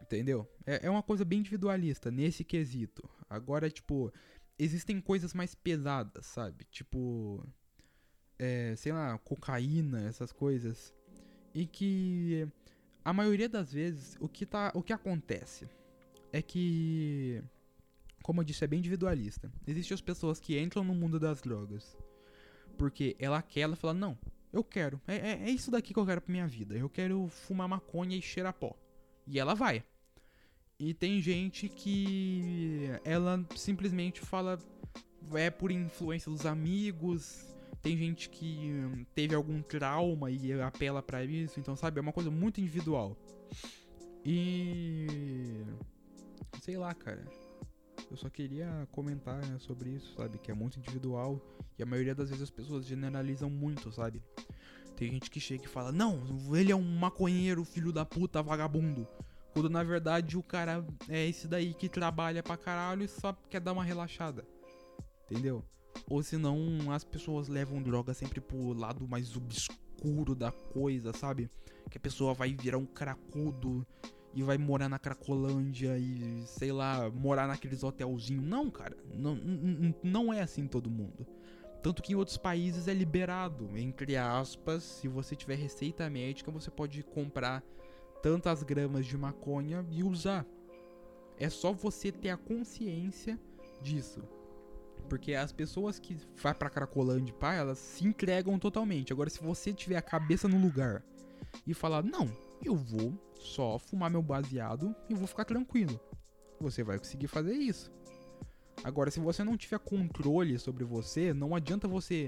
Entendeu? 0.00 0.48
É, 0.66 0.86
é 0.86 0.90
uma 0.90 1.02
coisa 1.02 1.24
bem 1.24 1.40
individualista 1.40 2.10
nesse 2.10 2.44
quesito. 2.44 3.08
Agora, 3.28 3.70
tipo, 3.70 4.12
existem 4.58 5.00
coisas 5.00 5.34
mais 5.34 5.54
pesadas, 5.54 6.26
sabe? 6.26 6.64
Tipo, 6.70 7.46
é, 8.38 8.74
sei 8.76 8.92
lá, 8.92 9.18
cocaína, 9.18 10.06
essas 10.08 10.32
coisas. 10.32 10.94
E 11.54 11.66
que 11.66 12.46
a 13.04 13.12
maioria 13.12 13.48
das 13.48 13.72
vezes 13.72 14.16
o 14.20 14.28
que 14.28 14.44
tá, 14.44 14.70
o 14.74 14.82
que 14.82 14.92
acontece 14.92 15.68
é 16.32 16.42
que 16.42 17.42
como 18.22 18.40
eu 18.40 18.44
disse, 18.44 18.62
é 18.62 18.66
bem 18.66 18.80
individualista. 18.80 19.50
Existem 19.66 19.94
as 19.94 20.02
pessoas 20.02 20.38
que 20.38 20.60
entram 20.60 20.84
no 20.84 20.94
mundo 20.94 21.18
das 21.18 21.40
drogas 21.40 21.96
porque 22.78 23.16
ela 23.18 23.42
quer, 23.42 23.62
ela 23.62 23.76
fala: 23.76 23.92
"Não, 23.92 24.16
Eu 24.50 24.64
quero. 24.64 24.98
É, 25.06 25.16
é, 25.16 25.42
é, 25.44 25.50
isso 25.50 25.70
daqui 25.70 25.92
que 25.92 26.00
eu 26.00 26.06
quero 26.06 26.22
pra 26.22 26.32
minha 26.32 26.46
vida. 26.46 26.74
Eu 26.74 26.88
quero 26.88 27.28
fumar 27.28 27.68
maconha 27.68 28.16
e 28.16 28.22
cheirar 28.22 28.54
pó. 28.54 28.74
E 29.26 29.38
ela 29.38 29.54
vai. 29.54 29.84
E 30.78 30.94
tem 30.94 31.20
gente 31.20 31.68
que 31.68 32.88
ela 33.04 33.44
simplesmente 33.56 34.20
fala 34.20 34.58
é 35.34 35.50
por 35.50 35.72
influência 35.72 36.30
dos 36.30 36.46
amigos. 36.46 37.44
Tem 37.82 37.96
gente 37.96 38.28
que 38.30 38.72
hum, 38.72 39.04
teve 39.14 39.34
algum 39.34 39.60
trauma 39.60 40.30
e 40.30 40.52
apela 40.60 41.02
para 41.02 41.24
isso, 41.24 41.58
então 41.58 41.76
sabe, 41.76 41.98
é 41.98 42.02
uma 42.02 42.12
coisa 42.12 42.30
muito 42.30 42.60
individual. 42.60 43.16
E 44.24 45.64
sei 46.60 46.76
lá, 46.76 46.94
cara. 46.94 47.24
Eu 48.10 48.16
só 48.16 48.30
queria 48.30 48.88
comentar 48.90 49.42
sobre 49.60 49.90
isso, 49.90 50.14
sabe? 50.14 50.38
Que 50.38 50.50
é 50.50 50.54
muito 50.54 50.78
individual 50.78 51.38
e 51.78 51.82
a 51.82 51.86
maioria 51.86 52.14
das 52.14 52.30
vezes 52.30 52.44
as 52.44 52.50
pessoas 52.50 52.86
generalizam 52.86 53.50
muito, 53.50 53.92
sabe? 53.92 54.22
Tem 54.96 55.10
gente 55.10 55.30
que 55.30 55.38
chega 55.38 55.64
e 55.64 55.68
fala: 55.68 55.92
Não, 55.92 56.22
ele 56.54 56.72
é 56.72 56.76
um 56.76 56.98
maconheiro, 56.98 57.64
filho 57.64 57.92
da 57.92 58.06
puta, 58.06 58.42
vagabundo. 58.42 59.06
Quando 59.52 59.68
na 59.68 59.82
verdade 59.82 60.36
o 60.36 60.42
cara 60.42 60.84
é 61.08 61.26
esse 61.26 61.48
daí 61.48 61.74
que 61.74 61.88
trabalha 61.88 62.42
pra 62.42 62.56
caralho 62.56 63.02
e 63.02 63.08
só 63.08 63.32
quer 63.48 63.60
dar 63.60 63.72
uma 63.72 63.84
relaxada. 63.84 64.46
Entendeu? 65.24 65.64
Ou 66.08 66.22
senão 66.22 66.90
as 66.92 67.04
pessoas 67.04 67.48
levam 67.48 67.82
droga 67.82 68.14
sempre 68.14 68.40
pro 68.40 68.72
lado 68.72 69.06
mais 69.08 69.36
obscuro 69.36 70.34
da 70.34 70.52
coisa, 70.52 71.12
sabe? 71.12 71.50
Que 71.90 71.98
a 71.98 72.00
pessoa 72.00 72.34
vai 72.34 72.54
virar 72.54 72.78
um 72.78 72.86
cracudo 72.86 73.86
e 74.34 74.42
vai 74.42 74.58
morar 74.58 74.88
na 74.88 74.98
Cracolândia 74.98 75.98
e, 75.98 76.44
sei 76.46 76.70
lá, 76.70 77.10
morar 77.10 77.48
naqueles 77.48 77.82
hotelzinhos. 77.82 78.44
Não, 78.44 78.70
cara, 78.70 78.96
não, 79.12 79.38
não 80.02 80.32
é 80.32 80.40
assim 80.40 80.66
todo 80.66 80.90
mundo. 80.90 81.26
Tanto 81.82 82.02
que 82.02 82.12
em 82.12 82.16
outros 82.16 82.36
países 82.36 82.88
é 82.88 82.94
liberado, 82.94 83.76
entre 83.76 84.16
aspas, 84.16 84.82
se 84.82 85.08
você 85.08 85.34
tiver 85.36 85.56
receita 85.56 86.08
médica, 86.10 86.50
você 86.50 86.70
pode 86.70 87.02
comprar 87.02 87.62
tantas 88.22 88.62
gramas 88.62 89.06
de 89.06 89.16
maconha 89.16 89.84
e 89.90 90.02
usar. 90.02 90.46
É 91.38 91.48
só 91.48 91.72
você 91.72 92.10
ter 92.10 92.30
a 92.30 92.36
consciência 92.36 93.38
disso. 93.80 94.22
Porque 95.08 95.34
as 95.34 95.52
pessoas 95.52 95.98
que 95.98 96.16
vai 96.36 96.52
pra 96.52 96.68
Cracolândia, 96.68 97.32
pá, 97.34 97.54
elas 97.54 97.78
se 97.78 98.04
entregam 98.04 98.58
totalmente. 98.58 99.12
Agora, 99.12 99.30
se 99.30 99.40
você 99.40 99.72
tiver 99.72 99.96
a 99.96 100.02
cabeça 100.02 100.48
no 100.48 100.60
lugar 100.60 101.02
e 101.66 101.72
falar, 101.72 102.02
não, 102.02 102.28
eu 102.62 102.76
vou 102.76 103.14
só 103.34 103.78
fumar 103.78 104.10
meu 104.10 104.22
baseado 104.22 104.94
e 105.08 105.14
vou 105.14 105.26
ficar 105.26 105.44
tranquilo. 105.44 105.98
Você 106.60 106.82
vai 106.82 106.98
conseguir 106.98 107.28
fazer 107.28 107.54
isso. 107.54 107.90
Agora, 108.84 109.10
se 109.10 109.20
você 109.20 109.42
não 109.42 109.56
tiver 109.56 109.78
controle 109.78 110.58
sobre 110.58 110.84
você, 110.84 111.32
não 111.32 111.54
adianta 111.54 111.88
você 111.88 112.26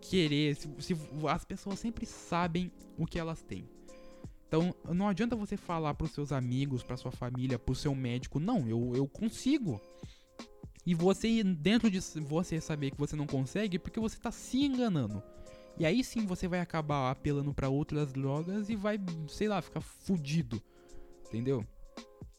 querer. 0.00 0.54
Se, 0.54 0.68
se, 0.78 0.96
as 1.28 1.44
pessoas 1.44 1.78
sempre 1.78 2.06
sabem 2.06 2.70
o 2.96 3.06
que 3.06 3.18
elas 3.18 3.42
têm. 3.42 3.68
Então, 4.52 4.74
não 4.92 5.08
adianta 5.08 5.34
você 5.34 5.56
falar 5.56 5.94
pros 5.94 6.10
seus 6.10 6.30
amigos, 6.30 6.82
pra 6.82 6.98
sua 6.98 7.10
família, 7.10 7.58
pro 7.58 7.74
seu 7.74 7.94
médico, 7.94 8.38
não, 8.38 8.68
eu, 8.68 8.92
eu 8.94 9.08
consigo. 9.08 9.80
E 10.84 10.94
você, 10.94 11.42
dentro 11.42 11.90
de 11.90 11.98
você 12.20 12.60
saber 12.60 12.90
que 12.90 12.98
você 12.98 13.16
não 13.16 13.26
consegue, 13.26 13.78
porque 13.78 13.98
você 13.98 14.18
tá 14.18 14.30
se 14.30 14.62
enganando. 14.62 15.22
E 15.78 15.86
aí 15.86 16.04
sim 16.04 16.26
você 16.26 16.46
vai 16.46 16.60
acabar 16.60 17.10
apelando 17.10 17.54
para 17.54 17.70
outras 17.70 18.12
drogas 18.12 18.68
e 18.68 18.76
vai, 18.76 19.00
sei 19.26 19.48
lá, 19.48 19.62
ficar 19.62 19.80
fudido. 19.80 20.62
Entendeu? 21.28 21.66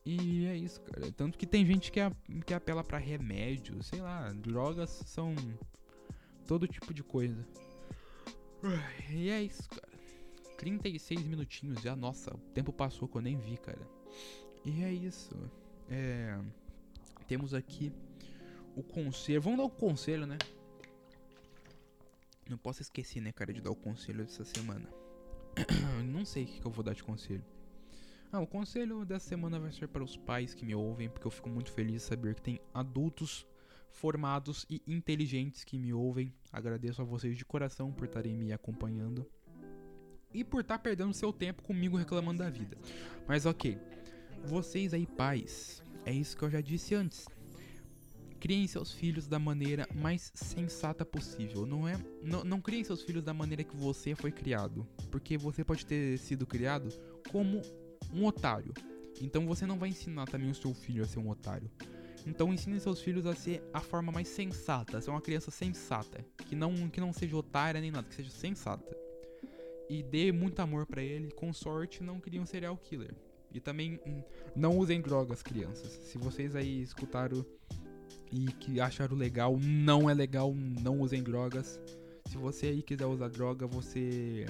E 0.06 0.46
é 0.46 0.56
isso, 0.56 0.82
cara. 0.82 1.12
Tanto 1.14 1.36
que 1.36 1.48
tem 1.48 1.66
gente 1.66 1.92
que, 1.92 2.00
a, 2.00 2.12
que 2.46 2.54
apela 2.54 2.84
para 2.84 3.00
remédio, 3.00 3.82
sei 3.82 4.02
lá, 4.02 4.32
drogas 4.34 5.02
são 5.08 5.34
todo 6.46 6.68
tipo 6.68 6.94
de 6.94 7.02
coisa. 7.02 7.44
E 9.10 9.32
é 9.32 9.42
isso, 9.42 9.68
cara. 9.68 9.93
36 10.64 11.26
minutinhos 11.26 11.82
já, 11.82 11.94
nossa, 11.94 12.34
o 12.34 12.38
tempo 12.54 12.72
passou 12.72 13.06
que 13.06 13.18
eu 13.18 13.22
nem 13.22 13.38
vi, 13.38 13.58
cara. 13.58 13.86
E 14.64 14.82
é 14.82 14.94
isso. 14.94 15.36
É, 15.90 16.40
temos 17.28 17.54
aqui 17.54 17.92
o 18.74 18.82
conselho. 18.82 19.42
Vamos 19.42 19.60
dar 19.60 19.66
o 19.66 19.70
conselho, 19.70 20.26
né? 20.26 20.38
Não 22.50 22.58
posso 22.58 22.82
esquecer, 22.82 23.22
né, 23.22 23.34
cara, 23.34 23.52
de 23.52 23.60
dar 23.60 23.72
o 23.72 23.76
conselho 23.76 24.24
dessa 24.24 24.46
semana. 24.46 24.88
Não 26.06 26.24
sei 26.24 26.46
o 26.46 26.48
que, 26.48 26.66
eu 26.66 26.72
vou 26.72 26.82
dar 26.84 26.94
de 26.94 27.04
conselho. 27.04 27.44
Ah, 28.32 28.40
o 28.40 28.48
conselho 28.48 29.04
dessa 29.04 29.28
semana 29.28 29.60
vai 29.60 29.72
ser 29.74 29.90
para 29.90 30.04
os 30.04 30.16
pais 30.16 30.54
que 30.54 30.66
me 30.66 30.74
ouvem, 30.74 31.10
porque 31.10 31.28
eu 31.28 31.32
fico 31.32 31.50
muito 31.50 31.74
feliz 31.74 31.96
de 31.96 32.08
saber 32.08 32.36
que 32.36 32.42
tem 32.42 32.62
adultos 32.74 33.46
formados 33.92 34.66
e 34.70 34.82
inteligentes 34.88 35.66
que 35.66 35.78
me 35.78 35.94
ouvem. 35.94 36.34
Agradeço 36.54 37.02
a 37.02 37.06
vocês 37.06 37.38
de 37.38 37.44
coração 37.44 37.92
por 37.92 38.06
estarem 38.06 38.34
me 38.38 38.54
acompanhando 38.54 39.30
e 40.34 40.44
por 40.44 40.62
estar 40.62 40.80
perdendo 40.80 41.14
seu 41.14 41.32
tempo 41.32 41.62
comigo 41.64 41.98
reclamando 41.98 42.40
da 42.40 42.50
vida. 42.50 42.78
Mas 43.28 43.46
ok, 43.46 43.78
vocês 44.44 44.94
aí, 44.94 45.06
pais, 45.06 45.82
é 46.06 46.12
isso 46.12 46.36
que 46.36 46.44
eu 46.44 46.50
já 46.50 46.62
disse 46.62 46.96
antes. 46.96 47.26
Criem 48.40 48.68
seus 48.68 48.92
filhos 48.92 49.26
da 49.26 49.40
maneira 49.40 49.88
mais 49.96 50.32
sensata 50.36 51.06
possível. 51.06 51.66
Não 51.66 51.88
é, 51.88 51.98
não, 52.22 52.44
não 52.44 52.60
criem 52.60 52.84
seus 52.84 53.02
filhos 53.02 53.24
da 53.24 53.34
maneira 53.34 53.64
que 53.64 53.76
você 53.76 54.16
foi 54.16 54.32
criado, 54.32 54.86
porque 55.10 55.38
você 55.38 55.64
pode 55.64 55.86
ter 55.86 56.18
sido 56.18 56.46
criado 56.46 56.90
como 57.32 57.62
um 58.14 58.26
otário. 58.26 58.74
Então 59.22 59.46
você 59.46 59.66
não 59.66 59.80
vai 59.80 59.90
ensinar 59.90 60.26
também 60.26 60.50
o 60.50 60.56
seu 60.56 60.74
filho 60.74 61.04
a 61.04 61.08
ser 61.08 61.20
um 61.20 61.30
otário. 61.30 61.72
Então 62.26 62.54
ensine 62.54 62.80
seus 62.80 63.02
filhos 63.02 63.26
a 63.26 63.36
ser 63.36 63.64
a 63.74 63.80
forma 63.80 64.12
mais 64.12 64.28
sensata, 64.28 64.98
a 64.98 65.02
ser 65.02 65.10
uma 65.10 65.22
criança 65.22 65.52
sensata, 65.52 66.26
que 66.46 66.56
não 66.56 66.90
que 66.90 67.00
não 67.00 67.14
seja 67.14 67.36
otária 67.38 67.80
nem 67.80 67.92
nada, 67.92 68.08
que 68.08 68.16
seja 68.16 68.30
sensata. 68.30 69.03
E 69.90 70.02
dê 70.02 70.32
muito 70.32 70.60
amor 70.60 70.86
para 70.86 71.02
ele, 71.02 71.32
com 71.32 71.54
sorte 71.54 72.04
não 72.04 72.20
crie 72.20 72.40
um 72.40 72.46
serial 72.46 72.78
killer. 72.78 73.14
E 73.54 73.60
também 73.60 74.00
hum, 74.06 74.24
não 74.56 74.78
usem 74.78 75.00
drogas, 75.00 75.44
crianças. 75.44 75.92
Se 75.92 76.18
vocês 76.18 76.56
aí 76.56 76.82
escutaram 76.82 77.46
e 78.32 78.48
que 78.54 78.80
acharam 78.80 79.16
legal, 79.16 79.58
não 79.60 80.10
é 80.10 80.14
legal, 80.14 80.54
não 80.56 81.00
usem 81.02 81.22
drogas. 81.22 81.80
Se 82.26 82.38
você 82.38 82.68
aí 82.68 82.82
quiser 82.82 83.06
usar 83.06 83.30
droga, 83.30 83.68
você 83.68 84.48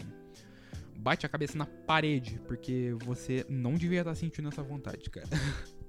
bate 0.95 1.25
a 1.25 1.29
cabeça 1.29 1.57
na 1.57 1.65
parede, 1.65 2.39
porque 2.47 2.95
você 3.03 3.45
não 3.49 3.73
devia 3.75 3.99
estar 3.99 4.15
sentindo 4.15 4.47
essa 4.47 4.63
vontade, 4.63 5.09
cara. 5.09 5.27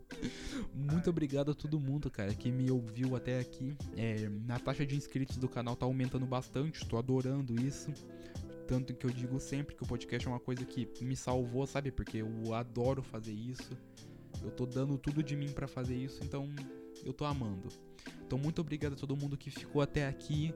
Muito 0.75 1.09
obrigado 1.11 1.53
a 1.53 1.55
todo 1.55 1.79
mundo, 1.79 2.11
cara, 2.11 2.35
que 2.35 2.51
me 2.51 2.71
ouviu 2.71 3.15
até 3.15 3.39
aqui. 3.39 3.77
É, 3.97 4.29
a 4.49 4.59
taxa 4.59 4.85
de 4.85 4.97
inscritos 4.97 5.37
do 5.37 5.49
canal 5.49 5.77
tá 5.77 5.87
aumentando 5.87 6.27
bastante, 6.27 6.83
estou 6.83 6.99
adorando 6.99 7.55
isso. 7.61 7.93
Tanto 8.67 8.95
que 8.95 9.05
eu 9.05 9.11
digo 9.11 9.39
sempre 9.39 9.75
que 9.75 9.83
o 9.83 9.87
podcast 9.87 10.27
é 10.27 10.31
uma 10.31 10.41
coisa 10.41 10.65
que 10.65 11.05
me 11.05 11.17
salvou, 11.17 11.67
sabe? 11.67 11.91
Porque 11.91 12.19
eu 12.19 12.55
adoro 12.55 13.03
fazer 13.03 13.33
isso. 13.33 13.77
Eu 14.43 14.51
tô 14.51 14.67
dando 14.67 14.99
tudo 14.99 15.23
de 15.23 15.37
mim 15.37 15.53
para 15.53 15.67
fazer 15.67 15.95
isso, 15.95 16.23
então 16.23 16.53
eu 17.05 17.13
tô 17.13 17.25
amando. 17.25 17.69
Então, 18.27 18.39
muito 18.39 18.61
obrigado 18.61 18.95
a 18.95 18.97
todo 18.97 19.17
mundo 19.17 19.37
que 19.37 19.51
ficou 19.51 19.83
até 19.83 20.07
aqui. 20.07 20.55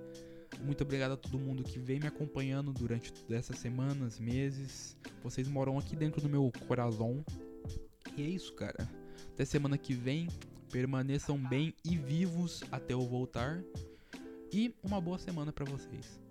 Muito 0.62 0.82
obrigado 0.82 1.12
a 1.12 1.16
todo 1.16 1.38
mundo 1.38 1.62
que 1.62 1.78
vem 1.78 2.00
me 2.00 2.06
acompanhando 2.06 2.72
durante 2.72 3.12
essas 3.30 3.58
semanas, 3.58 4.18
meses. 4.18 4.96
Vocês 5.22 5.46
moram 5.48 5.78
aqui 5.78 5.94
dentro 5.94 6.20
do 6.20 6.28
meu 6.28 6.50
coração. 6.66 7.24
E 8.16 8.22
é 8.22 8.26
isso, 8.26 8.54
cara. 8.54 8.88
Até 9.32 9.44
semana 9.44 9.76
que 9.78 9.94
vem. 9.94 10.28
Permaneçam 10.70 11.38
bem 11.38 11.74
e 11.82 11.96
vivos 11.96 12.62
até 12.70 12.92
eu 12.92 13.00
voltar. 13.00 13.62
E 14.52 14.74
uma 14.82 15.00
boa 15.00 15.18
semana 15.18 15.52
para 15.52 15.64
vocês. 15.64 16.27